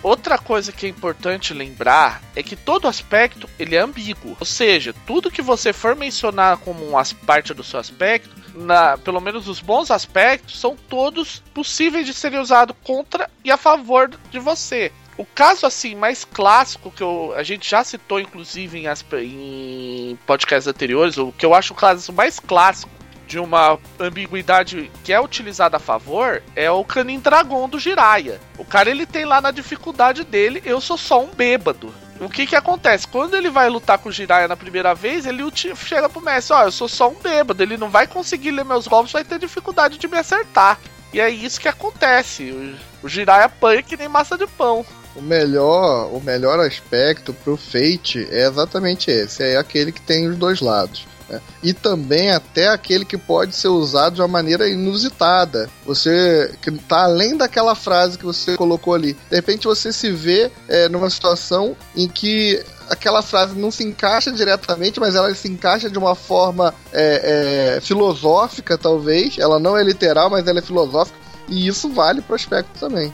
Outra 0.09 0.39
coisa 0.39 0.73
que 0.73 0.87
é 0.87 0.89
importante 0.89 1.53
lembrar 1.53 2.23
é 2.35 2.43
que 2.43 2.57
todo 2.57 2.89
aspecto 2.89 3.47
ele 3.59 3.77
é 3.77 3.81
ambíguo, 3.81 4.35
ou 4.41 4.47
seja, 4.47 4.95
tudo 5.07 5.31
que 5.31 5.43
você 5.43 5.71
for 5.71 5.95
mencionar 5.95 6.57
como 6.57 6.83
uma 6.83 7.03
parte 7.27 7.53
do 7.53 7.63
seu 7.63 7.79
aspecto, 7.79 8.35
na, 8.55 8.97
pelo 8.97 9.21
menos 9.21 9.47
os 9.49 9.61
bons 9.61 9.91
aspectos, 9.91 10.59
são 10.59 10.75
todos 10.75 11.43
possíveis 11.53 12.07
de 12.07 12.15
serem 12.15 12.41
usados 12.41 12.75
contra 12.83 13.29
e 13.45 13.51
a 13.51 13.59
favor 13.59 14.11
de 14.31 14.39
você. 14.39 14.91
O 15.19 15.27
caso 15.27 15.67
assim 15.67 15.95
mais 15.95 16.25
clássico 16.25 16.91
que 16.91 17.03
eu, 17.03 17.35
a 17.37 17.43
gente 17.43 17.69
já 17.69 17.85
citou 17.85 18.19
inclusive 18.19 18.79
em, 18.79 18.87
em 19.25 20.19
podcasts 20.27 20.67
anteriores, 20.67 21.19
o 21.19 21.33
que 21.33 21.45
eu 21.45 21.53
acho 21.53 21.75
o 21.75 21.77
caso 21.77 22.15
mais 22.15 22.41
clássico 22.41 22.98
de 23.29 23.39
uma 23.39 23.79
ambiguidade 24.01 24.91
que 25.05 25.13
é 25.13 25.21
utilizada 25.21 25.77
a 25.77 25.81
favor 25.81 26.43
é 26.57 26.71
o 26.71 26.83
Canin 26.83 27.21
Dragon 27.21 27.69
do 27.69 27.79
Jiraiya. 27.79 28.41
O 28.57 28.65
cara 28.65 28.91
ele 28.91 29.05
tem 29.05 29.27
lá 29.27 29.41
na 29.41 29.51
dificuldade 29.51 30.25
dele, 30.25 30.63
eu 30.65 30.81
sou 30.81 30.97
só 30.97 31.23
um 31.23 31.29
bêbado. 31.29 31.95
O 32.19 32.29
que 32.29 32.47
que 32.47 32.57
acontece? 32.57 33.07
Quando 33.07 33.37
ele 33.37 33.51
vai 33.51 33.69
lutar 33.69 33.99
com 33.99 34.09
o 34.09 34.13
Jiraiya 34.13 34.49
na 34.49 34.57
primeira 34.57 34.95
vez, 34.95 35.27
ele 35.27 35.43
chega 35.55 36.09
pro 36.09 36.21
mestre, 36.21 36.55
ó, 36.55 36.63
oh, 36.63 36.65
eu 36.65 36.73
sou 36.73 36.89
só 36.89 37.09
um 37.09 37.15
bêbado, 37.15 37.63
ele 37.63 37.77
não 37.77 37.91
vai 37.91 38.09
conseguir 38.09 38.51
ler 38.51 38.65
meus 38.65 38.89
golpes, 38.89 39.13
vai 39.13 39.23
ter 39.23 39.39
dificuldade 39.39 39.99
de 39.99 40.09
me 40.09 40.17
acertar. 40.17 40.81
E 41.13 41.21
é 41.21 41.29
isso 41.29 41.61
que 41.61 41.69
acontece. 41.69 42.77
O, 43.03 43.09
Jiraiya 43.09 43.45
apanha 43.45 43.83
que 43.83 43.97
nem 43.97 44.09
massa 44.09 44.37
de 44.37 44.47
pão. 44.47 44.85
O 45.15 45.23
melhor, 45.23 46.13
o 46.13 46.21
melhor 46.21 46.59
aspecto 46.61 47.33
pro 47.33 47.57
Fate 47.57 48.27
é 48.31 48.47
exatamente 48.47 49.11
esse, 49.11 49.43
é 49.43 49.57
aquele 49.57 49.93
que 49.93 50.01
tem 50.01 50.29
os 50.29 50.37
dois 50.37 50.61
lados. 50.61 51.07
Né? 51.29 51.41
E 51.63 51.73
também 51.73 52.31
até 52.31 52.69
aquele 52.69 53.05
que 53.05 53.19
pode 53.19 53.55
ser 53.55 53.69
usado 53.69 54.15
de 54.15 54.21
uma 54.21 54.29
maneira 54.29 54.69
inusitada. 54.69 55.69
Você 55.85 56.55
que 56.63 56.71
está 56.71 57.05
além 57.05 57.37
daquela 57.37 57.75
frase 57.75 58.19
que 58.19 58.25
você 58.25 58.57
colocou 58.57 58.95
ali. 58.95 59.15
De 59.29 59.37
repente 59.37 59.67
você 59.67 59.93
se 59.93 60.11
vê 60.11 60.51
é, 60.69 60.89
numa 60.89 61.11
situação 61.11 61.77
em 61.95 62.09
que 62.09 62.63
aquela 62.89 63.23
frase 63.23 63.55
não 63.55 63.71
se 63.71 63.85
encaixa 63.85 64.33
diretamente, 64.33 64.99
mas 64.99 65.15
ela 65.15 65.33
se 65.35 65.49
encaixa 65.49 65.91
de 65.91 65.99
uma 65.99 66.15
forma 66.15 66.75
é, 66.93 67.77
é, 67.77 67.81
filosófica, 67.81 68.79
talvez. 68.79 69.39
Ela 69.39 69.59
não 69.59 69.77
é 69.77 69.83
literal, 69.83 70.31
mas 70.31 70.47
ela 70.47 70.59
é 70.59 70.63
filosófica. 70.63 71.19
E 71.49 71.67
isso 71.67 71.89
vale 71.91 72.21
para 72.21 72.33
o 72.33 72.37
aspecto 72.37 72.79
também. 72.79 73.13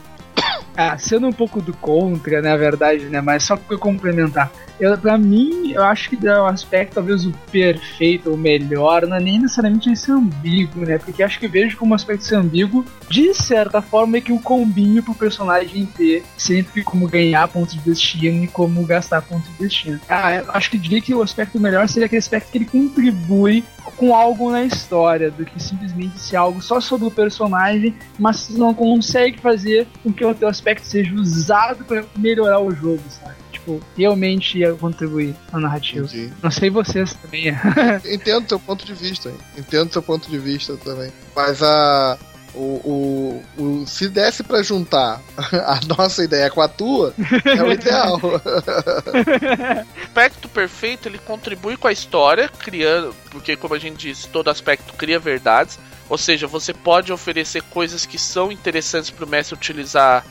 Ah, 0.77 0.98
sendo 0.98 1.29
um 1.29 1.33
pouco 1.33 1.62
do 1.62 1.72
contra, 1.72 2.42
na 2.42 2.57
verdade, 2.57 3.05
né? 3.05 3.20
Mas 3.20 3.44
só 3.44 3.57
para 3.57 3.79
complementar. 3.79 4.50
Eu, 4.81 4.97
pra 4.99 5.17
mim, 5.17 5.73
eu 5.73 5.83
acho 5.85 6.11
que 6.11 6.17
dá 6.17 6.43
um 6.43 6.47
aspecto, 6.47 6.95
talvez 6.95 7.25
o 7.25 7.33
perfeito 7.51 8.31
ou 8.31 8.37
melhor, 8.37 9.07
não 9.07 9.17
é 9.17 9.21
nem 9.21 9.39
necessariamente 9.39 9.91
esse 9.91 10.11
ambíguo, 10.11 10.85
né? 10.85 10.99
Porque 10.99 11.23
acho 11.23 11.39
que 11.39 11.47
vejo 11.47 11.77
como 11.77 11.93
um 11.93 11.95
aspecto 11.95 12.35
ambíguo, 12.35 12.85
de 13.09 13.33
certa 13.35 13.81
forma, 13.81 14.17
é 14.17 14.21
que 14.21 14.33
um 14.33 14.39
combinho 14.39 15.03
pro 15.03 15.15
personagem 15.15 15.87
ter 15.87 16.25
sempre 16.37 16.83
como 16.83 17.07
ganhar 17.07 17.47
pontos 17.49 17.75
de 17.75 17.81
destino 17.81 18.45
e 18.45 18.49
como 18.49 18.85
gastar 18.85 19.23
pontos 19.23 19.49
de 19.51 19.65
destino. 19.65 20.01
Ah, 20.09 20.35
eu 20.37 20.51
acho 20.51 20.71
que 20.71 20.79
diria 20.79 21.01
que 21.01 21.15
o 21.15 21.23
aspecto 21.23 21.61
melhor 21.61 21.89
seria 21.89 22.07
aquele 22.07 22.19
aspecto 22.19 22.51
que 22.51 22.59
ele 22.59 22.67
contribui 22.67 23.65
com 23.97 24.15
algo 24.15 24.51
na 24.51 24.65
história, 24.65 25.31
do 25.31 25.45
que 25.45 25.63
simplesmente 25.63 26.19
ser 26.19 26.37
algo 26.37 26.61
só 26.61 26.81
sobre 26.81 27.07
o 27.07 27.11
personagem, 27.11 27.95
mas 28.19 28.49
não 28.51 28.75
consegue 28.75 29.39
fazer 29.39 29.87
com 30.03 30.13
que 30.13 30.25
o 30.25 30.35
teu 30.35 30.49
aspecto 30.49 30.87
seja 30.87 31.15
usado 31.15 31.85
para 31.85 32.05
melhorar 32.17 32.61
o 32.61 32.71
jogo, 32.75 33.03
sabe? 33.09 33.43
Tipo, 33.64 33.81
realmente 33.96 34.59
ia 34.59 34.74
contribuir 34.74 35.35
na 35.50 35.61
narrativa. 35.61 36.07
Entendi. 36.07 36.33
Não 36.42 36.50
sei 36.50 36.68
vocês 36.68 37.14
também. 37.14 37.46
Entendo 38.05 38.48
seu 38.48 38.61
ponto 38.61 38.85
de 38.85 38.92
vista. 38.92 39.33
Entendo 39.57 39.92
seu 39.92 40.03
ponto 40.03 40.31
de 40.31 40.38
vista 40.38 40.77
também. 40.77 41.11
Mas 41.35 41.62
a. 41.62 42.18
O, 42.57 43.42
o, 43.59 43.61
o, 43.61 43.85
se 43.85 44.09
desse 44.09 44.44
para 44.44 44.62
juntar 44.62 45.20
a 45.66 45.81
nossa 45.98 46.22
ideia 46.22 46.48
com 46.48 46.61
a 46.61 46.68
tua, 46.68 47.12
é 47.44 47.61
o 47.61 47.72
ideal. 47.72 48.20
o 48.22 48.38
aspecto 50.07 50.48
perfeito 50.48 51.09
ele 51.09 51.18
contribui 51.18 51.77
com 51.77 51.88
a 51.88 51.92
história, 51.92 52.48
criando, 52.48 53.12
porque 53.29 53.57
como 53.57 53.74
a 53.74 53.79
gente 53.81 54.07
disse, 54.07 54.29
todo 54.29 54.50
aspecto 54.50 54.94
cria 54.94 55.18
verdades. 55.18 55.81
Ou 56.09 56.19
seja, 56.19 56.47
você 56.47 56.75
pode 56.75 57.12
oferecer 57.12 57.62
coisas 57.62 58.05
que 58.05 58.19
são 58.19 58.53
interessantes 58.53 59.11
para 59.11 59.25
o 59.25 59.29
mestre 59.29 59.55
utilizar 59.55 60.25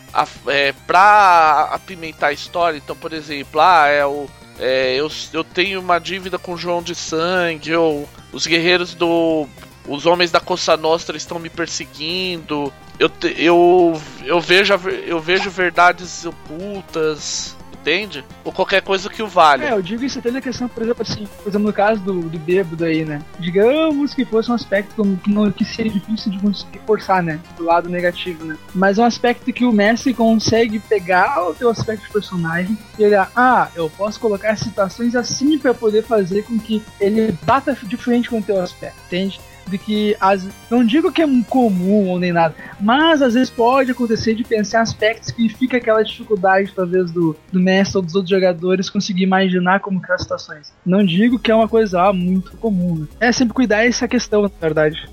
é, 0.48 0.72
para 0.86 1.70
apimentar 1.72 2.28
a 2.28 2.34
história. 2.34 2.78
Então, 2.78 2.96
por 2.96 3.12
exemplo, 3.12 3.60
ah, 3.60 3.88
é 3.88 4.06
o, 4.06 4.28
é, 4.60 4.96
eu, 4.96 5.10
eu 5.32 5.44
tenho 5.44 5.80
uma 5.80 6.00
dívida 6.00 6.38
com 6.38 6.56
João 6.56 6.82
de 6.82 6.94
Sangue, 6.94 7.76
ou 7.76 8.08
os 8.32 8.46
guerreiros 8.46 8.94
do. 8.94 9.48
Os 9.86 10.06
homens 10.06 10.32
da 10.32 10.40
Costa 10.40 10.78
Nostra 10.78 11.18
estão 11.18 11.38
me 11.40 11.50
perseguindo. 11.50 12.72
Eu, 12.98 13.12
eu, 13.36 14.02
eu, 14.24 14.40
vejo, 14.40 14.74
eu 15.06 15.20
vejo 15.20 15.50
verdades 15.50 16.26
ocultas 16.26 17.58
entende? 17.84 18.24
Ou 18.46 18.52
qualquer 18.52 18.82
coisa 18.82 19.10
que 19.10 19.22
o 19.22 19.28
valha. 19.28 19.66
É, 19.66 19.74
eu 19.74 19.82
digo 19.82 20.04
isso 20.04 20.18
até 20.20 20.32
na 20.32 20.42
questão, 20.42 20.70
por 20.70 20.82
exemplo, 20.82 21.02
assim, 21.02 21.28
por 21.44 21.50
exemplo, 21.50 21.68
no 21.68 21.74
caso 21.74 22.00
do, 22.02 22.22
do 22.22 22.40
bêbado 22.40 22.86
aí, 22.86 23.04
né? 23.04 23.22
Digamos 23.38 24.14
que 24.14 24.24
fosse 24.24 24.50
um 24.50 24.54
aspecto 24.54 25.04
que, 25.24 25.30
não, 25.30 25.52
que 25.52 25.66
seria 25.66 25.92
difícil 25.92 26.32
de 26.32 26.40
conseguir 26.40 26.80
forçar, 26.88 27.22
né? 27.22 27.40
Do 27.58 27.66
lado 27.66 27.90
negativo, 27.90 28.46
né? 28.46 28.58
Mas 28.74 28.98
é 28.98 29.02
um 29.02 29.06
aspecto 29.06 29.52
que 29.52 29.66
o 29.66 29.72
mestre 29.72 30.14
consegue 30.14 30.80
pegar 30.80 31.44
o 31.44 31.54
teu 31.54 31.70
aspecto 31.70 32.06
de 32.06 32.14
personagem 32.14 32.78
e 32.98 33.06
olhar, 33.06 33.30
ah, 33.36 33.68
eu 33.76 33.90
posso 33.90 34.20
colocar 34.20 34.56
situações 34.56 35.16
assim 35.16 35.58
para 35.58 35.74
poder 35.74 36.04
fazer 36.04 36.44
com 36.44 36.58
que 36.58 36.82
ele 37.00 37.34
bata 37.44 37.78
de 37.84 37.98
frente 37.98 38.30
com 38.30 38.40
o 38.40 38.44
teu 38.44 38.62
aspecto, 38.62 38.98
entende? 39.08 39.40
De 39.68 39.78
que 39.78 40.16
as, 40.20 40.48
não 40.70 40.86
digo 40.86 41.12
que 41.12 41.22
é 41.22 41.28
comum 41.50 42.10
ou 42.10 42.20
nem 42.20 42.32
nada, 42.32 42.56
mas 42.80 43.22
às 43.22 43.34
vezes 43.34 43.50
pode 43.50 43.92
acontecer 43.92 44.36
de 44.36 44.44
pensar 44.44 44.82
aspectos 44.82 45.32
que 45.32 45.50
fica 45.50 45.78
aquela 45.78 46.04
dificuldade 46.04 46.74
talvez 46.76 47.12
do, 47.12 47.36
do 47.52 47.60
mestre 47.60 47.98
ou 47.98 48.04
dos 48.04 48.16
outros 48.16 48.30
jogadores 48.30 48.90
conseguir 48.90 49.24
imaginar 49.24 49.80
como 49.80 50.02
que 50.02 50.12
as 50.12 50.22
situações. 50.22 50.74
Não 50.86 51.04
digo 51.06 51.40
que 51.40 51.52
é 51.52 51.56
uma 51.56 51.68
coisa 51.68 52.02
ah, 52.02 52.14
muito 52.14 52.58
comum. 52.58 53.00
Né? 53.00 53.08
É 53.20 53.32
sempre 53.32 53.54
cuidar 53.54 53.86
essa 53.86 54.08
questão, 54.08 54.42
na 54.42 54.52
verdade. 54.60 55.10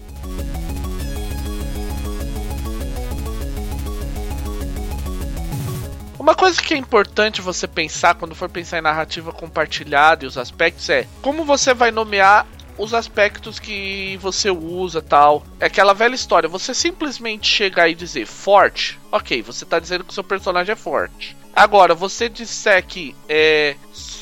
Uma 6.20 6.34
coisa 6.34 6.60
que 6.62 6.74
é 6.74 6.76
importante 6.76 7.40
você 7.40 7.66
pensar 7.66 8.14
quando 8.14 8.34
for 8.34 8.48
pensar 8.48 8.78
em 8.78 8.82
narrativa 8.82 9.32
compartilhada 9.32 10.24
e 10.24 10.28
os 10.28 10.36
aspectos 10.36 10.88
é 10.90 11.06
como 11.22 11.44
você 11.44 11.72
vai 11.72 11.90
nomear 11.90 12.46
os 12.80 12.94
aspectos 12.94 13.58
que 13.58 14.18
você 14.20 14.50
usa 14.50 15.02
tal. 15.02 15.44
É 15.60 15.66
aquela 15.66 15.92
velha 15.92 16.14
história. 16.14 16.48
Você 16.48 16.72
simplesmente 16.74 17.46
chegar 17.46 17.88
e 17.88 17.94
dizer 17.94 18.26
forte, 18.26 18.98
ok, 19.12 19.42
você 19.42 19.64
tá 19.64 19.78
dizendo 19.78 20.04
que 20.04 20.10
o 20.10 20.14
seu 20.14 20.24
personagem 20.24 20.72
é 20.72 20.76
forte. 20.76 21.36
Agora, 21.54 21.94
você 21.94 22.28
disser 22.28 22.86
que 22.86 23.14
é, 23.28 23.76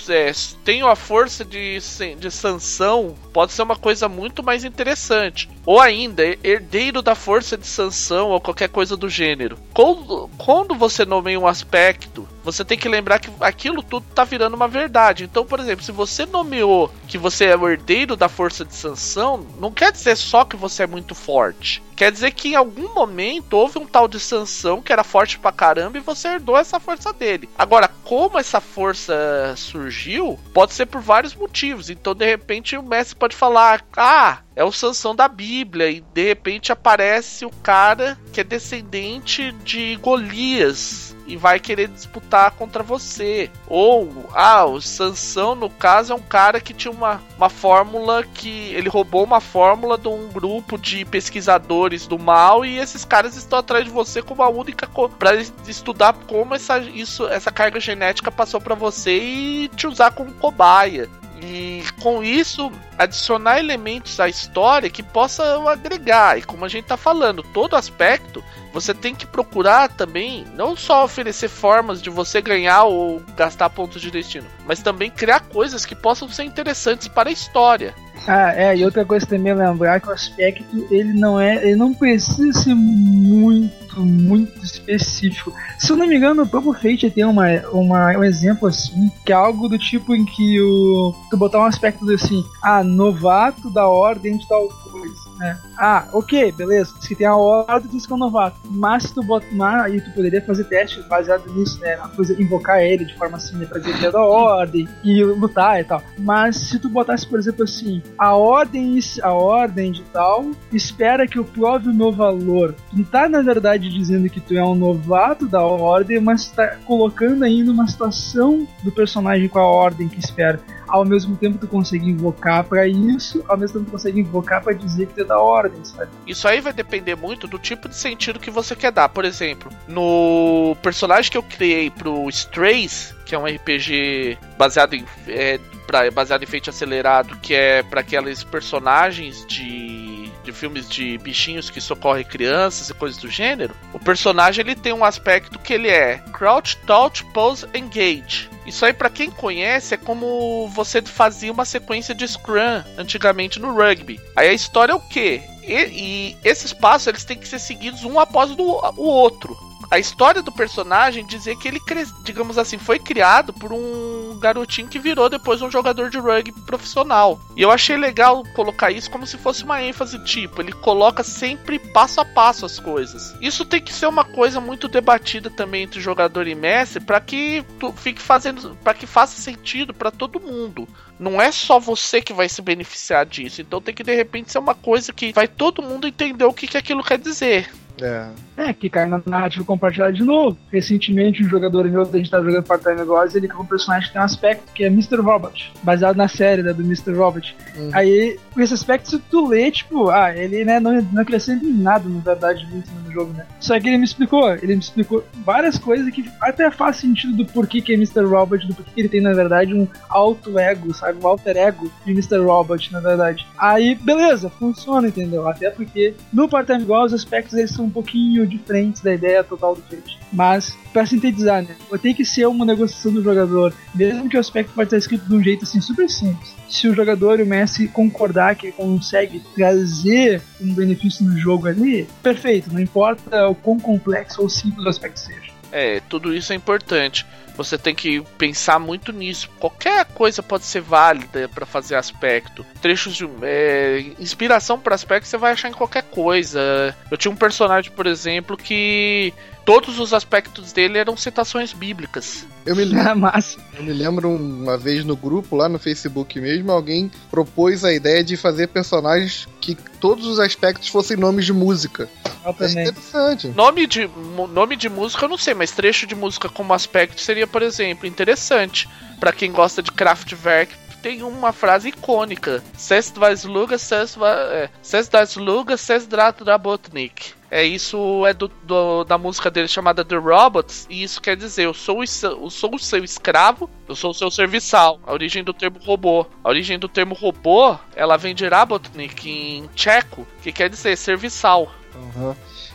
é, 0.08 0.32
tenho 0.64 0.88
a 0.88 0.96
força 0.96 1.44
de, 1.44 1.78
de 2.18 2.30
sanção, 2.30 3.14
pode 3.32 3.52
ser 3.52 3.62
uma 3.62 3.76
coisa 3.76 4.08
muito 4.08 4.42
mais 4.42 4.64
interessante. 4.64 5.48
Ou 5.64 5.80
ainda, 5.80 6.24
herdeiro 6.42 7.02
da 7.02 7.14
força 7.14 7.56
de 7.56 7.66
sanção 7.66 8.30
ou 8.30 8.40
qualquer 8.40 8.70
coisa 8.70 8.96
do 8.96 9.08
gênero. 9.08 9.58
Quando, 9.74 10.28
quando 10.38 10.74
você 10.74 11.04
nomeia 11.04 11.38
um 11.38 11.46
aspecto, 11.46 12.26
você 12.52 12.64
tem 12.64 12.78
que 12.78 12.88
lembrar 12.88 13.18
que 13.18 13.30
aquilo 13.40 13.82
tudo 13.82 14.06
tá 14.14 14.24
virando 14.24 14.54
uma 14.54 14.68
verdade. 14.68 15.24
Então, 15.24 15.44
por 15.44 15.60
exemplo, 15.60 15.84
se 15.84 15.92
você 15.92 16.24
nomeou 16.24 16.90
que 17.06 17.18
você 17.18 17.46
é 17.46 17.56
o 17.56 17.68
herdeiro 17.68 18.16
da 18.16 18.28
força 18.28 18.64
de 18.64 18.74
sanção, 18.74 19.46
não 19.60 19.70
quer 19.70 19.92
dizer 19.92 20.16
só 20.16 20.44
que 20.44 20.56
você 20.56 20.84
é 20.84 20.86
muito 20.86 21.14
forte. 21.14 21.82
Quer 21.94 22.12
dizer 22.12 22.30
que 22.30 22.50
em 22.50 22.54
algum 22.54 22.94
momento 22.94 23.54
houve 23.54 23.78
um 23.78 23.86
tal 23.86 24.06
de 24.06 24.20
sanção 24.20 24.80
que 24.80 24.92
era 24.92 25.02
forte 25.02 25.38
pra 25.38 25.50
caramba 25.50 25.98
e 25.98 26.00
você 26.00 26.28
herdou 26.28 26.56
essa 26.56 26.78
força 26.78 27.12
dele. 27.12 27.48
Agora, 27.58 27.90
como 28.04 28.38
essa 28.38 28.60
força 28.60 29.52
surgiu, 29.56 30.38
pode 30.54 30.74
ser 30.74 30.86
por 30.86 31.00
vários 31.00 31.34
motivos. 31.34 31.90
Então, 31.90 32.14
de 32.14 32.24
repente, 32.24 32.76
o 32.76 32.82
mestre 32.84 33.16
pode 33.16 33.34
falar: 33.34 33.84
Ah, 33.96 34.38
é 34.58 34.64
o 34.64 34.72
Sansão 34.72 35.14
da 35.14 35.28
Bíblia, 35.28 35.88
e 35.88 36.00
de 36.00 36.26
repente 36.26 36.72
aparece 36.72 37.46
o 37.46 37.50
cara 37.62 38.18
que 38.32 38.40
é 38.40 38.44
descendente 38.44 39.52
de 39.62 39.94
Golias 40.02 41.16
e 41.28 41.36
vai 41.36 41.60
querer 41.60 41.86
disputar 41.86 42.50
contra 42.52 42.82
você. 42.82 43.48
Ou, 43.68 44.28
ah, 44.34 44.64
o 44.64 44.80
Sansão, 44.80 45.54
no 45.54 45.70
caso, 45.70 46.12
é 46.12 46.16
um 46.16 46.22
cara 46.22 46.60
que 46.60 46.74
tinha 46.74 46.90
uma, 46.90 47.22
uma 47.36 47.48
fórmula 47.48 48.24
que. 48.24 48.72
Ele 48.74 48.88
roubou 48.88 49.22
uma 49.22 49.40
fórmula 49.40 49.96
de 49.96 50.08
um 50.08 50.28
grupo 50.28 50.76
de 50.76 51.04
pesquisadores 51.04 52.08
do 52.08 52.18
mal 52.18 52.64
e 52.64 52.78
esses 52.78 53.04
caras 53.04 53.36
estão 53.36 53.60
atrás 53.60 53.84
de 53.84 53.90
você 53.90 54.22
como 54.22 54.42
a 54.42 54.48
única. 54.48 54.88
para 55.18 55.36
estudar 55.68 56.14
como 56.26 56.56
essa, 56.56 56.80
isso, 56.80 57.28
essa 57.28 57.52
carga 57.52 57.78
genética 57.78 58.32
passou 58.32 58.60
para 58.60 58.74
você 58.74 59.18
e 59.18 59.68
te 59.76 59.86
usar 59.86 60.10
como 60.10 60.32
cobaia. 60.32 61.08
E 61.42 61.84
com 62.00 62.22
isso, 62.22 62.70
adicionar 62.96 63.58
elementos 63.58 64.18
à 64.18 64.28
história 64.28 64.90
que 64.90 65.02
possam 65.02 65.68
agregar. 65.68 66.38
E 66.38 66.42
como 66.42 66.64
a 66.64 66.68
gente 66.68 66.84
está 66.84 66.96
falando, 66.96 67.42
todo 67.42 67.76
aspecto 67.76 68.42
você 68.72 68.92
tem 68.92 69.14
que 69.14 69.26
procurar 69.26 69.88
também 69.88 70.44
não 70.54 70.76
só 70.76 71.04
oferecer 71.04 71.48
formas 71.48 72.02
de 72.02 72.10
você 72.10 72.40
ganhar 72.40 72.84
ou 72.84 73.20
gastar 73.36 73.70
pontos 73.70 74.00
de 74.02 74.10
destino, 74.10 74.46
mas 74.66 74.82
também 74.82 75.10
criar 75.10 75.40
coisas 75.40 75.86
que 75.86 75.94
possam 75.94 76.28
ser 76.28 76.44
interessantes 76.44 77.08
para 77.08 77.28
a 77.28 77.32
história. 77.32 77.94
Ah, 78.26 78.52
é, 78.54 78.76
e 78.76 78.84
outra 78.84 79.04
coisa 79.04 79.26
também 79.26 79.52
é 79.52 79.54
lembrar 79.54 80.00
que 80.00 80.08
o 80.08 80.12
aspecto 80.12 80.86
ele 80.90 81.12
não 81.12 81.40
é, 81.40 81.56
ele 81.64 81.76
não 81.76 81.94
precisa 81.94 82.60
ser 82.60 82.74
muito, 82.74 84.00
muito 84.00 84.62
específico. 84.62 85.52
Se 85.78 85.92
eu 85.92 85.96
não 85.96 86.06
me 86.06 86.16
engano, 86.16 86.42
o 86.42 86.48
próprio 86.48 86.72
Fate 86.72 87.10
tem 87.10 87.24
uma, 87.24 87.46
uma, 87.72 88.18
um 88.18 88.24
exemplo 88.24 88.68
assim, 88.68 89.10
que 89.24 89.32
é 89.32 89.34
algo 89.34 89.68
do 89.68 89.78
tipo 89.78 90.14
em 90.14 90.24
que 90.24 90.60
o 90.60 91.14
tu 91.30 91.36
botar 91.36 91.60
um 91.60 91.64
aspecto 91.64 92.08
assim, 92.10 92.44
ah, 92.62 92.82
novato 92.82 93.70
da 93.70 93.86
ordem 93.86 94.36
de 94.36 94.46
tal 94.48 94.68
coisa. 94.68 95.14
É. 95.42 95.67
Ah, 95.78 96.08
ok, 96.12 96.50
beleza. 96.52 96.92
Se 97.00 97.14
tem 97.14 97.26
a 97.26 97.36
ordem, 97.36 97.88
diz 97.90 98.04
que 98.04 98.12
é 98.12 98.16
um 98.16 98.18
novato. 98.18 98.56
Mas 98.64 99.04
se 99.04 99.14
tu 99.14 99.22
botar 99.22 99.82
aí, 99.82 100.00
tu 100.00 100.10
poderia 100.10 100.42
fazer 100.42 100.64
testes 100.64 101.06
baseado 101.06 101.48
nisso, 101.54 101.80
né? 101.80 101.94
A 101.94 102.08
coisa, 102.08 102.40
invocar 102.40 102.82
ele 102.82 103.04
de 103.04 103.16
forma 103.16 103.36
assim, 103.36 103.56
né? 103.56 103.66
Pra 103.66 103.78
dizer 103.78 103.96
que 103.96 104.06
é 104.06 104.10
da 104.10 104.20
ordem 104.20 104.88
e 105.04 105.22
lutar 105.22 105.80
e 105.80 105.84
tal. 105.84 106.02
Mas 106.18 106.56
se 106.56 106.80
tu 106.80 106.88
botasse, 106.88 107.26
por 107.26 107.38
exemplo, 107.38 107.62
assim, 107.62 108.02
a 108.18 108.34
ordem, 108.34 108.98
a 109.22 109.32
ordem 109.32 109.92
de 109.92 110.02
tal 110.04 110.50
espera 110.72 111.26
que 111.28 111.38
eu 111.38 111.44
prove 111.44 111.90
o 111.90 111.94
meu 111.94 112.10
valor. 112.10 112.74
Tu 112.90 112.96
não 112.96 113.04
tá, 113.04 113.28
na 113.28 113.40
verdade, 113.40 113.88
dizendo 113.88 114.28
que 114.28 114.40
tu 114.40 114.54
é 114.56 114.64
um 114.64 114.74
novato 114.74 115.46
da 115.46 115.62
ordem, 115.62 116.20
mas 116.20 116.48
tá 116.48 116.76
colocando 116.84 117.44
aí 117.44 117.62
numa 117.62 117.86
situação 117.86 118.66
do 118.82 118.90
personagem 118.90 119.48
com 119.48 119.60
a 119.60 119.66
ordem 119.66 120.08
que 120.08 120.18
espera 120.18 120.60
ao 120.88 121.04
mesmo 121.04 121.36
tempo 121.36 121.58
tu 121.58 121.68
consegue 121.68 122.08
invocar 122.08 122.64
para 122.64 122.88
isso, 122.88 123.44
ao 123.46 123.56
mesmo 123.56 123.78
tempo 123.78 123.90
tu 123.90 123.92
consegue 123.92 124.20
invocar 124.20 124.62
para 124.62 124.72
dizer 124.72 125.06
que 125.06 125.14
tu 125.14 125.20
é 125.20 125.24
da 125.24 125.38
ordem, 125.38 125.67
sabe? 125.84 126.10
Isso 126.26 126.46
aí 126.46 126.60
vai 126.60 126.72
depender 126.72 127.16
muito 127.16 127.46
do 127.46 127.58
tipo 127.58 127.88
de 127.88 127.96
sentido 127.96 128.40
que 128.40 128.50
você 128.50 128.74
quer 128.74 128.92
dar. 128.92 129.08
Por 129.08 129.24
exemplo, 129.24 129.70
no 129.86 130.76
personagem 130.82 131.30
que 131.30 131.38
eu 131.38 131.42
criei 131.42 131.90
pro 131.90 132.28
Strays, 132.28 133.14
que 133.24 133.34
é 133.34 133.38
um 133.38 133.46
RPG 133.46 134.38
baseado 134.56 134.94
em 134.94 135.04
é, 135.26 135.58
pra, 135.86 136.10
baseado 136.10 136.42
em 136.42 136.46
feito 136.46 136.70
acelerado, 136.70 137.36
que 137.38 137.54
é 137.54 137.82
para 137.82 138.00
aqueles 138.00 138.44
personagens 138.44 139.44
de 139.46 140.08
de 140.48 140.52
filmes 140.52 140.88
de 140.88 141.18
bichinhos 141.18 141.68
que 141.68 141.80
socorrem 141.80 142.24
crianças 142.24 142.88
e 142.88 142.94
coisas 142.94 143.20
do 143.20 143.28
gênero, 143.28 143.74
o 143.92 143.98
personagem 143.98 144.64
ele 144.64 144.74
tem 144.74 144.92
um 144.92 145.04
aspecto 145.04 145.58
que 145.58 145.74
ele 145.74 145.88
é 145.88 146.18
crouch, 146.32 146.76
touch, 146.86 147.24
pose, 147.26 147.66
engage. 147.74 148.48
Isso 148.66 148.84
aí, 148.84 148.92
para 148.92 149.10
quem 149.10 149.30
conhece, 149.30 149.94
é 149.94 149.96
como 149.96 150.68
você 150.68 151.00
fazia 151.02 151.52
uma 151.52 151.64
sequência 151.64 152.14
de 152.14 152.26
Scrum 152.26 152.82
antigamente 152.96 153.58
no 153.58 153.74
rugby. 153.74 154.20
Aí 154.36 154.48
a 154.48 154.52
história 154.52 154.92
é 154.92 154.94
o 154.94 155.00
quê? 155.00 155.42
E, 155.68 155.86
e 155.86 156.36
esses 156.42 156.72
passos 156.72 157.06
eles 157.06 157.24
têm 157.24 157.38
que 157.38 157.46
ser 157.46 157.58
seguidos 157.58 158.04
um 158.04 158.18
após 158.18 158.50
o, 158.50 158.56
o 158.96 159.04
outro 159.04 159.56
a 159.90 159.98
história 159.98 160.42
do 160.42 160.52
personagem 160.52 161.24
dizer 161.24 161.56
que 161.56 161.66
ele, 161.66 161.80
digamos 162.22 162.58
assim, 162.58 162.76
foi 162.78 162.98
criado 162.98 163.52
por 163.52 163.72
um 163.72 164.38
garotinho 164.38 164.88
que 164.88 164.98
virou 164.98 165.30
depois 165.30 165.62
um 165.62 165.70
jogador 165.70 166.10
de 166.10 166.18
rugby 166.18 166.52
profissional. 166.66 167.40
E 167.56 167.62
eu 167.62 167.70
achei 167.70 167.96
legal 167.96 168.44
colocar 168.54 168.90
isso 168.90 169.10
como 169.10 169.26
se 169.26 169.38
fosse 169.38 169.64
uma 169.64 169.82
ênfase 169.82 170.22
tipo, 170.24 170.60
ele 170.60 170.72
coloca 170.72 171.22
sempre 171.22 171.78
passo 171.78 172.20
a 172.20 172.24
passo 172.24 172.66
as 172.66 172.78
coisas. 172.78 173.34
Isso 173.40 173.64
tem 173.64 173.80
que 173.80 173.92
ser 173.92 174.06
uma 174.06 174.24
coisa 174.24 174.60
muito 174.60 174.88
debatida 174.88 175.48
também 175.48 175.84
entre 175.84 176.00
jogador 176.00 176.46
e 176.46 176.54
mestre 176.54 177.02
para 177.02 177.20
que 177.20 177.64
tu 177.80 177.92
fique 177.92 178.20
fazendo, 178.20 178.76
para 178.84 178.94
que 178.94 179.06
faça 179.06 179.40
sentido 179.40 179.94
para 179.94 180.10
todo 180.10 180.40
mundo. 180.40 180.86
Não 181.18 181.40
é 181.40 181.50
só 181.50 181.78
você 181.78 182.20
que 182.20 182.32
vai 182.32 182.48
se 182.48 182.62
beneficiar 182.62 183.26
disso. 183.26 183.60
Então 183.60 183.80
tem 183.80 183.94
que 183.94 184.02
de 184.02 184.14
repente 184.14 184.52
ser 184.52 184.58
uma 184.58 184.74
coisa 184.74 185.12
que 185.12 185.32
vai 185.32 185.48
todo 185.48 185.82
mundo 185.82 186.06
entender 186.06 186.44
o 186.44 186.52
que, 186.52 186.66
que 186.66 186.76
aquilo 186.76 187.02
quer 187.02 187.18
dizer. 187.18 187.68
É. 188.02 188.28
É, 188.56 188.72
que 188.72 188.90
cai 188.90 189.06
na 189.06 189.22
narrativa 189.24 189.64
compartilhada 189.64 190.12
de 190.12 190.24
novo. 190.24 190.58
Recentemente, 190.70 191.44
um 191.44 191.48
jogador 191.48 191.84
meu, 191.84 192.02
a 192.02 192.16
gente 192.16 192.28
tá 192.28 192.42
jogando 192.42 192.64
Part-Time 192.64 193.04
Gods, 193.04 193.36
ele 193.36 193.46
com 193.46 193.62
um 193.62 193.66
personagem 193.66 194.08
que 194.08 194.12
tem 194.12 194.20
um 194.20 194.24
aspecto 194.24 194.72
que 194.72 194.82
é 194.82 194.88
Mr. 194.88 195.20
Robot, 195.20 195.72
baseado 195.82 196.16
na 196.16 196.26
série 196.26 196.62
né, 196.62 196.72
do 196.72 196.82
Mr. 196.82 197.12
Robot. 197.12 197.56
Uhum. 197.76 197.90
Aí, 197.92 198.36
com 198.52 198.60
esse 198.60 198.74
aspecto, 198.74 199.10
se 199.10 199.18
tu 199.18 199.46
lê, 199.46 199.70
tipo, 199.70 200.10
ah, 200.10 200.36
ele 200.36 200.64
né, 200.64 200.80
não, 200.80 201.00
não 201.00 201.22
acrescenta 201.22 201.64
em 201.64 201.72
nada, 201.72 202.08
na 202.08 202.18
verdade, 202.18 202.66
muito 202.66 202.90
no 202.90 203.12
jogo, 203.12 203.32
né? 203.32 203.46
Só 203.60 203.78
que 203.78 203.86
ele 203.86 203.98
me 203.98 204.04
explicou, 204.04 204.52
ele 204.54 204.74
me 204.74 204.80
explicou 204.80 205.24
várias 205.44 205.78
coisas 205.78 206.12
que 206.12 206.28
até 206.40 206.68
faz 206.68 206.96
sentido 206.96 207.36
do 207.36 207.46
porquê 207.46 207.80
que 207.80 207.92
é 207.92 207.94
Mr. 207.94 208.24
Robot, 208.24 208.66
do 208.66 208.74
porquê 208.74 208.90
que 208.92 209.00
ele 209.00 209.08
tem, 209.08 209.20
na 209.20 209.34
verdade, 209.34 209.72
um 209.72 209.86
alto 210.08 210.58
ego, 210.58 210.92
sabe? 210.92 211.07
Um 211.16 211.26
alter 211.26 211.56
ego 211.56 211.90
de 212.04 212.12
Mr. 212.12 212.38
Robot, 212.38 212.92
na 212.92 213.00
verdade. 213.00 213.46
Aí, 213.56 213.94
beleza, 213.94 214.50
funciona, 214.50 215.08
entendeu? 215.08 215.48
Até 215.48 215.70
porque 215.70 216.14
no 216.32 216.48
Part-Time 216.48 216.84
Gods, 216.84 217.12
os 217.12 217.22
aspectos 217.22 217.54
eles 217.54 217.70
são 217.70 217.86
um 217.86 217.90
pouquinho 217.90 218.46
diferentes 218.46 219.02
da 219.02 219.12
ideia 219.12 219.42
total 219.44 219.74
do 219.74 219.82
Fate. 219.82 220.18
Mas, 220.32 220.76
para 220.92 221.06
sintetizar, 221.06 221.62
né? 221.62 221.76
Vai 221.90 221.98
ter 221.98 222.14
que 222.14 222.24
ser 222.24 222.46
uma 222.46 222.64
negociação 222.64 223.12
do 223.12 223.22
jogador, 223.22 223.72
mesmo 223.94 224.28
que 224.28 224.36
o 224.36 224.40
aspecto 224.40 224.72
pode 224.74 224.88
estar 224.88 224.98
escrito 224.98 225.26
de 225.26 225.34
um 225.34 225.42
jeito 225.42 225.64
assim 225.64 225.80
super 225.80 226.08
simples. 226.08 226.54
Se 226.68 226.88
o 226.88 226.94
jogador 226.94 227.40
e 227.40 227.42
o 227.42 227.46
mestre 227.46 227.88
concordar 227.88 228.54
que 228.56 228.66
ele 228.66 228.72
consegue 228.72 229.40
trazer 229.54 230.42
um 230.60 230.72
benefício 230.74 231.24
no 231.24 231.38
jogo 231.38 231.68
ali, 231.68 232.06
perfeito, 232.22 232.72
não 232.72 232.80
importa 232.80 233.48
o 233.48 233.54
quão 233.54 233.78
complexo 233.78 234.42
ou 234.42 234.48
simples 234.48 234.84
o 234.84 234.88
aspecto 234.88 235.20
seja. 235.20 235.57
É, 235.72 236.00
tudo 236.08 236.34
isso 236.34 236.52
é 236.52 236.56
importante. 236.56 237.26
Você 237.56 237.76
tem 237.76 237.92
que 237.92 238.20
pensar 238.38 238.78
muito 238.78 239.12
nisso. 239.12 239.50
Qualquer 239.58 240.04
coisa 240.04 240.42
pode 240.42 240.64
ser 240.64 240.80
válida 240.80 241.48
para 241.48 241.66
fazer 241.66 241.96
aspecto. 241.96 242.64
Trechos 242.80 243.16
de 243.16 243.28
é, 243.42 244.12
inspiração 244.20 244.78
para 244.78 244.94
aspecto 244.94 245.26
você 245.26 245.36
vai 245.36 245.52
achar 245.52 245.68
em 245.68 245.72
qualquer 245.72 246.04
coisa. 246.04 246.94
Eu 247.10 247.16
tinha 247.16 247.32
um 247.32 247.36
personagem, 247.36 247.90
por 247.90 248.06
exemplo, 248.06 248.56
que 248.56 249.34
todos 249.68 249.98
os 250.00 250.14
aspectos 250.14 250.72
dele 250.72 250.96
eram 250.96 251.14
citações 251.14 251.74
bíblicas. 251.74 252.46
Eu 252.64 252.74
me 252.74 252.86
lembro, 252.86 253.30
eu 253.76 253.84
me 253.84 253.92
lembro 253.92 254.30
uma 254.30 254.78
vez 254.78 255.04
no 255.04 255.14
grupo, 255.14 255.54
lá 255.54 255.68
no 255.68 255.78
Facebook 255.78 256.40
mesmo, 256.40 256.72
alguém 256.72 257.10
propôs 257.30 257.84
a 257.84 257.92
ideia 257.92 258.24
de 258.24 258.34
fazer 258.34 258.68
personagens 258.68 259.46
que 259.60 259.74
todos 259.74 260.26
os 260.26 260.40
aspectos 260.40 260.88
fossem 260.88 261.18
nomes 261.18 261.44
de 261.44 261.52
música. 261.52 262.08
É 262.46 262.66
interessante. 262.66 263.48
Nome 263.48 263.86
de, 263.86 264.08
nome 264.48 264.74
de 264.74 264.88
música 264.88 265.26
eu 265.26 265.28
não 265.28 265.36
sei, 265.36 265.52
mas 265.52 265.70
trecho 265.70 266.06
de 266.06 266.14
música 266.14 266.48
como 266.48 266.72
aspecto 266.72 267.20
seria, 267.20 267.46
por 267.46 267.60
exemplo, 267.60 268.06
interessante. 268.06 268.88
para 269.20 269.32
quem 269.32 269.52
gosta 269.52 269.82
de 269.82 269.92
Kraftwerk, 269.92 270.72
tem 271.02 271.22
uma 271.22 271.52
frase 271.52 271.88
icônica. 271.88 272.62
Ses 272.74 273.10
das 273.10 273.44
Luga, 273.44 273.76
ses, 273.76 274.16
é, 274.52 274.70
ses 274.80 275.08
das 275.08 275.36
Luga, 275.36 275.76
ses 275.76 276.06
Drabotnik. 276.06 277.37
É 277.50 277.64
isso 277.64 278.26
é 278.26 278.34
do, 278.34 278.48
do, 278.62 279.04
da 279.04 279.16
música 279.16 279.50
dele 279.50 279.68
chamada 279.68 280.04
The 280.04 280.16
Robots, 280.16 280.86
e 280.90 281.02
isso 281.02 281.20
quer 281.20 281.36
dizer 281.36 281.64
eu 281.64 281.72
sou, 281.72 282.02
o, 282.02 282.50
sou 282.50 282.74
o 282.74 282.78
seu 282.78 283.02
escravo, 283.02 283.70
eu 283.88 283.96
sou 283.96 284.10
o 284.10 284.14
seu 284.14 284.30
serviçal. 284.30 285.00
A 285.06 285.12
origem 285.12 285.42
do 285.42 285.54
termo 285.54 285.78
robô. 285.80 286.26
A 286.44 286.48
origem 286.48 286.78
do 286.78 286.88
termo 286.88 287.14
robô, 287.14 287.76
ela 287.96 288.16
vem 288.18 288.34
de 288.34 288.46
Rabotnik 288.46 289.30
em 289.30 289.66
tcheco, 289.74 290.26
que 290.42 290.52
quer 290.52 290.68
dizer 290.68 290.96
serviçal. 290.96 291.72
Uhum. 291.94 292.34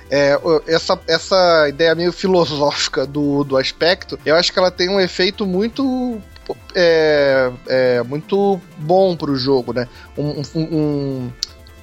É, 0.10 0.40
essa, 0.68 1.00
essa 1.08 1.70
ideia 1.70 1.96
meio 1.96 2.12
filosófica 2.12 3.06
do, 3.06 3.44
do 3.44 3.58
aspecto, 3.58 4.20
eu 4.26 4.36
acho 4.36 4.52
que 4.52 4.60
ela 4.60 4.70
tem 4.70 4.90
um 4.90 5.00
efeito 5.00 5.46
muito 5.46 6.22
é, 6.76 7.52
é, 7.68 8.04
muito 8.04 8.60
bom 8.78 9.16
pro 9.16 9.36
jogo, 9.36 9.74
né? 9.74 9.88
Um, 10.18 10.42
um, 10.56 10.62
um, 10.62 11.32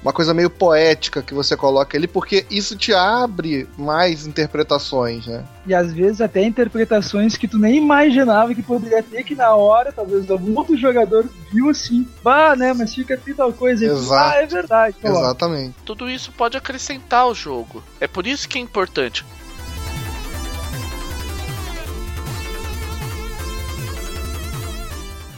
uma 0.01 0.11
coisa 0.11 0.33
meio 0.33 0.49
poética 0.49 1.21
que 1.21 1.33
você 1.33 1.55
coloca 1.55 1.97
ali, 1.97 2.07
porque 2.07 2.45
isso 2.49 2.75
te 2.75 2.93
abre 2.93 3.67
mais 3.77 4.25
interpretações, 4.25 5.27
né? 5.27 5.43
E 5.65 5.73
às 5.73 5.93
vezes 5.93 6.21
até 6.21 6.43
interpretações 6.43 7.37
que 7.37 7.47
tu 7.47 7.57
nem 7.57 7.77
imaginava 7.77 8.53
que 8.55 8.63
poderia 8.63 9.03
ter, 9.03 9.23
que 9.23 9.35
na 9.35 9.55
hora, 9.55 9.91
talvez 9.91 10.29
algum 10.29 10.57
outro 10.57 10.75
jogador 10.75 11.25
viu 11.51 11.69
assim, 11.69 12.07
bah, 12.23 12.55
né, 12.55 12.73
mas 12.73 12.93
fica 12.93 13.13
assim 13.13 13.33
tal 13.33 13.53
coisa. 13.53 13.85
Exato. 13.85 14.37
Ah, 14.37 14.41
é 14.41 14.45
verdade. 14.47 14.95
Exatamente. 15.03 15.75
Tudo 15.85 16.09
isso 16.09 16.31
pode 16.31 16.57
acrescentar 16.57 17.21
ao 17.21 17.35
jogo. 17.35 17.83
É 17.99 18.07
por 18.07 18.25
isso 18.25 18.49
que 18.49 18.57
é 18.57 18.61
importante. 18.61 19.23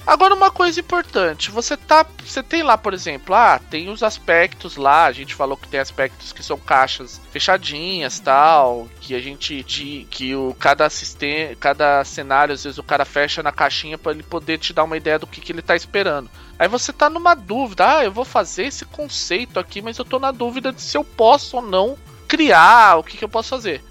Agora 0.06 0.36
uma 0.36 0.52
coisa 0.52 0.80
importante, 0.80 1.50
você 1.50 1.78
tá, 1.78 2.06
você 2.26 2.44
tem 2.44 2.62
lá, 2.62 2.78
por 2.78 2.94
exemplo, 2.94 3.34
ah, 3.34 3.58
tem 3.58 3.90
os 3.90 4.04
aspectos 4.04 4.76
lá, 4.76 5.06
a 5.06 5.12
gente 5.14 5.34
falou 5.34 5.56
que 5.56 5.68
tem 5.68 5.80
aspectos 5.80 6.34
que 6.34 6.44
são 6.44 6.58
caixas 6.58 7.22
fechadinhas, 7.32 8.20
tal, 8.20 8.90
que 9.00 9.16
a 9.16 9.20
gente 9.20 9.64
de, 9.64 10.06
que 10.10 10.36
o 10.36 10.54
cada 10.60 10.86
assistente, 10.86 11.56
cada 11.56 12.04
cenário 12.04 12.54
às 12.54 12.64
vezes 12.66 12.78
o 12.78 12.84
cara 12.84 13.06
fecha 13.06 13.42
na 13.42 13.52
caixinha 13.52 13.98
para 13.98 14.12
ele 14.12 14.24
poder 14.24 14.58
te 14.58 14.74
dar 14.74 14.84
uma 14.84 14.98
ideia 14.98 15.18
do 15.18 15.28
que, 15.28 15.40
que 15.40 15.54
ele 15.54 15.62
tá 15.62 15.76
esperando. 15.76 16.30
Aí 16.60 16.68
você 16.68 16.92
tá 16.92 17.10
numa 17.10 17.34
dúvida, 17.34 17.98
ah, 17.98 18.04
eu 18.04 18.12
vou 18.12 18.26
fazer 18.26 18.66
esse 18.66 18.84
conceito 18.86 19.58
aqui, 19.58 19.82
mas 19.82 19.98
eu 19.98 20.06
tô 20.06 20.20
na 20.20 20.32
dúvida 20.32 20.74
de 20.74 20.82
se 20.82 20.98
eu 20.98 21.04
posso 21.04 21.56
ou 21.56 21.62
não 21.62 21.98
criar, 22.28 22.98
o 22.98 23.04
que, 23.04 23.16
que 23.16 23.24
eu 23.24 23.30
posso 23.30 23.50
fazer. 23.50 23.84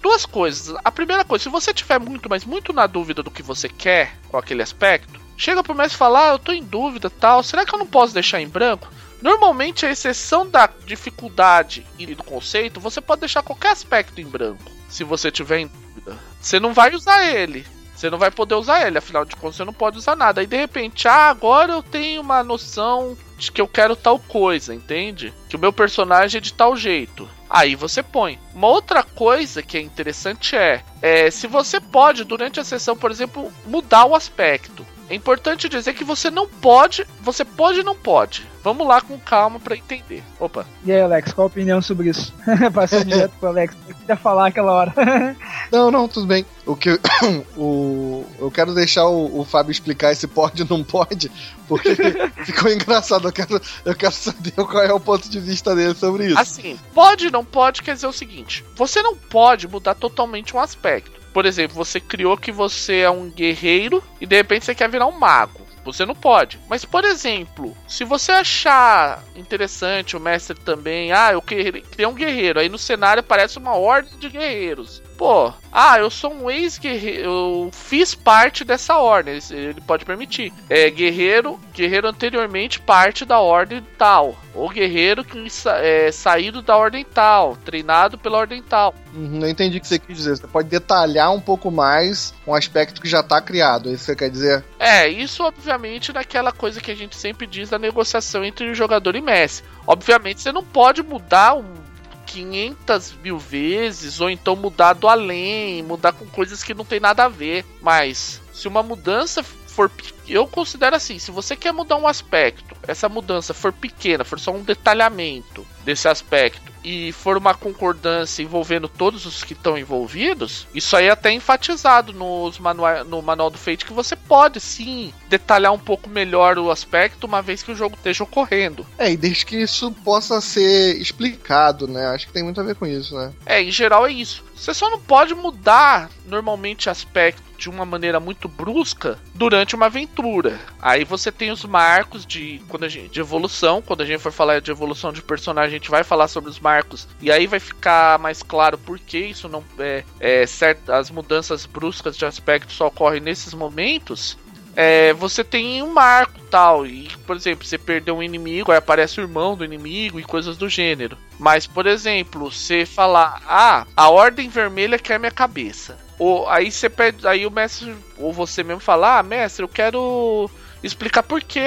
Duas 0.00 0.24
coisas. 0.24 0.74
A 0.82 0.90
primeira 0.90 1.24
coisa, 1.24 1.44
se 1.44 1.50
você 1.50 1.72
tiver 1.72 2.00
muito, 2.00 2.28
mas 2.28 2.44
muito 2.44 2.72
na 2.72 2.86
dúvida 2.86 3.22
do 3.22 3.30
que 3.30 3.42
você 3.42 3.68
quer 3.68 4.16
com 4.28 4.38
aquele 4.38 4.62
aspecto, 4.62 5.27
chega 5.38 5.62
pro 5.62 5.74
mestre 5.74 5.94
e 5.94 5.98
fala: 5.98 6.28
ah, 6.28 6.32
eu 6.32 6.38
tô 6.38 6.52
em 6.52 6.62
dúvida 6.62 7.08
tal, 7.08 7.42
será 7.42 7.64
que 7.64 7.74
eu 7.74 7.78
não 7.78 7.86
posso 7.86 8.12
deixar 8.12 8.40
em 8.40 8.48
branco? 8.48 8.88
Normalmente, 9.22 9.86
a 9.86 9.90
exceção 9.90 10.48
da 10.48 10.68
dificuldade 10.84 11.86
e 11.98 12.06
do 12.14 12.22
conceito, 12.22 12.78
você 12.78 13.00
pode 13.00 13.20
deixar 13.20 13.42
qualquer 13.42 13.70
aspecto 13.70 14.20
em 14.20 14.26
branco, 14.26 14.70
se 14.88 15.02
você 15.02 15.30
tiver 15.30 15.60
em 15.60 15.66
dúvida. 15.66 16.18
Você 16.40 16.60
não 16.60 16.72
vai 16.74 16.94
usar 16.94 17.26
ele. 17.26 17.66
Você 17.98 18.08
não 18.08 18.18
vai 18.18 18.30
poder 18.30 18.54
usar 18.54 18.86
ele, 18.86 18.96
afinal 18.96 19.24
de 19.24 19.34
contas 19.34 19.56
você 19.56 19.64
não 19.64 19.72
pode 19.72 19.98
usar 19.98 20.14
nada. 20.14 20.40
Aí 20.40 20.46
de 20.46 20.56
repente, 20.56 21.08
ah, 21.08 21.28
agora 21.30 21.72
eu 21.72 21.82
tenho 21.82 22.20
uma 22.20 22.44
noção 22.44 23.18
de 23.36 23.50
que 23.50 23.60
eu 23.60 23.66
quero 23.66 23.96
tal 23.96 24.20
coisa, 24.20 24.72
entende? 24.72 25.34
Que 25.48 25.56
o 25.56 25.58
meu 25.58 25.72
personagem 25.72 26.38
é 26.38 26.40
de 26.40 26.54
tal 26.54 26.76
jeito. 26.76 27.28
Aí 27.50 27.74
você 27.74 28.00
põe. 28.00 28.38
Uma 28.54 28.68
outra 28.68 29.02
coisa 29.02 29.64
que 29.64 29.76
é 29.76 29.80
interessante 29.80 30.54
é, 30.54 30.84
é 31.02 31.28
se 31.28 31.48
você 31.48 31.80
pode, 31.80 32.22
durante 32.22 32.60
a 32.60 32.64
sessão, 32.64 32.96
por 32.96 33.10
exemplo, 33.10 33.52
mudar 33.66 34.04
o 34.04 34.14
aspecto. 34.14 34.86
É 35.10 35.14
importante 35.14 35.68
dizer 35.68 35.94
que 35.94 36.04
você 36.04 36.30
não 36.30 36.46
pode, 36.46 37.06
você 37.20 37.44
pode 37.44 37.80
e 37.80 37.82
não 37.82 37.96
pode. 37.96 38.46
Vamos 38.62 38.86
lá 38.86 39.00
com 39.00 39.18
calma 39.18 39.58
para 39.58 39.76
entender. 39.76 40.22
Opa. 40.38 40.66
E 40.84 40.92
aí, 40.92 41.00
Alex, 41.00 41.32
qual 41.32 41.46
a 41.46 41.48
opinião 41.48 41.80
sobre 41.80 42.10
isso? 42.10 42.34
Passando 42.74 43.06
direto 43.06 43.32
pro 43.40 43.48
Alex, 43.48 43.74
eu 43.88 43.94
queria 43.94 44.16
falar 44.16 44.48
aquela 44.48 44.72
hora. 44.72 44.94
não, 45.72 45.90
não, 45.90 46.06
tudo 46.06 46.26
bem. 46.26 46.44
O 46.66 46.76
que 46.76 47.00
o 47.56 48.26
eu 48.38 48.50
quero 48.50 48.74
deixar 48.74 49.06
o, 49.06 49.40
o 49.40 49.44
Fábio 49.44 49.72
explicar 49.72 50.12
esse 50.12 50.26
pode 50.26 50.62
ou 50.62 50.68
não 50.68 50.84
pode, 50.84 51.30
porque 51.66 51.96
ficou 52.44 52.70
engraçado. 52.70 53.28
Eu 53.28 53.32
quero, 53.32 53.60
eu 53.84 53.94
quero 53.94 54.12
saber 54.12 54.52
qual 54.52 54.82
é 54.82 54.92
o 54.92 55.00
ponto 55.00 55.28
de 55.28 55.40
vista 55.40 55.74
dele 55.74 55.94
sobre 55.94 56.26
isso. 56.26 56.38
Assim, 56.38 56.78
pode 56.94 57.30
não 57.30 57.44
pode 57.44 57.82
quer 57.82 57.94
dizer 57.94 58.06
o 58.06 58.12
seguinte: 58.12 58.64
você 58.76 59.00
não 59.00 59.16
pode 59.16 59.66
mudar 59.66 59.94
totalmente 59.94 60.54
um 60.54 60.60
aspecto. 60.60 61.17
Por 61.38 61.46
exemplo, 61.46 61.76
você 61.76 62.00
criou 62.00 62.36
que 62.36 62.50
você 62.50 63.02
é 63.02 63.10
um 63.10 63.30
guerreiro 63.30 64.02
e 64.20 64.26
de 64.26 64.34
repente 64.34 64.64
você 64.64 64.74
quer 64.74 64.90
virar 64.90 65.06
um 65.06 65.16
mago. 65.16 65.64
Você 65.84 66.04
não 66.04 66.12
pode. 66.12 66.58
Mas, 66.68 66.84
por 66.84 67.04
exemplo, 67.04 67.76
se 67.86 68.02
você 68.02 68.32
achar 68.32 69.22
interessante 69.36 70.16
o 70.16 70.20
mestre 70.20 70.58
também, 70.58 71.12
ah, 71.12 71.30
eu 71.30 71.40
criei 71.40 71.84
um 72.08 72.12
guerreiro, 72.12 72.58
aí 72.58 72.68
no 72.68 72.76
cenário 72.76 73.20
aparece 73.20 73.56
uma 73.56 73.76
ordem 73.76 74.18
de 74.18 74.28
guerreiros. 74.28 75.00
Pô, 75.18 75.52
ah, 75.72 75.98
eu 75.98 76.08
sou 76.08 76.32
um 76.32 76.48
ex-guerreiro, 76.48 77.24
eu 77.24 77.70
fiz 77.72 78.14
parte 78.14 78.64
dessa 78.64 78.98
ordem, 78.98 79.36
ele 79.50 79.80
pode 79.80 80.04
permitir. 80.04 80.52
É 80.70 80.88
guerreiro, 80.88 81.60
guerreiro 81.74 82.06
anteriormente 82.06 82.78
parte 82.78 83.24
da 83.24 83.40
ordem 83.40 83.84
tal, 83.98 84.36
ou 84.54 84.68
guerreiro 84.68 85.24
que 85.24 85.44
é 85.82 86.12
saído 86.12 86.62
da 86.62 86.76
ordem 86.76 87.04
tal, 87.04 87.56
treinado 87.56 88.16
pela 88.16 88.38
ordem 88.38 88.62
tal. 88.62 88.94
Uhum, 89.12 89.40
eu 89.42 89.48
entendi 89.48 89.78
o 89.78 89.80
que 89.80 89.88
você 89.88 89.98
quis 89.98 90.18
dizer. 90.18 90.36
Você 90.36 90.46
pode 90.46 90.68
detalhar 90.68 91.32
um 91.34 91.40
pouco 91.40 91.68
mais 91.68 92.32
um 92.46 92.54
aspecto 92.54 93.00
que 93.00 93.08
já 93.08 93.18
está 93.18 93.40
criado, 93.40 93.88
é 93.88 93.94
isso 93.94 94.04
que 94.04 94.12
você 94.12 94.16
quer 94.16 94.30
dizer? 94.30 94.64
É, 94.78 95.08
isso 95.08 95.42
obviamente 95.42 96.12
naquela 96.12 96.52
coisa 96.52 96.80
que 96.80 96.92
a 96.92 96.96
gente 96.96 97.16
sempre 97.16 97.44
diz 97.44 97.68
da 97.68 97.78
negociação 97.78 98.44
entre 98.44 98.70
o 98.70 98.74
jogador 98.74 99.16
e 99.16 99.20
Messi. 99.20 99.64
Obviamente 99.84 100.42
você 100.42 100.52
não 100.52 100.62
pode 100.62 101.02
mudar 101.02 101.54
um 101.56 101.87
500 102.28 103.14
mil 103.22 103.38
vezes, 103.38 104.20
ou 104.20 104.28
então 104.28 104.54
mudar 104.54 104.92
do 104.92 105.08
além, 105.08 105.82
mudar 105.82 106.12
com 106.12 106.26
coisas 106.26 106.62
que 106.62 106.74
não 106.74 106.84
tem 106.84 107.00
nada 107.00 107.24
a 107.24 107.28
ver. 107.28 107.64
Mas 107.80 108.40
se 108.52 108.68
uma 108.68 108.82
mudança 108.82 109.42
for. 109.78 109.90
Eu 110.26 110.46
considero 110.48 110.96
assim: 110.96 111.18
se 111.20 111.30
você 111.30 111.54
quer 111.54 111.72
mudar 111.72 111.96
um 111.96 112.08
aspecto, 112.08 112.76
essa 112.86 113.08
mudança 113.08 113.54
for 113.54 113.72
pequena, 113.72 114.24
for 114.24 114.40
só 114.40 114.50
um 114.50 114.62
detalhamento 114.62 115.64
desse 115.84 116.08
aspecto, 116.08 116.72
e 116.84 117.12
for 117.12 117.36
uma 117.36 117.54
concordância 117.54 118.42
envolvendo 118.42 118.88
todos 118.88 119.26
os 119.26 119.44
que 119.44 119.52
estão 119.52 119.76
envolvidos, 119.76 120.66
isso 120.74 120.96
aí 120.96 121.06
é 121.06 121.10
até 121.10 121.30
enfatizado 121.32 122.12
nos 122.12 122.58
manual, 122.58 123.04
no 123.04 123.20
manual 123.20 123.50
do 123.50 123.58
Fate 123.58 123.84
que 123.84 123.92
você 123.92 124.16
pode 124.16 124.60
sim 124.60 125.12
detalhar 125.28 125.72
um 125.72 125.78
pouco 125.78 126.08
melhor 126.08 126.58
o 126.58 126.70
aspecto, 126.70 127.26
uma 127.26 127.42
vez 127.42 127.62
que 127.62 127.72
o 127.72 127.74
jogo 127.74 127.96
esteja 127.96 128.24
ocorrendo. 128.24 128.86
É, 128.96 129.12
e 129.12 129.16
desde 129.16 129.44
que 129.44 129.56
isso 129.56 129.92
possa 130.04 130.40
ser 130.40 130.96
explicado, 131.00 131.86
né? 131.86 132.06
Acho 132.06 132.26
que 132.26 132.32
tem 132.32 132.42
muito 132.42 132.60
a 132.60 132.64
ver 132.64 132.74
com 132.74 132.86
isso, 132.86 133.14
né? 133.14 133.32
É, 133.44 133.62
em 133.62 133.70
geral 133.70 134.06
é 134.06 134.12
isso. 134.12 134.44
Você 134.54 134.72
só 134.72 134.88
não 134.88 135.00
pode 135.00 135.34
mudar 135.34 136.10
normalmente 136.26 136.88
aspecto 136.88 137.47
de 137.58 137.68
uma 137.68 137.84
maneira 137.84 138.20
muito 138.20 138.48
brusca 138.48 139.18
durante 139.34 139.74
uma 139.74 139.86
aventura. 139.86 140.58
Aí 140.80 141.04
você 141.04 141.32
tem 141.32 141.50
os 141.50 141.64
marcos 141.64 142.24
de 142.24 142.62
quando 142.68 142.84
a 142.84 142.88
gente, 142.88 143.10
de 143.10 143.20
evolução, 143.20 143.82
quando 143.82 144.02
a 144.02 144.06
gente 144.06 144.20
for 144.20 144.32
falar 144.32 144.60
de 144.60 144.70
evolução 144.70 145.12
de 145.12 145.20
personagem, 145.20 145.70
a 145.70 145.78
gente 145.78 145.90
vai 145.90 146.04
falar 146.04 146.28
sobre 146.28 146.48
os 146.48 146.60
marcos 146.60 147.08
e 147.20 147.30
aí 147.30 147.46
vai 147.46 147.58
ficar 147.58 148.18
mais 148.20 148.42
claro 148.42 148.78
por 148.78 148.98
que 148.98 149.18
isso 149.18 149.48
não 149.48 149.64
é, 149.78 150.04
é 150.20 150.46
certo, 150.46 150.90
as 150.92 151.10
mudanças 151.10 151.66
bruscas 151.66 152.16
de 152.16 152.24
aspecto 152.24 152.72
só 152.72 152.86
ocorrem 152.86 153.20
nesses 153.20 153.52
momentos. 153.52 154.38
É, 154.76 155.12
você 155.12 155.42
tem 155.42 155.82
um 155.82 155.92
marco 155.92 156.38
tal, 156.48 156.86
e 156.86 157.08
por 157.26 157.34
exemplo, 157.34 157.66
você 157.66 157.76
perdeu 157.76 158.16
um 158.16 158.22
inimigo, 158.22 158.70
aí 158.70 158.78
aparece 158.78 159.20
o 159.20 159.24
irmão 159.24 159.56
do 159.56 159.64
inimigo 159.64 160.20
e 160.20 160.24
coisas 160.24 160.56
do 160.56 160.68
gênero. 160.68 161.18
Mas, 161.36 161.66
por 161.66 161.84
exemplo, 161.86 162.50
você 162.50 162.86
falar, 162.86 163.42
ah, 163.46 163.84
a 163.96 164.08
ordem 164.08 164.48
vermelha 164.48 164.96
quer 164.96 165.18
minha 165.18 165.32
cabeça. 165.32 165.98
Ou 166.18 166.48
aí 166.48 166.70
você 166.70 166.88
pede, 166.88 167.26
aí 167.26 167.46
o 167.46 167.50
mestre, 167.50 167.94
ou 168.18 168.32
você 168.32 168.64
mesmo 168.64 168.80
fala, 168.80 169.18
ah, 169.18 169.22
mestre, 169.22 169.62
eu 169.62 169.68
quero 169.68 170.50
explicar 170.82 171.22
por 171.22 171.42
que 171.42 171.60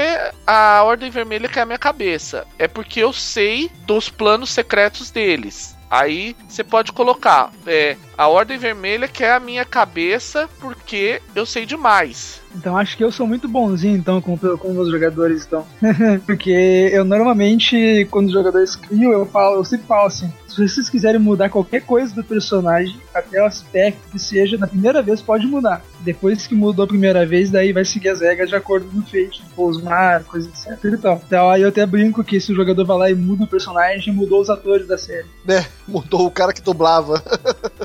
a 0.45 0.83
Ordem 0.83 1.09
Vermelha 1.09 1.47
quer 1.47 1.61
a 1.61 1.65
minha 1.65 1.77
cabeça. 1.77 2.45
É 2.57 2.67
porque 2.67 2.99
eu 2.99 3.13
sei 3.13 3.69
dos 3.85 4.09
planos 4.09 4.49
secretos 4.49 5.11
deles. 5.11 5.75
Aí 5.91 6.37
você 6.47 6.63
pode 6.63 6.93
colocar, 6.93 7.51
é, 7.67 7.97
a 8.17 8.25
Ordem 8.29 8.57
Vermelha 8.57 9.09
quer 9.09 9.33
a 9.33 9.41
minha 9.41 9.65
cabeça 9.65 10.49
porque 10.61 11.21
eu 11.35 11.45
sei 11.45 11.65
demais. 11.65 12.41
Então 12.55 12.77
acho 12.77 12.95
que 12.95 13.03
eu 13.03 13.11
sou 13.11 13.27
muito 13.27 13.45
bonzinho 13.45 13.97
então 13.97 14.21
com, 14.21 14.37
com 14.37 14.79
os 14.79 14.89
jogadores 14.89 15.45
então. 15.45 15.65
Porque 16.25 16.89
eu 16.93 17.03
normalmente, 17.03 18.07
quando 18.09 18.27
os 18.27 18.33
jogadores 18.33 18.75
criam, 18.75 19.11
eu 19.11 19.25
falo, 19.25 19.57
eu 19.57 19.65
sempre 19.65 19.85
falo 19.85 20.07
assim, 20.07 20.31
se 20.55 20.67
vocês 20.67 20.89
quiserem 20.89 21.19
mudar 21.19 21.49
qualquer 21.49 21.81
coisa 21.81 22.13
do 22.13 22.23
personagem, 22.23 22.99
até 23.13 23.41
o 23.41 23.45
aspecto 23.45 24.01
que 24.11 24.19
seja, 24.19 24.57
na 24.57 24.67
primeira 24.67 25.01
vez 25.01 25.21
pode 25.21 25.45
mudar. 25.47 25.81
Depois 26.01 26.45
que 26.45 26.55
mudou 26.55 26.85
a 26.85 26.87
primeira 26.87 27.25
vez, 27.25 27.49
daí 27.49 27.71
vai 27.71 27.85
seguir 27.85 28.09
as 28.09 28.21
regras 28.21 28.49
de 28.49 28.55
acordo 28.55 28.87
com 28.87 28.99
o 28.99 29.03
feito, 29.03 29.33
tipo, 29.33 29.67
os 29.67 29.81
marcos, 29.81 30.45
etc 30.47 30.83
e 30.83 30.97
tal. 30.97 31.21
Então 31.25 31.49
aí 31.49 31.61
eu 31.61 31.69
até 31.69 31.85
brinco 31.85 32.23
que 32.23 32.39
se 32.39 32.51
o 32.51 32.55
jogador 32.55 32.85
vai 32.85 32.97
lá 32.97 33.09
e 33.09 33.15
muda 33.15 33.43
o 33.43 33.47
personagem, 33.47 34.13
mudou 34.13 34.41
os 34.41 34.49
atores 34.49 34.87
da 34.87 34.97
série. 34.97 35.27
É, 35.47 35.65
mudou 35.87 36.25
o 36.25 36.31
cara 36.31 36.53
que 36.53 36.61
dublava. 36.61 37.23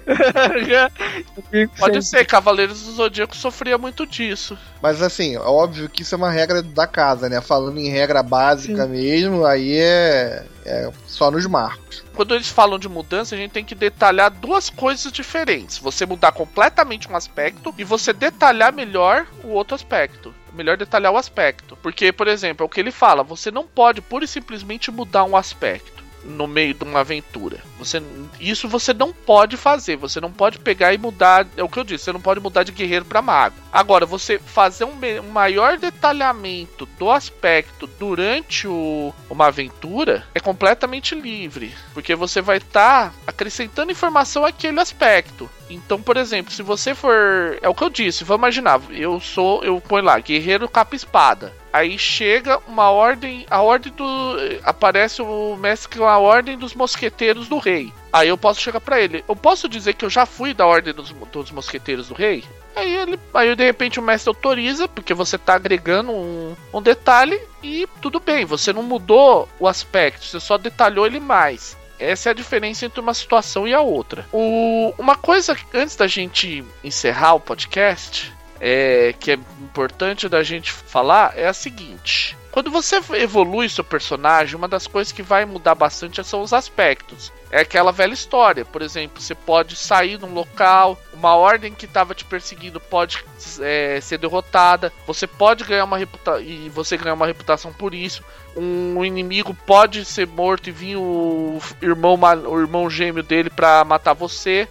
Pode 1.78 2.02
ser, 2.02 2.24
Cavaleiros 2.24 2.82
do 2.82 2.92
Zodíaco 2.92 3.36
sofria 3.36 3.78
muito 3.78 4.06
disso. 4.06 4.56
Mas 4.82 5.02
assim, 5.02 5.36
é 5.36 5.40
óbvio 5.40 5.88
que 5.88 6.02
isso 6.02 6.14
é 6.14 6.18
uma 6.18 6.30
regra 6.30 6.62
da 6.62 6.86
casa, 6.86 7.28
né? 7.28 7.40
Falando 7.40 7.78
em 7.78 7.88
regra 7.88 8.22
básica 8.22 8.84
Sim. 8.84 8.90
mesmo, 8.90 9.44
aí 9.44 9.76
é, 9.76 10.44
é 10.66 10.90
só 11.06 11.30
nos 11.30 11.46
marcos. 11.46 12.04
Quando 12.14 12.34
eles 12.34 12.48
falam 12.48 12.78
de 12.78 12.88
mudança, 12.88 13.34
a 13.34 13.38
gente 13.38 13.52
tem 13.52 13.64
que 13.64 13.74
detalhar 13.74 14.30
duas 14.30 14.68
coisas 14.68 15.10
diferentes. 15.12 15.78
Você 15.78 16.04
mudar 16.04 16.32
completamente 16.32 17.10
um 17.10 17.16
aspecto 17.16 17.74
e 17.78 17.84
você 17.84 18.12
detalhar 18.12 18.72
melhor 18.72 19.26
o 19.44 19.48
outro 19.48 19.74
aspecto 19.74 20.34
melhor 20.56 20.78
detalhar 20.78 21.12
o 21.12 21.18
aspecto. 21.18 21.76
Porque, 21.82 22.10
por 22.10 22.26
exemplo, 22.26 22.64
é 22.64 22.66
o 22.66 22.68
que 22.68 22.80
ele 22.80 22.90
fala: 22.90 23.22
você 23.22 23.50
não 23.50 23.66
pode 23.66 24.00
pura 24.00 24.24
e 24.24 24.28
simplesmente 24.28 24.90
mudar 24.90 25.24
um 25.24 25.36
aspecto 25.36 25.95
no 26.26 26.46
meio 26.46 26.74
de 26.74 26.84
uma 26.84 27.00
aventura. 27.00 27.58
Você, 27.78 28.02
isso 28.40 28.68
você 28.68 28.92
não 28.92 29.12
pode 29.12 29.56
fazer. 29.56 29.96
Você 29.96 30.20
não 30.20 30.32
pode 30.32 30.58
pegar 30.58 30.92
e 30.92 30.98
mudar. 30.98 31.46
É 31.56 31.62
o 31.62 31.68
que 31.68 31.78
eu 31.78 31.84
disse. 31.84 32.04
Você 32.04 32.12
não 32.12 32.20
pode 32.20 32.40
mudar 32.40 32.62
de 32.62 32.72
guerreiro 32.72 33.04
para 33.04 33.22
mago. 33.22 33.56
Agora, 33.72 34.06
você 34.06 34.38
fazer 34.38 34.84
um, 34.84 34.94
um, 35.20 35.30
maior 35.30 35.78
detalhamento 35.78 36.86
do 36.98 37.10
aspecto 37.10 37.86
durante 37.86 38.66
o, 38.66 39.14
uma 39.28 39.46
aventura 39.46 40.26
é 40.34 40.40
completamente 40.40 41.14
livre, 41.14 41.74
porque 41.92 42.14
você 42.14 42.40
vai 42.40 42.56
estar 42.56 43.10
tá 43.10 43.14
acrescentando 43.26 43.92
informação 43.92 44.44
àquele 44.44 44.80
aspecto. 44.80 45.48
Então, 45.68 46.00
por 46.00 46.16
exemplo, 46.16 46.52
se 46.52 46.62
você 46.62 46.94
for. 46.94 47.58
É 47.60 47.68
o 47.68 47.74
que 47.74 47.82
eu 47.82 47.90
disse, 47.90 48.24
vamos 48.24 48.40
imaginar, 48.40 48.80
eu 48.90 49.20
sou. 49.20 49.62
Eu 49.64 49.80
ponho 49.80 50.04
lá, 50.04 50.18
guerreiro 50.18 50.68
capa 50.68 50.94
espada. 50.94 51.52
Aí 51.76 51.98
chega 51.98 52.58
uma 52.66 52.90
ordem. 52.90 53.44
A 53.50 53.60
ordem 53.60 53.92
do. 53.92 54.36
Aparece 54.64 55.20
o 55.20 55.56
mestre 55.56 55.98
com 55.98 56.06
a 56.06 56.16
ordem 56.16 56.56
dos 56.56 56.74
mosqueteiros 56.74 57.48
do 57.48 57.58
rei. 57.58 57.92
Aí 58.10 58.28
eu 58.28 58.38
posso 58.38 58.62
chegar 58.62 58.80
para 58.80 58.98
ele. 58.98 59.22
Eu 59.28 59.36
posso 59.36 59.68
dizer 59.68 59.92
que 59.92 60.02
eu 60.02 60.08
já 60.08 60.24
fui 60.24 60.54
da 60.54 60.64
ordem 60.64 60.94
dos, 60.94 61.10
dos 61.10 61.50
mosqueteiros 61.50 62.08
do 62.08 62.14
rei? 62.14 62.42
Aí 62.74 62.96
ele. 62.96 63.20
Aí 63.34 63.54
de 63.54 63.62
repente 63.62 64.00
o 64.00 64.02
mestre 64.02 64.30
autoriza, 64.30 64.88
porque 64.88 65.12
você 65.12 65.36
tá 65.36 65.56
agregando 65.56 66.12
um, 66.12 66.56
um 66.72 66.80
detalhe 66.80 67.38
e 67.62 67.86
tudo 68.00 68.20
bem, 68.20 68.46
você 68.46 68.72
não 68.72 68.82
mudou 68.82 69.46
o 69.60 69.68
aspecto, 69.68 70.24
você 70.24 70.40
só 70.40 70.56
detalhou 70.56 71.06
ele 71.06 71.20
mais. 71.20 71.76
Essa 71.98 72.30
é 72.30 72.32
a 72.32 72.34
diferença 72.34 72.86
entre 72.86 73.00
uma 73.00 73.12
situação 73.12 73.68
e 73.68 73.74
a 73.74 73.82
outra. 73.82 74.26
O, 74.32 74.94
uma 74.98 75.16
coisa 75.16 75.54
antes 75.74 75.96
da 75.96 76.06
gente 76.06 76.64
encerrar 76.82 77.34
o 77.34 77.40
podcast, 77.40 78.32
é, 78.60 79.14
que 79.18 79.32
é 79.32 79.38
importante 79.60 80.28
da 80.28 80.42
gente 80.42 80.72
falar, 80.72 81.32
é 81.36 81.46
a 81.46 81.52
seguinte. 81.52 82.36
Quando 82.56 82.70
você 82.70 82.98
evolui 83.12 83.68
seu 83.68 83.84
personagem, 83.84 84.56
uma 84.56 84.66
das 84.66 84.86
coisas 84.86 85.12
que 85.12 85.22
vai 85.22 85.44
mudar 85.44 85.74
bastante 85.74 86.24
são 86.24 86.40
os 86.40 86.54
aspectos. 86.54 87.30
É 87.50 87.60
aquela 87.60 87.92
velha 87.92 88.14
história, 88.14 88.64
por 88.64 88.80
exemplo, 88.80 89.20
você 89.20 89.34
pode 89.34 89.76
sair 89.76 90.18
num 90.18 90.32
local, 90.32 90.98
uma 91.12 91.36
ordem 91.36 91.74
que 91.74 91.84
estava 91.84 92.14
te 92.14 92.24
perseguindo 92.24 92.80
pode 92.80 93.22
é, 93.60 94.00
ser 94.00 94.16
derrotada, 94.16 94.90
você 95.06 95.26
pode 95.26 95.64
ganhar 95.64 95.84
uma 95.84 95.98
reputação 95.98 96.42
e 96.42 96.70
você 96.70 96.96
ganhar 96.96 97.12
uma 97.12 97.26
reputação 97.26 97.74
por 97.74 97.92
isso. 97.92 98.24
Um 98.56 99.04
inimigo 99.04 99.54
pode 99.66 100.02
ser 100.06 100.26
morto 100.26 100.70
e 100.70 100.72
vir 100.72 100.96
o 100.96 101.60
irmão, 101.82 102.18
o 102.48 102.58
irmão 102.58 102.88
gêmeo 102.88 103.22
dele 103.22 103.50
para 103.50 103.84
matar 103.84 104.14
você 104.14 104.66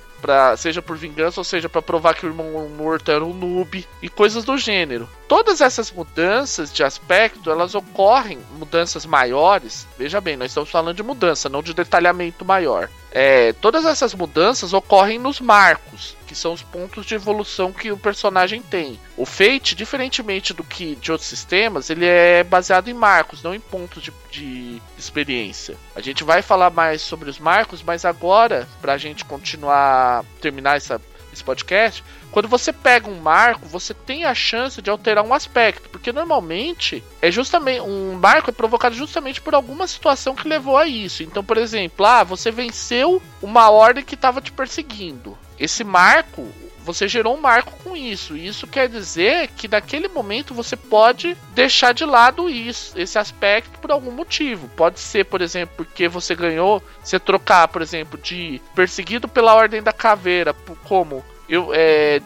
seja 0.57 0.81
por 0.81 0.97
vingança 0.97 1.39
ou 1.39 1.43
seja 1.43 1.69
para 1.69 1.81
provar 1.81 2.13
que 2.15 2.25
o 2.25 2.29
irmão 2.29 2.69
morto 2.69 3.11
era 3.11 3.23
um 3.23 3.33
noob 3.33 3.85
e 4.01 4.09
coisas 4.09 4.43
do 4.43 4.57
gênero. 4.57 5.09
Todas 5.27 5.61
essas 5.61 5.91
mudanças 5.91 6.71
de 6.71 6.83
aspecto, 6.83 7.49
elas 7.49 7.75
ocorrem, 7.75 8.39
mudanças 8.57 9.05
maiores. 9.05 9.87
Veja 9.97 10.21
bem, 10.21 10.37
nós 10.37 10.51
estamos 10.51 10.69
falando 10.69 10.95
de 10.95 11.03
mudança, 11.03 11.49
não 11.49 11.63
de 11.63 11.73
detalhamento 11.73 12.45
maior. 12.45 12.89
É, 13.17 13.53
todas 13.53 13.85
essas 13.85 14.13
mudanças 14.13 14.73
ocorrem 14.73 15.17
nos 15.17 15.39
marcos, 15.39 16.17
que 16.27 16.35
são 16.35 16.51
os 16.51 16.61
pontos 16.61 17.05
de 17.05 17.15
evolução 17.15 17.71
que 17.71 17.89
o 17.89 17.97
personagem 17.97 18.61
tem. 18.61 18.99
O 19.15 19.25
Fate, 19.25 19.73
diferentemente 19.73 20.53
do 20.53 20.65
que 20.65 20.97
de 20.97 21.13
outros 21.13 21.29
sistemas, 21.29 21.89
ele 21.89 22.05
é 22.05 22.43
baseado 22.43 22.89
em 22.89 22.93
marcos, 22.93 23.41
não 23.41 23.55
em 23.55 23.59
pontos 23.61 24.03
de, 24.03 24.11
de 24.29 24.81
experiência. 24.97 25.77
A 25.95 26.01
gente 26.01 26.25
vai 26.25 26.41
falar 26.41 26.71
mais 26.71 27.01
sobre 27.01 27.29
os 27.29 27.39
marcos, 27.39 27.81
mas 27.81 28.03
agora, 28.03 28.67
para 28.81 28.91
a 28.91 28.97
gente 28.97 29.23
continuar, 29.23 30.25
terminar 30.41 30.75
essa 30.75 30.99
esse 31.35 31.43
podcast, 31.43 32.03
quando 32.31 32.47
você 32.47 32.73
pega 32.73 33.09
um 33.09 33.19
marco, 33.19 33.67
você 33.67 33.93
tem 33.93 34.25
a 34.25 34.33
chance 34.33 34.81
de 34.81 34.89
alterar 34.89 35.23
um 35.23 35.33
aspecto, 35.33 35.89
porque 35.89 36.11
normalmente 36.11 37.03
é 37.21 37.31
justamente 37.31 37.81
um 37.81 38.13
marco 38.13 38.49
é 38.49 38.53
provocado 38.53 38.95
justamente 38.95 39.39
por 39.41 39.53
alguma 39.53 39.87
situação 39.87 40.35
que 40.35 40.47
levou 40.47 40.77
a 40.77 40.87
isso. 40.87 41.23
Então, 41.23 41.43
por 41.43 41.57
exemplo, 41.57 42.05
ah, 42.05 42.23
você 42.23 42.51
venceu 42.51 43.21
uma 43.41 43.69
ordem 43.69 44.03
que 44.03 44.15
estava 44.15 44.41
te 44.41 44.51
perseguindo. 44.51 45.37
Esse 45.59 45.83
marco, 45.83 46.47
você 46.85 47.07
gerou 47.07 47.35
um 47.35 47.41
marco 47.41 47.73
com 47.83 47.97
isso. 47.97 48.37
Isso 48.37 48.67
quer 48.67 48.87
dizer 48.87 49.49
que 49.49 49.67
naquele 49.67 50.07
momento 50.07 50.53
você 50.53 50.77
pode 50.77 51.35
deixar 51.53 51.93
de 51.93 52.05
lado 52.05 52.49
isso, 52.49 52.97
esse 52.97 53.17
aspecto 53.17 53.79
por 53.79 53.91
algum 53.91 54.11
motivo. 54.11 54.69
Pode 54.69 54.99
ser, 54.99 55.25
por 55.25 55.41
exemplo, 55.41 55.75
porque 55.77 56.07
você 56.07 56.35
ganhou, 56.35 56.81
você 57.03 57.19
trocar, 57.19 57.67
por 57.67 57.81
exemplo, 57.81 58.19
de 58.21 58.61
perseguido 58.75 59.27
pela 59.27 59.55
Ordem 59.55 59.81
da 59.81 59.91
Caveira, 59.91 60.53
como 60.83 61.25
eu, 61.49 61.71
é, 61.73 62.19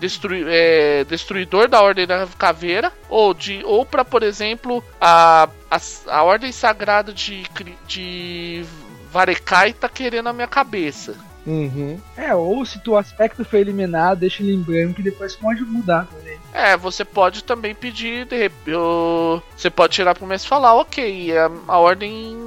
é, 0.48 1.04
destruidor 1.06 1.68
da 1.68 1.82
Ordem 1.82 2.06
da 2.06 2.28
Caveira, 2.38 2.92
ou 3.10 3.34
de 3.34 3.62
ou 3.64 3.86
para, 3.86 4.04
por 4.04 4.24
exemplo, 4.24 4.84
a, 5.00 5.50
a, 5.70 5.80
a 6.08 6.24
Ordem 6.24 6.52
Sagrada 6.52 7.14
de, 7.14 7.44
de 7.88 8.66
Varekai 9.12 9.74
tá 9.74 9.90
querendo 9.90 10.28
a 10.28 10.34
minha 10.34 10.48
cabeça. 10.48 11.29
Uhum. 11.46 12.00
É, 12.16 12.36
ou 12.36 12.66
se 12.66 12.80
o 12.88 12.98
aspecto 12.98 13.44
foi 13.46 13.62
eliminado, 13.62 14.20
deixa 14.20 14.44
ele 14.44 14.54
em 14.54 14.62
branco 14.62 15.00
e 15.00 15.04
depois 15.04 15.36
pode 15.36 15.62
mudar 15.64 16.06
também. 16.06 16.38
É, 16.54 16.76
você 16.76 17.06
pode 17.06 17.44
também 17.44 17.74
pedir, 17.74 18.26
de, 18.26 18.52
eu, 18.66 19.42
você 19.56 19.70
pode 19.70 19.94
tirar 19.94 20.16
pro 20.16 20.28
mestre 20.28 20.50
falar, 20.50 20.76
ok, 20.76 21.38
a, 21.38 21.50
a 21.68 21.78
ordem 21.78 22.38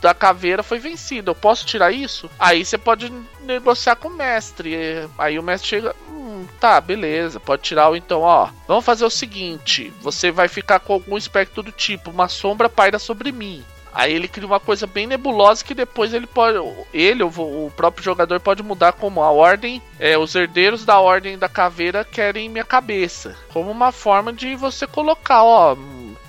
da 0.00 0.14
caveira 0.14 0.62
foi 0.62 0.78
vencida, 0.78 1.30
eu 1.30 1.34
posso 1.34 1.66
tirar 1.66 1.92
isso? 1.92 2.30
Aí 2.38 2.64
você 2.64 2.78
pode 2.78 3.12
negociar 3.42 3.96
com 3.96 4.08
o 4.08 4.16
mestre. 4.16 4.76
Aí 5.18 5.38
o 5.38 5.42
mestre 5.42 5.68
chega, 5.68 5.96
hum, 6.08 6.46
tá, 6.60 6.80
beleza, 6.80 7.40
pode 7.40 7.62
tirar 7.62 7.90
o 7.90 7.96
então, 7.96 8.20
ó. 8.20 8.48
Vamos 8.66 8.84
fazer 8.84 9.04
o 9.04 9.10
seguinte: 9.10 9.92
você 10.00 10.30
vai 10.30 10.48
ficar 10.48 10.80
com 10.80 10.92
algum 10.92 11.16
aspecto 11.16 11.62
do 11.62 11.72
tipo, 11.72 12.10
uma 12.10 12.28
sombra 12.28 12.68
paira 12.68 12.98
sobre 12.98 13.32
mim. 13.32 13.64
Aí 13.98 14.14
ele 14.14 14.28
cria 14.28 14.46
uma 14.46 14.60
coisa 14.60 14.86
bem 14.86 15.08
nebulosa 15.08 15.64
que 15.64 15.74
depois 15.74 16.14
ele 16.14 16.28
pode. 16.28 16.56
Ele, 16.94 17.24
o, 17.24 17.72
próprio 17.76 18.04
jogador, 18.04 18.38
pode 18.38 18.62
mudar 18.62 18.92
como 18.92 19.20
a 19.20 19.32
ordem. 19.32 19.82
É, 19.98 20.16
os 20.16 20.36
herdeiros 20.36 20.84
da 20.84 21.00
ordem 21.00 21.36
da 21.36 21.48
caveira 21.48 22.04
querem 22.04 22.48
minha 22.48 22.64
cabeça. 22.64 23.36
Como 23.52 23.72
uma 23.72 23.90
forma 23.90 24.32
de 24.32 24.54
você 24.54 24.86
colocar, 24.86 25.42
ó 25.42 25.76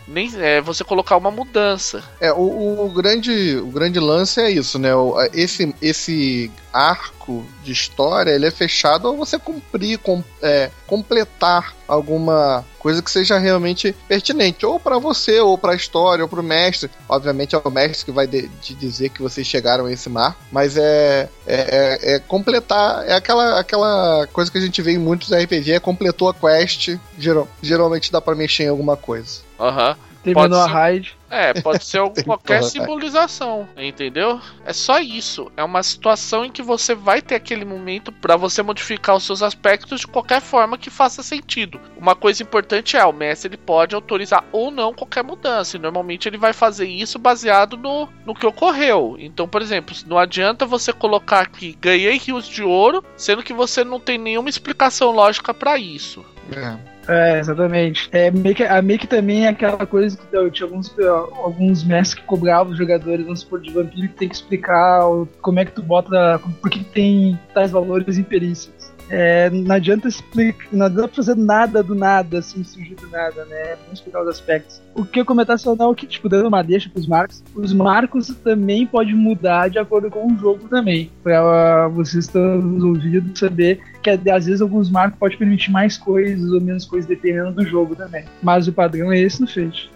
nem 0.10 0.30
é, 0.38 0.60
você 0.60 0.84
colocar 0.84 1.16
uma 1.16 1.32
mudança. 1.32 2.04
É, 2.20 2.32
o, 2.34 2.86
o, 2.86 2.90
grande, 2.90 3.58
o 3.58 3.68
grande 3.68 4.00
lance 4.00 4.42
é 4.42 4.50
isso, 4.50 4.80
né? 4.80 4.90
Esse, 5.34 5.74
esse 5.82 6.52
arco 6.74 7.46
de 7.64 7.72
história 7.72 8.32
ele 8.32 8.46
é 8.46 8.52
fechado 8.52 9.08
ao 9.08 9.16
você 9.16 9.38
cumprir, 9.38 10.00
com, 10.00 10.24
é, 10.42 10.72
completar 10.88 11.76
alguma 11.88 12.66
coisa 12.80 13.02
que 13.02 13.12
seja 13.12 13.38
realmente 13.38 13.96
pertinente, 14.08 14.66
ou 14.66 14.80
para 14.80 14.98
você, 14.98 15.40
ou 15.40 15.58
para 15.58 15.74
a 15.74 15.76
história, 15.76 16.24
ou 16.24 16.30
para 16.30 16.40
o 16.40 16.44
mestre. 16.44 16.90
Obviamente 17.08 17.56
é 17.56 17.62
o 17.64 17.72
mestre 17.72 18.06
que 18.06 18.12
vai 18.12 18.26
de, 18.26 18.48
te 18.62 18.74
dizer 18.74 19.10
que 19.10 19.22
vocês 19.22 19.46
chegaram 19.46 19.86
a 19.86 19.92
esse 19.92 20.10
mar, 20.10 20.38
mas 20.52 20.78
é, 20.78 21.30
é, 21.46 21.56
é, 21.56 22.16
é, 22.16 22.20
completar, 22.20 23.08
é 23.08 23.14
aquela, 23.14 23.60
aquela 23.60 24.28
coisa 24.28 24.52
que 24.52 24.58
a 24.58 24.62
gente 24.62 24.82
vê 24.82 24.94
em 24.94 24.98
muitos 24.98 25.32
RPG, 25.32 25.74
é 25.74 25.80
completou 25.80 26.30
a 26.30 26.34
quest, 26.34 26.98
geral, 27.18 27.48
geralmente 27.62 28.12
dá 28.12 28.22
para 28.22 28.36
mexer 28.36 28.64
em 28.64 28.70
alguma 28.70 28.96
coisa. 28.96 29.49
Aham. 29.60 29.90
Uhum. 29.90 30.10
Terminou 30.22 30.60
a 30.60 30.68
raid. 30.68 31.18
É, 31.30 31.54
pode 31.62 31.86
ser 31.86 32.02
qualquer 32.26 32.64
simbolização, 32.64 33.68
entendeu? 33.78 34.40
É 34.66 34.74
só 34.74 35.00
isso. 35.00 35.52
É 35.56 35.64
uma 35.64 35.82
situação 35.82 36.44
em 36.44 36.52
que 36.52 36.62
você 36.62 36.94
vai 36.94 37.22
ter 37.22 37.36
aquele 37.36 37.64
momento 37.64 38.12
para 38.12 38.36
você 38.36 38.62
modificar 38.62 39.16
os 39.16 39.24
seus 39.24 39.42
aspectos 39.42 40.02
de 40.02 40.08
qualquer 40.08 40.42
forma 40.42 40.78
que 40.78 40.90
faça 40.90 41.24
sentido. 41.24 41.80
Uma 41.98 42.16
coisa 42.16 42.44
importante 42.44 42.98
é, 42.98 43.06
o 43.06 43.14
mestre 43.14 43.50
ele 43.50 43.58
pode 43.58 43.96
autorizar 43.96 44.44
ou 44.52 44.72
não 44.72 44.94
qualquer 44.94 45.24
mudança. 45.24 45.78
E 45.78 45.80
normalmente 45.80 46.28
ele 46.28 46.38
vai 46.38 46.52
fazer 46.52 46.88
isso 46.88 47.18
baseado 47.18 47.78
no, 47.78 48.10
no 48.26 48.36
que 48.36 48.46
ocorreu. 48.46 49.16
Então, 49.20 49.48
por 49.48 49.62
exemplo, 49.62 49.96
não 50.06 50.18
adianta 50.18 50.66
você 50.66 50.92
colocar 50.92 51.42
aqui 51.42 51.78
ganhei 51.80 52.18
rios 52.18 52.48
de 52.48 52.64
ouro, 52.64 53.04
sendo 53.16 53.44
que 53.44 53.54
você 53.54 53.84
não 53.84 54.00
tem 54.00 54.18
nenhuma 54.18 54.50
explicação 54.50 55.12
lógica 55.12 55.54
para 55.54 55.78
isso. 55.78 56.26
É. 56.52 56.99
É, 57.10 57.40
exatamente. 57.40 58.08
É, 58.12 58.30
meio 58.30 58.56
que, 58.56 58.64
a 58.64 58.82
meio 58.82 59.00
que 59.00 59.08
também 59.08 59.46
é 59.46 59.50
aquela 59.50 59.86
coisa 59.86 60.16
que 60.16 60.36
eu, 60.36 60.52
tinha 60.52 60.68
alguns, 60.68 60.96
alguns 61.00 61.84
mestres 61.84 62.14
que 62.14 62.28
cobravam 62.28 62.72
os 62.72 62.78
jogadores, 62.78 63.26
vamos 63.26 63.40
supor, 63.40 63.60
de 63.60 63.72
vampiro, 63.72 64.08
que 64.10 64.14
tem 64.16 64.30
que 64.30 64.36
explicar 64.36 65.02
como 65.42 65.60
é 65.60 65.66
que 65.66 65.72
tu 65.72 65.82
bota. 65.82 66.40
Por 66.62 66.70
que 66.70 66.84
tem 66.84 67.40
tais 67.54 67.72
valores 67.72 68.18
em 68.18 68.24
perícias. 68.24 68.94
é, 69.10 69.50
não 69.50 69.76
adianta 69.76 70.08
explicar, 70.08 70.68
não 70.72 70.86
adianta 70.86 71.08
fazer 71.10 71.36
nada 71.36 71.82
do 71.82 71.96
nada, 71.96 72.40
assim, 72.40 72.64
surgir 72.64 72.96
do 72.96 73.10
nada, 73.10 73.44
né? 73.46 73.76
Vamos 73.84 74.00
explicar 74.00 74.22
os 74.22 74.28
aspectos. 74.28 74.82
O 74.94 75.04
que 75.04 75.20
eu 75.20 75.26
comentar 75.26 75.58
só 75.58 75.76
não 75.76 75.92
é 75.92 75.96
que, 75.96 76.06
tipo, 76.06 76.30
dando 76.30 76.48
uma 76.48 76.62
deixa 76.62 76.90
pros 76.90 77.08
marcos, 77.08 77.44
os 77.56 77.74
marcos 77.74 78.28
também 78.44 78.86
podem 78.86 79.16
mudar 79.16 79.70
de 79.70 79.80
acordo 79.80 80.12
com 80.12 80.32
o 80.32 80.38
jogo 80.38 80.68
também. 80.70 81.12
Pra 81.24 81.88
vocês 81.88 82.26
estão 82.26 82.58
nos 82.58 82.84
ouvidos 82.84 83.40
saber 83.40 83.80
que 84.02 84.10
às 84.10 84.46
vezes 84.46 84.62
alguns 84.62 84.90
marcos 84.90 85.20
podem 85.20 85.38
permitir 85.38 85.72
mais 85.72 85.98
coisas 85.98 86.52
ou 86.52 86.62
menos 86.62 86.86
coisas 86.86 87.08
dependendo 87.08 87.52
do 87.52 87.66
jogo 87.66 87.96
também. 87.96 88.26
Mas 88.42 88.68
o 88.68 88.74
padrão 88.74 89.12
é 89.12 89.20
esse 89.20 89.42
no 89.42 89.48
Fate. 89.48 89.92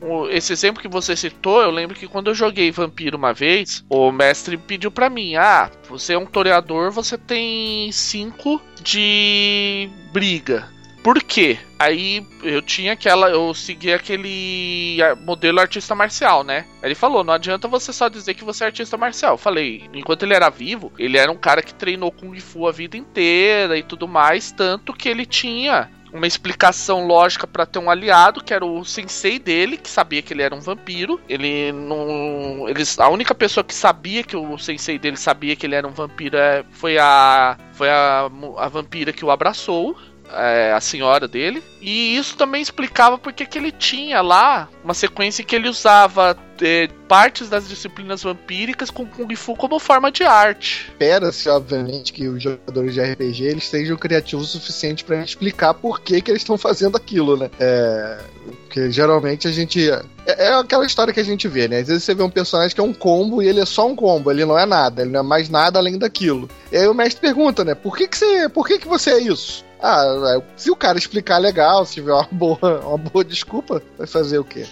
Uhum. 0.00 0.28
Esse 0.30 0.52
exemplo 0.52 0.80
que 0.80 0.88
você 0.88 1.14
citou, 1.14 1.60
eu 1.60 1.70
lembro 1.70 1.94
que 1.94 2.08
quando 2.08 2.28
eu 2.28 2.34
joguei 2.34 2.70
Vampiro 2.70 3.18
uma 3.18 3.34
vez, 3.34 3.84
o 3.88 4.10
mestre 4.10 4.56
pediu 4.56 4.90
para 4.90 5.10
mim: 5.10 5.34
Ah, 5.36 5.70
você 5.88 6.14
é 6.14 6.18
um 6.18 6.24
toreador, 6.24 6.90
você 6.90 7.18
tem 7.18 7.92
5 7.92 8.60
de 8.82 9.90
briga. 10.12 10.68
Por 11.02 11.20
quê? 11.22 11.58
Aí 11.78 12.24
eu 12.44 12.62
tinha 12.62 12.92
aquela. 12.92 13.28
Eu 13.28 13.52
segui 13.54 13.92
aquele 13.92 14.98
modelo 15.24 15.58
artista 15.58 15.94
marcial, 15.94 16.44
né? 16.44 16.64
Ele 16.82 16.94
falou: 16.94 17.24
não 17.24 17.34
adianta 17.34 17.66
você 17.66 17.92
só 17.92 18.08
dizer 18.08 18.34
que 18.34 18.44
você 18.44 18.62
é 18.62 18.66
artista 18.68 18.96
marcial. 18.96 19.34
Eu 19.34 19.38
falei, 19.38 19.90
enquanto 19.92 20.22
ele 20.22 20.34
era 20.34 20.48
vivo, 20.48 20.92
ele 20.96 21.18
era 21.18 21.30
um 21.30 21.36
cara 21.36 21.62
que 21.62 21.74
treinou 21.74 22.12
Kung 22.12 22.38
Fu 22.38 22.68
a 22.68 22.72
vida 22.72 22.96
inteira 22.96 23.76
e 23.76 23.82
tudo 23.82 24.06
mais, 24.06 24.52
tanto 24.52 24.92
que 24.92 25.08
ele 25.08 25.26
tinha 25.26 25.90
uma 26.12 26.26
explicação 26.26 27.06
lógica 27.06 27.46
para 27.46 27.64
ter 27.64 27.78
um 27.78 27.90
aliado, 27.90 28.44
que 28.44 28.52
era 28.52 28.64
o 28.64 28.84
sensei 28.84 29.38
dele, 29.38 29.78
que 29.78 29.88
sabia 29.88 30.20
que 30.20 30.32
ele 30.32 30.42
era 30.42 30.54
um 30.54 30.60
vampiro. 30.60 31.20
Ele 31.28 31.72
não. 31.72 32.68
Eles, 32.68 32.98
a 32.98 33.08
única 33.08 33.34
pessoa 33.34 33.64
que 33.64 33.74
sabia 33.74 34.22
que 34.22 34.36
o 34.36 34.58
sensei 34.58 34.98
dele 34.98 35.16
sabia 35.16 35.56
que 35.56 35.66
ele 35.66 35.74
era 35.74 35.88
um 35.88 35.92
vampiro 35.92 36.36
é, 36.36 36.64
foi 36.70 36.98
a. 36.98 37.56
Foi 37.72 37.88
a, 37.88 38.30
a 38.58 38.68
vampira 38.68 39.12
que 39.12 39.24
o 39.24 39.30
abraçou. 39.30 39.96
É, 40.34 40.72
a 40.72 40.80
senhora 40.80 41.28
dele. 41.28 41.62
E 41.80 42.16
isso 42.16 42.36
também 42.36 42.62
explicava 42.62 43.18
porque 43.18 43.44
que 43.44 43.58
ele 43.58 43.72
tinha 43.72 44.20
lá 44.20 44.68
uma 44.84 44.94
sequência 44.94 45.44
que 45.44 45.54
ele 45.54 45.68
usava 45.68 46.36
é, 46.60 46.88
partes 47.08 47.48
das 47.48 47.68
disciplinas 47.68 48.22
vampíricas 48.22 48.90
com 48.90 49.04
Kung 49.06 49.34
Fu 49.34 49.54
como 49.56 49.78
forma 49.78 50.10
de 50.10 50.22
arte. 50.22 50.86
Espera-se, 50.88 51.48
obviamente, 51.48 52.12
que 52.12 52.28
os 52.28 52.42
jogadores 52.42 52.94
de 52.94 53.00
RPG 53.00 53.44
eles 53.44 53.68
sejam 53.68 53.96
criativos 53.96 54.54
o 54.54 54.58
suficiente 54.58 55.04
para 55.04 55.22
explicar 55.22 55.74
por 55.74 56.00
que, 56.00 56.20
que 56.20 56.30
eles 56.30 56.42
estão 56.42 56.56
fazendo 56.56 56.96
aquilo, 56.96 57.36
né? 57.36 57.50
É, 57.58 58.18
porque 58.62 58.90
geralmente 58.90 59.48
a 59.48 59.50
gente. 59.50 59.90
É, 59.90 60.02
é, 60.26 60.54
aquela 60.54 60.86
história 60.86 61.12
que 61.12 61.20
a 61.20 61.24
gente 61.24 61.48
vê, 61.48 61.68
né? 61.68 61.80
Às 61.80 61.88
vezes 61.88 62.04
você 62.04 62.14
vê 62.14 62.22
um 62.22 62.30
personagem 62.30 62.74
que 62.74 62.80
é 62.80 62.84
um 62.84 62.94
combo 62.94 63.42
e 63.42 63.48
ele 63.48 63.60
é 63.60 63.66
só 63.66 63.86
um 63.86 63.96
combo, 63.96 64.30
ele 64.30 64.44
não 64.44 64.58
é 64.58 64.64
nada, 64.64 65.02
ele 65.02 65.10
não 65.10 65.20
é 65.20 65.22
mais 65.22 65.48
nada 65.48 65.78
além 65.78 65.98
daquilo. 65.98 66.48
E 66.70 66.76
aí 66.76 66.86
o 66.86 66.94
mestre 66.94 67.20
pergunta, 67.20 67.64
né? 67.64 67.74
Por 67.74 67.96
que, 67.96 68.06
que 68.06 68.16
você. 68.16 68.48
Por 68.48 68.66
que, 68.66 68.78
que 68.78 68.88
você 68.88 69.10
é 69.10 69.20
isso? 69.20 69.64
Ah, 69.82 70.04
é, 70.36 70.42
se 70.56 70.70
o 70.70 70.76
cara 70.76 70.96
explicar 70.96 71.38
legal, 71.38 71.84
se 71.84 71.94
tiver 71.94 72.12
uma 72.12 72.28
boa, 72.30 72.80
uma 72.86 72.98
boa 72.98 73.24
desculpa, 73.24 73.82
vai 73.98 74.06
fazer 74.06 74.38
o 74.38 74.44
quê? 74.44 74.64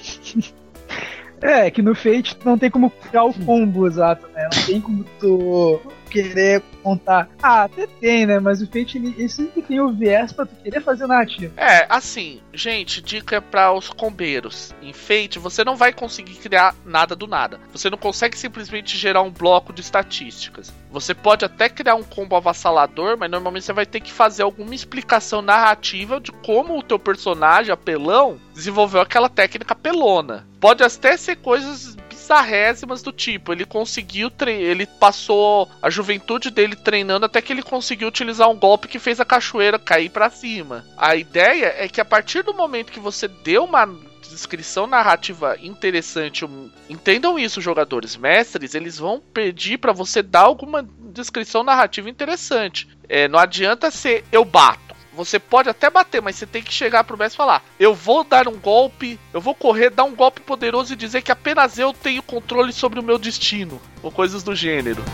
É, 1.41 1.71
que 1.71 1.83
no 1.83 1.95
Fate 1.95 2.37
não 2.45 2.59
tem 2.59 2.71
como 2.71 2.91
criar 2.91 3.25
o 3.25 3.33
combo 3.33 3.87
exato, 3.87 4.29
né? 4.35 4.49
Não 4.55 4.63
tem 4.67 4.81
como 4.81 5.05
tu 5.19 5.81
querer 6.11 6.63
contar. 6.83 7.29
Ah, 7.43 7.65
até 7.65 7.87
tem, 7.87 8.27
né? 8.27 8.39
Mas 8.39 8.61
o 8.61 8.67
Fate 8.67 8.99
ele, 8.99 9.15
ele 9.17 9.29
sempre 9.29 9.63
tem 9.63 9.81
o 9.81 9.93
viés 9.93 10.33
pra 10.33 10.45
tu 10.45 10.55
querer 10.63 10.81
fazer 10.81 11.07
narrativa. 11.07 11.53
É, 11.57 11.87
assim, 11.89 12.41
gente, 12.53 13.01
dica 13.01 13.41
para 13.41 13.73
os 13.73 13.91
combeiros. 13.91 14.75
Em 14.83 14.93
Fate, 14.93 15.39
você 15.39 15.65
não 15.65 15.77
vai 15.77 15.93
conseguir 15.93 16.35
criar 16.35 16.75
nada 16.85 17.15
do 17.15 17.27
nada. 17.27 17.61
Você 17.73 17.89
não 17.89 17.99
consegue 17.99 18.37
simplesmente 18.37 18.97
gerar 18.97 19.23
um 19.23 19.31
bloco 19.31 19.73
de 19.73 19.81
estatísticas. 19.81 20.73
Você 20.91 21.15
pode 21.15 21.45
até 21.45 21.69
criar 21.69 21.95
um 21.95 22.03
combo 22.03 22.35
avassalador, 22.35 23.17
mas 23.17 23.31
normalmente 23.31 23.65
você 23.65 23.73
vai 23.73 23.87
ter 23.87 24.01
que 24.01 24.13
fazer 24.13 24.43
alguma 24.43 24.75
explicação 24.75 25.41
narrativa 25.41 26.21
de 26.21 26.33
como 26.33 26.79
o 26.79 26.83
teu 26.83 26.99
personagem, 26.99 27.73
apelão, 27.73 28.41
desenvolveu 28.53 29.01
aquela 29.01 29.29
técnica 29.29 29.75
pelona. 29.75 30.47
Pode 30.59 30.83
até 30.83 31.17
ser 31.17 31.37
coisas 31.37 31.97
bizarrésimas 32.31 33.03
do 33.03 33.13
tipo, 33.13 33.53
ele 33.53 33.65
conseguiu, 33.65 34.31
ele 34.47 34.87
passou 34.87 35.69
a 35.83 35.91
juventude 35.91 36.51
dele 36.51 36.77
treinando 36.77 37.27
até 37.27 37.43
que 37.43 37.53
ele 37.53 37.63
conseguiu 37.63 38.07
utilizar 38.07 38.49
um 38.49 38.57
golpe 38.57 38.87
que 38.87 39.01
fez 39.01 39.19
a 39.19 39.25
cachoeira 39.25 39.79
cair 39.79 40.11
para 40.11 40.31
cima. 40.31 40.87
A 40.97 41.17
ideia 41.17 41.75
é 41.77 41.89
que 41.89 42.01
a 42.01 42.05
partir 42.05 42.43
do 42.43 42.55
momento 42.55 42.93
que 42.93 43.01
você 43.01 43.27
deu 43.27 43.65
uma 43.65 43.85
descrição 44.31 44.87
narrativa 44.87 45.57
interessante, 45.61 46.49
entendam 46.89 47.37
isso, 47.37 47.61
jogadores 47.61 48.17
mestres, 48.17 48.77
eles 48.77 48.97
vão 48.97 49.21
pedir 49.21 49.79
para 49.79 49.93
você 49.93 50.23
dar 50.23 50.43
alguma 50.43 50.87
descrição 51.13 51.65
narrativa 51.65 52.09
interessante. 52.09 52.89
É, 53.09 53.27
não 53.27 53.41
adianta 53.41 53.91
ser 53.91 54.25
eu 54.31 54.45
bato. 54.45 54.91
Você 55.25 55.39
pode 55.39 55.69
até 55.69 55.91
bater, 55.91 56.23
mas 56.23 56.37
você 56.37 56.47
tem 56.47 56.63
que 56.63 56.73
chegar 56.73 57.05
pro 57.05 57.19
mestre 57.19 57.37
e 57.37 57.37
falar: 57.37 57.63
Eu 57.79 57.95
vou 57.95 58.25
dar 58.25 58.49
um 58.49 58.59
golpe, 58.59 59.21
eu 59.33 59.41
vou 59.41 59.55
correr, 59.55 59.91
dar 59.91 60.05
um 60.05 60.15
golpe 60.15 60.41
poderoso 60.41 60.93
e 60.93 60.97
dizer 60.97 61.23
que 61.23 61.31
apenas 61.31 61.79
eu 61.79 61.93
tenho 61.93 62.23
controle 62.23 62.73
sobre 62.73 62.99
o 62.99 63.03
meu 63.03 63.19
destino. 63.19 63.81
Ou 64.03 64.11
coisas 64.11 64.43
do 64.43 64.55
gênero. 64.55 65.05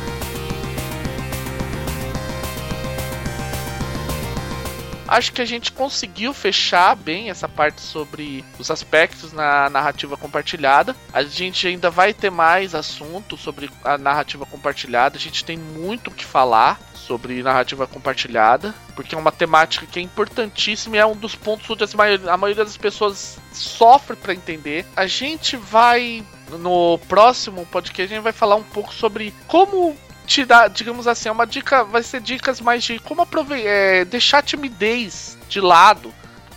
acho 5.09 5.33
que 5.33 5.41
a 5.41 5.45
gente 5.45 5.71
conseguiu 5.73 6.35
fechar 6.35 6.97
bem 6.97 7.31
essa 7.31 7.49
parte 7.49 7.81
sobre 7.81 8.45
os 8.59 8.71
aspectos 8.71 9.33
na 9.33 9.71
narrativa 9.71 10.17
compartilhada. 10.17 10.97
A 11.13 11.23
gente 11.23 11.67
ainda 11.67 11.91
vai 11.91 12.13
ter 12.13 12.31
mais 12.31 12.75
assunto 12.75 13.37
sobre 13.37 13.71
a 13.85 13.97
narrativa 13.97 14.45
compartilhada. 14.45 15.17
A 15.17 15.21
gente 15.21 15.45
tem 15.45 15.57
muito 15.57 16.09
o 16.09 16.15
que 16.15 16.25
falar 16.25 16.81
sobre 17.07 17.43
narrativa 17.43 17.87
compartilhada, 17.87 18.75
porque 18.95 19.15
é 19.15 19.19
uma 19.19 19.33
temática 19.33 19.87
que 19.87 19.99
é 19.99 20.03
importantíssima 20.03 20.97
e 20.97 20.99
é 20.99 21.07
um 21.07 21.17
dos 21.17 21.35
pontos 21.35 21.69
onde 21.71 21.85
a 22.29 22.37
maioria 22.37 22.65
das 22.65 22.77
pessoas 22.77 23.39
sofre 23.53 24.17
para 24.17 24.35
entender. 24.35 24.85
A 24.97 25.07
gente 25.07 25.57
vai 25.57 26.25
no 26.51 26.99
próximo 27.09 27.67
podcast 27.67 28.13
a 28.13 28.17
gente 28.17 28.25
vai 28.25 28.33
falar 28.33 28.57
um 28.57 28.63
pouco 28.63 28.95
sobre 28.95 29.35
como 29.49 29.97
te 30.27 30.45
dar, 30.45 30.69
digamos 30.69 31.07
assim, 31.07 31.29
uma 31.29 31.47
dica, 31.47 31.85
vai 31.85 32.03
ser 32.03 32.21
dicas 32.21 32.61
mais 32.61 32.83
de 32.83 32.99
como 32.99 33.23
aproveitar, 33.23 33.69
é, 33.69 34.05
deixar 34.05 34.39
a 34.39 34.43
timidez 34.43 35.39
de 35.49 35.61
lado 35.61 36.13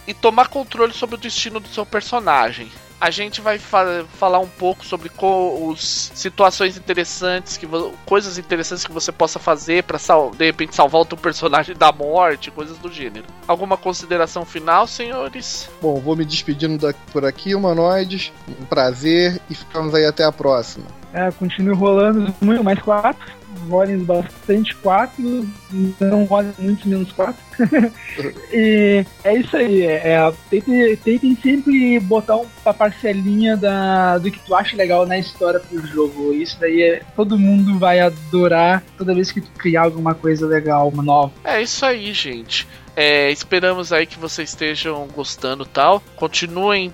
e 0.07 0.13
tomar 0.13 0.47
controle 0.47 0.93
sobre 0.93 1.15
o 1.15 1.19
destino 1.19 1.59
do 1.59 1.67
seu 1.67 1.85
personagem 1.85 2.71
a 2.99 3.09
gente 3.09 3.41
vai 3.41 3.57
fa 3.57 4.05
falar 4.13 4.39
um 4.39 4.47
pouco 4.47 4.85
sobre 4.85 5.09
os 5.19 6.11
situações 6.13 6.77
interessantes, 6.77 7.57
que 7.57 7.67
coisas 8.05 8.37
interessantes 8.37 8.85
que 8.85 8.91
você 8.91 9.11
possa 9.11 9.39
fazer 9.39 9.83
para 9.83 9.97
de 10.35 10.45
repente 10.45 10.75
salvar 10.75 11.01
o 11.01 11.05
teu 11.05 11.17
personagem 11.17 11.75
da 11.75 11.91
morte, 11.91 12.51
coisas 12.51 12.77
do 12.77 12.91
gênero. 12.91 13.25
Alguma 13.47 13.77
consideração 13.77 14.45
final, 14.45 14.85
senhores? 14.87 15.69
Bom, 15.81 15.99
vou 15.99 16.15
me 16.15 16.25
despedindo 16.25 16.93
por 17.11 17.25
aqui, 17.25 17.55
humanoides. 17.55 18.33
Um 18.47 18.65
prazer 18.65 19.39
e 19.49 19.55
ficamos 19.55 19.93
aí 19.93 20.05
até 20.05 20.23
a 20.23 20.31
próxima. 20.31 20.85
É, 21.13 21.31
continue 21.31 21.73
rolando 21.73 22.33
muito 22.41 22.63
mais 22.63 22.79
quatro 22.79 23.38
rolem 23.69 23.99
bastante 23.99 24.75
4, 24.75 25.47
não 25.99 26.23
rolem 26.25 26.51
muito 26.57 26.87
menos 26.87 27.11
4. 27.11 27.35
e 28.53 29.05
é 29.23 29.35
isso 29.35 29.55
aí. 29.57 29.83
É, 29.83 30.13
é, 30.13 30.33
tentem, 30.49 30.95
tentem 30.97 31.37
sempre 31.41 31.99
botar 31.99 32.37
uma 32.37 32.73
parcelinha 32.73 33.57
da, 33.57 34.17
do 34.17 34.31
que 34.31 34.39
tu 34.39 34.55
acha 34.55 34.75
legal 34.75 35.05
na 35.05 35.17
história 35.17 35.59
pro 35.59 35.85
jogo. 35.85 36.33
Isso 36.33 36.59
daí 36.59 36.81
é, 36.81 37.01
todo 37.15 37.37
mundo 37.37 37.77
vai 37.77 37.99
adorar 37.99 38.83
toda 38.97 39.13
vez 39.13 39.31
que 39.31 39.41
tu 39.41 39.49
criar 39.57 39.83
alguma 39.83 40.13
coisa 40.13 40.45
legal, 40.45 40.89
uma 40.89 41.03
nova. 41.03 41.31
É 41.43 41.61
isso 41.61 41.85
aí, 41.85 42.13
gente. 42.13 42.67
É, 43.01 43.31
esperamos 43.31 43.93
aí 43.93 44.05
que 44.05 44.19
vocês 44.19 44.49
estejam 44.49 45.07
gostando 45.07 45.65
tal. 45.65 46.03
Continuem, 46.17 46.93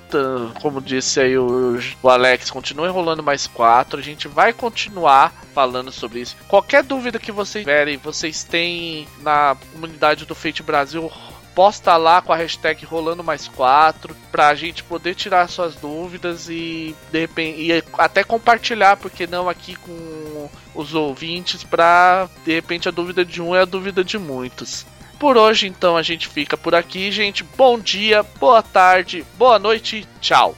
como 0.61 0.79
disse 0.79 1.19
aí 1.19 1.35
o, 1.35 1.79
o 2.03 2.07
Alex, 2.07 2.51
continuem 2.51 2.91
rolando 2.91 3.23
mais 3.23 3.47
quatro. 3.47 3.99
A 3.99 4.03
gente 4.03 4.27
vai 4.27 4.53
continuar 4.53 5.33
falando 5.51 5.91
sobre 5.91 6.19
isso. 6.19 6.37
Qualquer 6.47 6.83
dúvida 6.83 7.17
que 7.17 7.31
vocês 7.31 7.65
tiverem, 7.65 7.97
vocês 7.97 8.43
têm 8.43 9.07
na 9.21 9.57
comunidade 9.73 10.25
do 10.25 10.35
Fate 10.35 10.61
Brasil 10.61 11.11
posta 11.55 11.97
lá 11.97 12.21
com 12.21 12.33
a 12.33 12.35
hashtag 12.35 12.85
rolando 12.85 13.23
mais 13.23 13.47
quatro 13.47 14.15
pra 14.29 14.53
gente 14.53 14.83
poder 14.83 15.15
tirar 15.15 15.47
suas 15.47 15.73
dúvidas 15.73 16.49
e 16.49 16.93
de 17.11 17.19
repente 17.21 17.61
e 17.61 17.83
até 17.97 18.23
compartilhar, 18.23 18.97
porque 18.97 19.25
não 19.25 19.49
aqui 19.49 19.75
com 19.77 20.49
os 20.75 20.93
ouvintes 20.93 21.63
pra 21.63 22.29
de 22.45 22.53
repente 22.53 22.89
a 22.89 22.91
dúvida 22.91 23.25
de 23.25 23.41
um 23.41 23.55
é 23.55 23.61
a 23.61 23.65
dúvida 23.65 24.03
de 24.03 24.19
muitos. 24.19 24.85
Por 25.20 25.38
hoje, 25.38 25.68
então, 25.68 25.95
a 25.95 26.01
gente 26.01 26.28
fica 26.28 26.57
por 26.57 26.76
aqui, 26.76 27.11
gente. 27.11 27.43
Bom 27.43 27.80
dia, 27.80 28.24
boa 28.39 28.61
tarde, 28.61 29.26
boa 29.38 29.57
noite, 29.57 30.07
tchau. 30.20 30.55